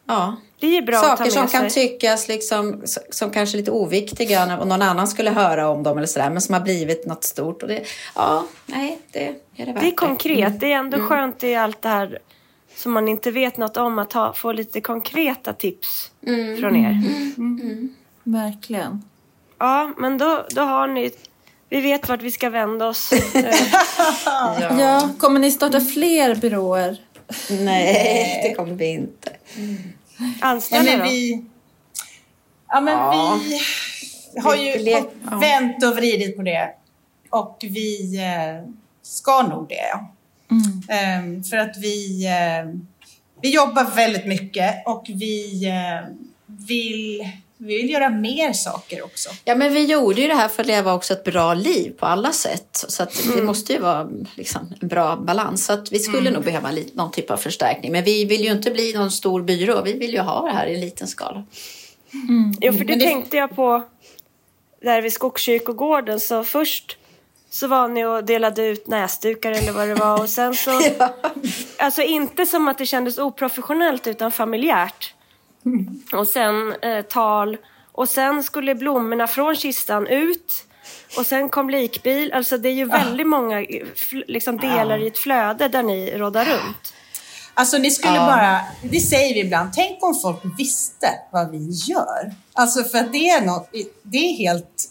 [0.10, 1.60] Ja, Det är bra att ta saker med som sig.
[1.60, 5.98] kan tyckas liksom, som kanske är lite oviktiga och någon annan skulle höra om dem
[5.98, 7.61] eller sådär, men som har blivit något stort.
[7.64, 7.84] Och det,
[8.15, 10.60] ja, nej, det är det värt Det är konkret.
[10.60, 12.19] Det är ändå skönt i allt det här
[12.76, 16.11] som man inte vet något om att ha, få lite konkreta tips
[16.60, 17.02] från er.
[18.24, 19.03] Verkligen.
[19.57, 21.11] Ja, men då, då har ni...
[21.69, 23.11] Vi vet vart vi ska vända oss.
[23.35, 25.10] Eh, Ja.
[25.19, 26.98] kommer ni starta fler byråer?
[27.49, 29.30] Nej, det kommer vi inte.
[30.18, 31.06] Ja, Anställa men då?
[31.06, 31.45] vi,
[32.68, 33.39] ja, men Ja.
[33.44, 35.06] vi har ju ja.
[35.41, 36.69] vänt och vridit på det.
[37.30, 38.69] Och vi eh,
[39.02, 39.99] ska nog det.
[40.94, 42.80] Ehm, för att vi, eh,
[43.41, 46.07] vi jobbar väldigt mycket och vi eh,
[46.45, 49.29] vill, vi vill göra mer saker också.
[49.45, 52.05] Ja, men vi gjorde ju det här för att leva också ett bra liv på
[52.05, 52.85] alla sätt.
[52.88, 55.65] Så att det måste ju vara liksom, en bra balans.
[55.65, 57.91] Så att vi skulle nog behöva någon typ av förstärkning.
[57.91, 59.81] Men vi vill ju inte bli någon stor byrå.
[59.81, 61.43] Vi vill ju ha det här i liten skala.
[62.61, 63.84] Jo, för det, Men det- tänkte jag på
[64.81, 66.19] där vid Skogskyrkogården.
[66.19, 66.97] Så först
[67.49, 70.21] så var ni och delade ut näsdukar eller vad det var.
[70.21, 70.71] Och sen så...
[71.79, 75.13] Alltså inte som att det kändes oprofessionellt utan familjärt.
[76.14, 77.57] Och sen eh, tal.
[77.91, 80.64] Och sen skulle blommorna från kistan ut.
[81.18, 82.34] Och sen kom likbil.
[82.34, 83.85] Alltså det är ju väldigt många eh,
[84.27, 86.94] liksom, delar i ett flöde där ni råddar runt.
[87.59, 88.25] Alltså ni skulle Ja.
[88.25, 88.59] bara,
[88.91, 92.34] det säger vi ibland, tänk om folk visste vad vi gör.
[92.53, 93.69] Alltså för att det är något,
[94.03, 94.84] det är helt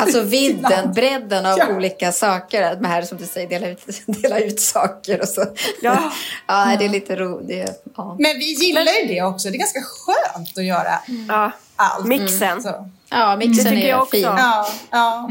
[0.00, 1.66] Alltså vidden, bredden av Ja.
[1.76, 2.62] olika saker.
[2.62, 5.44] Att här som du säger, dela ut, dela ut saker och så.
[5.82, 6.12] Ja.
[6.46, 7.82] ja det är lite roligt.
[7.96, 8.16] Ja.
[8.18, 12.06] Men vi gillar ju det också, det är ganska skönt att göra Ja, allt.
[12.06, 12.62] mixen.
[12.62, 12.90] Så.
[13.10, 14.10] ja, mixen Det tycker är jag också.
[14.10, 14.22] fin.
[14.22, 15.28] Ja, ja.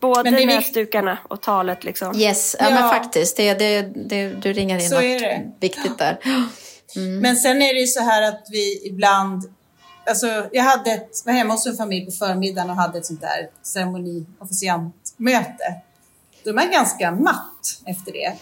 [0.00, 2.16] Både vikt- näsdukarna och talet liksom.
[2.16, 2.74] Yes, ja, Ja.
[2.74, 3.36] men faktiskt.
[3.36, 5.50] Det, det, det, du ringer in Så något är det.
[5.60, 6.18] viktigt där.
[7.20, 9.42] Men sen är det ju så här att vi ibland...
[10.06, 13.20] Alltså, jag hade ett, var hemma hos en familj på förmiddagen och hade ett sånt
[13.20, 15.74] där ceremoni officiantmöte.
[16.44, 18.32] Då är man ganska matt efter det.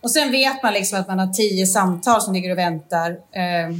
[0.00, 3.10] Och sen vet man liksom att man har tio samtal som ligger och väntar.
[3.10, 3.76] Eh,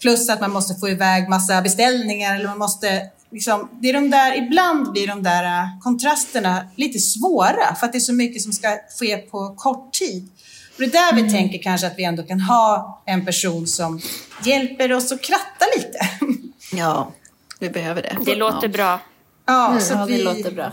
[0.00, 2.34] plus att man måste få iväg massa beställningar.
[2.36, 6.98] Eller man måste, liksom, det är de där, ibland blir de där eh, kontrasterna lite
[6.98, 10.28] svåra för att det är så mycket som ska ske på kort tid.
[10.74, 14.00] Och det är där vi tänker kanske att vi ändå kan ha en person som
[14.44, 15.98] hjälper oss att kratta lite.
[16.72, 17.12] Ja,
[17.58, 18.16] vi behöver det.
[18.24, 19.00] Det låter bra.
[19.46, 20.72] Ja, så, Ja, att det vi, låter bra.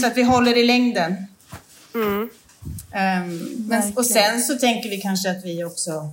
[0.00, 1.16] så att vi håller i längden.
[1.94, 2.30] Mm.
[2.92, 3.38] Ehm,
[3.68, 6.10] men, och sen så tänker vi kanske att vi också...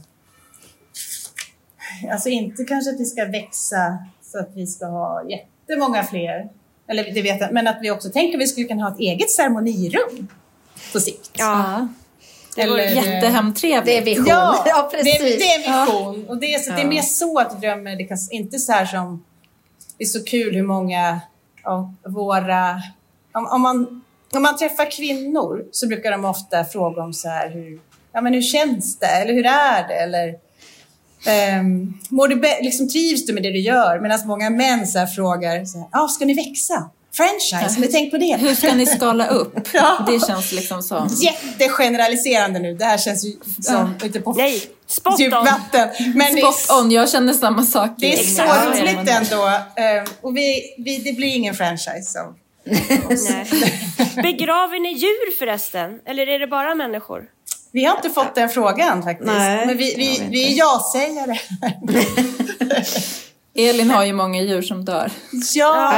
[2.11, 5.23] Alltså inte kanske att vi ska växa så att vi ska ha
[5.67, 6.49] jättemånga fler.
[6.87, 8.99] Eller det vet jag, men att vi också tänker att vi skulle kunna ha ett
[8.99, 10.27] eget ceremonirum
[10.93, 11.31] på sikt.
[11.33, 11.87] Ja.
[12.55, 13.85] Det vore Eller- Jättehemtrevligt.
[13.85, 14.25] Det är vision.
[14.27, 15.19] Ja, Ja, det, precis.
[15.39, 16.27] det är en vision.
[16.29, 17.95] Och det är, så, det är mer så att vi drömmer.
[17.95, 19.23] Det kan, inte så här som...
[19.97, 21.21] Det är så kul hur många
[21.63, 22.81] av våra...
[23.31, 24.01] Om, om, man,
[24.33, 27.79] om man träffar kvinnor så brukar de ofta fråga om så här hur,
[28.11, 29.05] ja, men hur känns det?
[29.05, 29.93] Eller hur är det?
[29.93, 30.35] Eller
[31.59, 33.99] um, mår du liksom, trivs du med det du gör?
[33.99, 36.89] Medan många män så här frågar, så här, ah, ska ni växa?
[37.15, 38.35] Franchise, har ni tänkt på det?
[38.35, 39.67] Hur ska ni skala upp?
[39.73, 40.05] Ja.
[40.07, 41.09] Det känns liksom som...
[41.21, 42.73] Jättegeneraliserande nu.
[42.73, 43.31] Det här känns ju
[43.61, 45.45] som ute på Nej, spot djupt on!
[45.45, 45.89] vatten.
[46.15, 47.91] Men det är, Spot on, jag känner samma sak.
[47.97, 49.47] det är så Ja, roligt ändå.
[49.47, 52.01] Eh, Och vi, vi, det blir ingen franchise.
[52.03, 52.33] Så.
[54.21, 55.99] Begraver ni djur förresten?
[56.05, 57.23] Eller är det bara människor?
[57.73, 59.27] Vi har inte fått den frågan faktiskt.
[59.27, 61.39] Nej, Men vi, jag vi, vi är ja-sägare.
[63.69, 65.11] Elin har ju många djur som dör.
[65.55, 65.93] ja!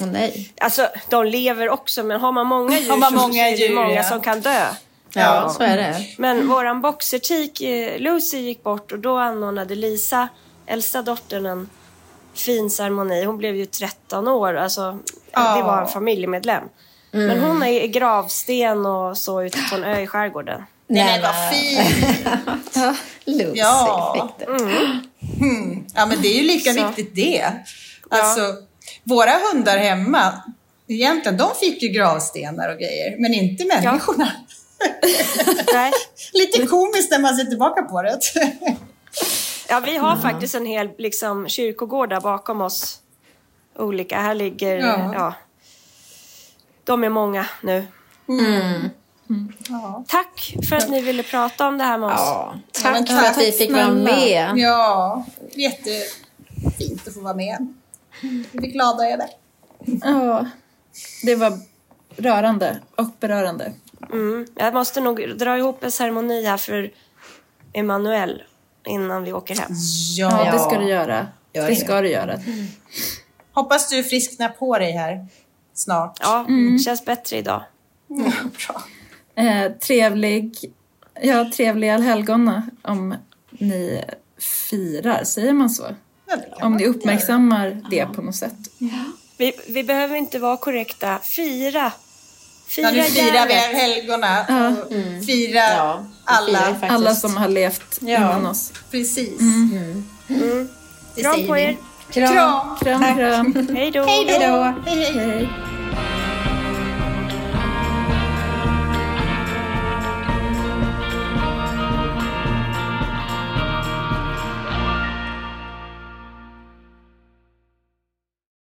[0.00, 0.52] Åh nej.
[0.60, 3.56] Alltså, de lever också, men har man många djur Har man så många är det
[3.56, 4.02] djur, många ja.
[4.02, 4.66] som kan dö.
[5.12, 6.06] Ja, så är det.
[6.18, 10.28] Men våran boxertik, eh, Lucy, gick bort och då anordnade Lisa,
[10.66, 11.70] äldsta dottern, en
[12.34, 13.24] fin ceremoni.
[13.24, 14.98] Hon blev ju 13 år, alltså
[15.32, 15.56] Ja.
[15.56, 16.64] det var en familjemedlem.
[17.10, 20.62] Men hon är i gravsten och så ute på en ö i skärgården.
[20.90, 22.26] Nej, men vad fint!
[22.74, 22.94] Ja,
[23.24, 24.12] Lucy Ja.
[24.14, 24.52] fick det.
[25.42, 25.84] Mm.
[25.94, 27.52] Ja, men det är ju lika viktigt det.
[28.10, 28.40] Alltså,
[29.04, 30.32] våra hundar hemma,
[30.88, 34.32] egentligen, de fick ju gravstenar och grejer, men inte människorna.
[35.72, 35.92] Nej.
[36.32, 38.20] Lite komiskt när man ser tillbaka på det.
[39.68, 42.98] Ja, vi har faktiskt en hel liksom, kyrkogård där bakom oss.
[43.78, 44.20] Olika.
[44.20, 44.76] Här ligger...
[44.78, 45.12] Ja.
[45.14, 45.34] Ja.
[46.84, 47.84] De är många nu.
[49.68, 50.04] Ja.
[50.08, 52.20] Tack för att ni ville prata om det här med oss.
[52.20, 54.52] Ja, tack för att vi fick vara med.
[54.56, 55.24] ja,
[55.54, 57.74] jättefint att få vara med.
[58.52, 59.28] Vi är glada över det.
[60.02, 60.46] Ja,
[61.24, 61.58] det var
[62.16, 63.72] rörande och berörande.
[64.12, 64.46] Mm.
[64.54, 66.90] Jag måste nog dra ihop en ceremoni här för
[67.72, 68.42] Emanuel
[68.86, 69.72] innan vi åker hem.
[70.16, 71.26] Ja, Ja, det ska du göra.
[71.52, 72.38] Gör Det ska du göra.
[73.52, 75.26] Hoppas du frisknar på dig här
[75.74, 76.18] snart.
[76.20, 76.46] Ja,
[76.84, 77.62] känns bättre idag.
[78.66, 78.82] Bra.
[79.34, 80.54] Eh, trevlig,
[81.22, 83.14] ja, trevlig allhelgona om
[83.50, 84.04] ni
[84.70, 85.82] firar, säger man så?
[86.28, 86.36] Ja,
[86.66, 86.90] Om ni göra.
[86.94, 88.54] uppmärksammar det på något sätt.
[89.38, 91.18] Vi, vi behöver inte vara korrekta.
[91.22, 91.92] Fira!
[92.68, 95.22] Fira Ja, nu firar vi helgona och Mm.
[95.22, 96.58] firar Ja, alla.
[96.80, 96.88] firar.
[96.90, 98.16] Alla som har levt Ja.
[98.16, 98.72] innan oss.
[98.90, 99.38] Precis.
[101.14, 101.60] Det Kram säger på vi.
[101.62, 101.76] er!
[102.12, 102.76] Kram!
[102.80, 103.68] Kram, kram.
[103.76, 104.04] Hej då!
[104.04, 104.62] Hej då!
[104.62, 104.74] Hej.
[104.86, 105.12] hej.
[105.14, 105.26] hej.
[105.28, 105.48] Hej.